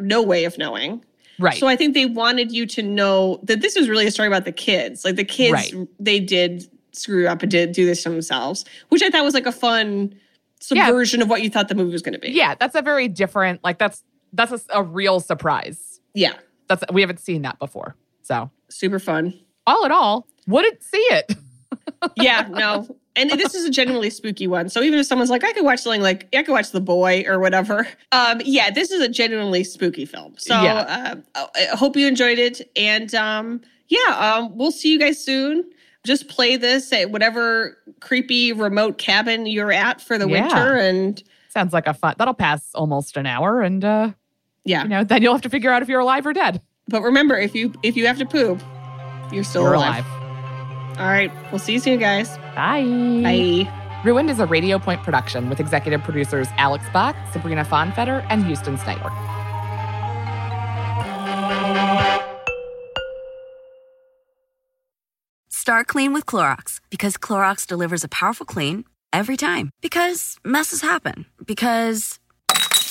no 0.00 0.22
way 0.22 0.44
of 0.44 0.56
knowing. 0.58 1.04
right 1.38 1.56
So 1.58 1.66
I 1.66 1.76
think 1.76 1.94
they 1.94 2.06
wanted 2.06 2.52
you 2.52 2.66
to 2.66 2.82
know 2.82 3.40
that 3.44 3.60
this 3.60 3.76
was 3.76 3.88
really 3.88 4.06
a 4.06 4.10
story 4.10 4.28
about 4.28 4.44
the 4.44 4.52
kids. 4.52 5.04
Like 5.04 5.16
the 5.16 5.24
kids, 5.24 5.52
Right. 5.52 5.74
they 5.98 6.20
did 6.20 6.68
screw 6.92 7.26
up 7.28 7.42
and 7.42 7.50
did 7.50 7.72
do 7.72 7.86
this 7.86 8.02
to 8.02 8.10
themselves, 8.10 8.64
which 8.88 9.02
I 9.02 9.10
thought 9.10 9.24
was 9.24 9.34
like 9.34 9.46
a 9.46 9.52
fun 9.52 10.14
subversion 10.60 11.22
of 11.22 11.28
what 11.30 11.42
you 11.42 11.48
thought 11.50 11.68
the 11.68 11.74
movie 11.74 11.92
was 11.92 12.02
going 12.02 12.12
to 12.12 12.18
be. 12.18 12.30
yeah 12.30 12.54
that's 12.54 12.74
a 12.74 12.82
very 12.82 13.08
different 13.08 13.62
like 13.64 13.78
that's 13.78 14.04
that's 14.34 14.52
a, 14.52 14.60
a 14.74 14.82
real 14.82 15.18
surprise 15.18 16.00
Yeah. 16.12 16.34
that's 16.68 16.84
we 16.92 17.00
haven't 17.00 17.18
seen 17.20 17.42
that 17.42 17.58
before 17.58 17.96
so 18.22 18.50
Super 18.68 18.98
fun. 18.98 19.32
all 19.66 19.84
in 19.86 19.90
all 19.92 20.26
wouldn't 20.46 20.82
see 20.82 20.98
it 21.12 21.34
Yeah, 22.16 22.46
no. 22.50 22.86
And 23.16 23.30
this 23.30 23.54
is 23.54 23.64
a 23.64 23.70
genuinely 23.70 24.08
spooky 24.10 24.46
one. 24.46 24.68
So 24.68 24.82
even 24.82 24.98
if 24.98 25.06
someone's 25.06 25.30
like, 25.30 25.42
I 25.44 25.52
could 25.52 25.64
watch 25.64 25.80
something 25.80 26.00
like, 26.00 26.28
I 26.34 26.42
could 26.42 26.52
watch 26.52 26.70
The 26.70 26.80
Boy 26.80 27.24
or 27.26 27.38
whatever. 27.40 27.86
Um, 28.12 28.40
yeah, 28.44 28.70
this 28.70 28.90
is 28.90 29.00
a 29.02 29.08
genuinely 29.08 29.64
spooky 29.64 30.04
film. 30.06 30.34
So 30.38 30.54
Yeah. 30.54 31.20
uh, 31.34 31.46
I 31.56 31.76
hope 31.76 31.96
you 31.96 32.06
enjoyed 32.06 32.38
it. 32.38 32.70
And 32.76 33.12
um, 33.14 33.60
yeah, 33.88 34.14
um, 34.36 34.56
we'll 34.56 34.70
see 34.70 34.92
you 34.92 34.98
guys 34.98 35.22
soon. 35.22 35.64
Just 36.04 36.28
play 36.28 36.56
this 36.56 36.92
at 36.92 37.10
whatever 37.10 37.76
creepy 38.00 38.52
remote 38.52 38.96
cabin 38.98 39.44
you're 39.46 39.72
at 39.72 40.00
for 40.00 40.16
the 40.16 40.28
Yeah. 40.28 40.42
winter. 40.42 40.76
And 40.76 41.22
sounds 41.48 41.72
like 41.72 41.86
a 41.88 41.94
fun 41.94 42.14
that'll 42.16 42.32
pass 42.32 42.70
almost 42.74 43.16
an 43.16 43.26
hour 43.26 43.60
and 43.60 43.84
uh 43.84 44.12
yeah, 44.64 44.84
you 44.84 44.88
know 44.88 45.02
then 45.02 45.20
you'll 45.20 45.32
have 45.34 45.42
to 45.42 45.48
figure 45.50 45.72
out 45.72 45.82
if 45.82 45.88
you're 45.88 45.98
alive 46.00 46.24
or 46.26 46.32
dead 46.32 46.62
but 46.86 47.02
remember, 47.02 47.36
if 47.36 47.54
you 47.54 47.72
if 47.82 47.96
you 47.96 48.06
have 48.06 48.18
to 48.18 48.26
poop, 48.26 48.62
you're 49.32 49.42
still 49.44 49.62
you're 49.62 49.74
alive. 49.74 50.04
alive 50.06 50.19
All 51.00 51.06
right, 51.06 51.32
we'll 51.50 51.58
see 51.58 51.72
you 51.72 51.80
soon, 51.80 51.98
guys. 51.98 52.36
bye 52.54 52.84
Bye. 52.84 54.02
Ruined 54.04 54.28
is 54.28 54.38
a 54.38 54.44
Radio 54.44 54.78
Point 54.78 55.02
production 55.02 55.48
with 55.48 55.58
executive 55.58 56.02
producers 56.02 56.46
Alex 56.58 56.84
Bach, 56.92 57.16
Sabrina 57.32 57.64
Fonfetter, 57.64 58.26
and 58.28 58.44
Houston 58.44 58.76
Snyder. 58.76 59.10
Start 65.48 65.86
clean 65.86 66.12
with 66.12 66.26
Clorox 66.26 66.80
because 66.90 67.16
Clorox 67.16 67.66
delivers 67.66 68.04
a 68.04 68.08
powerful 68.08 68.44
clean 68.44 68.84
every 69.10 69.38
time. 69.38 69.70
Because 69.80 70.36
messes 70.44 70.82
happen. 70.82 71.24
Because 71.46 72.19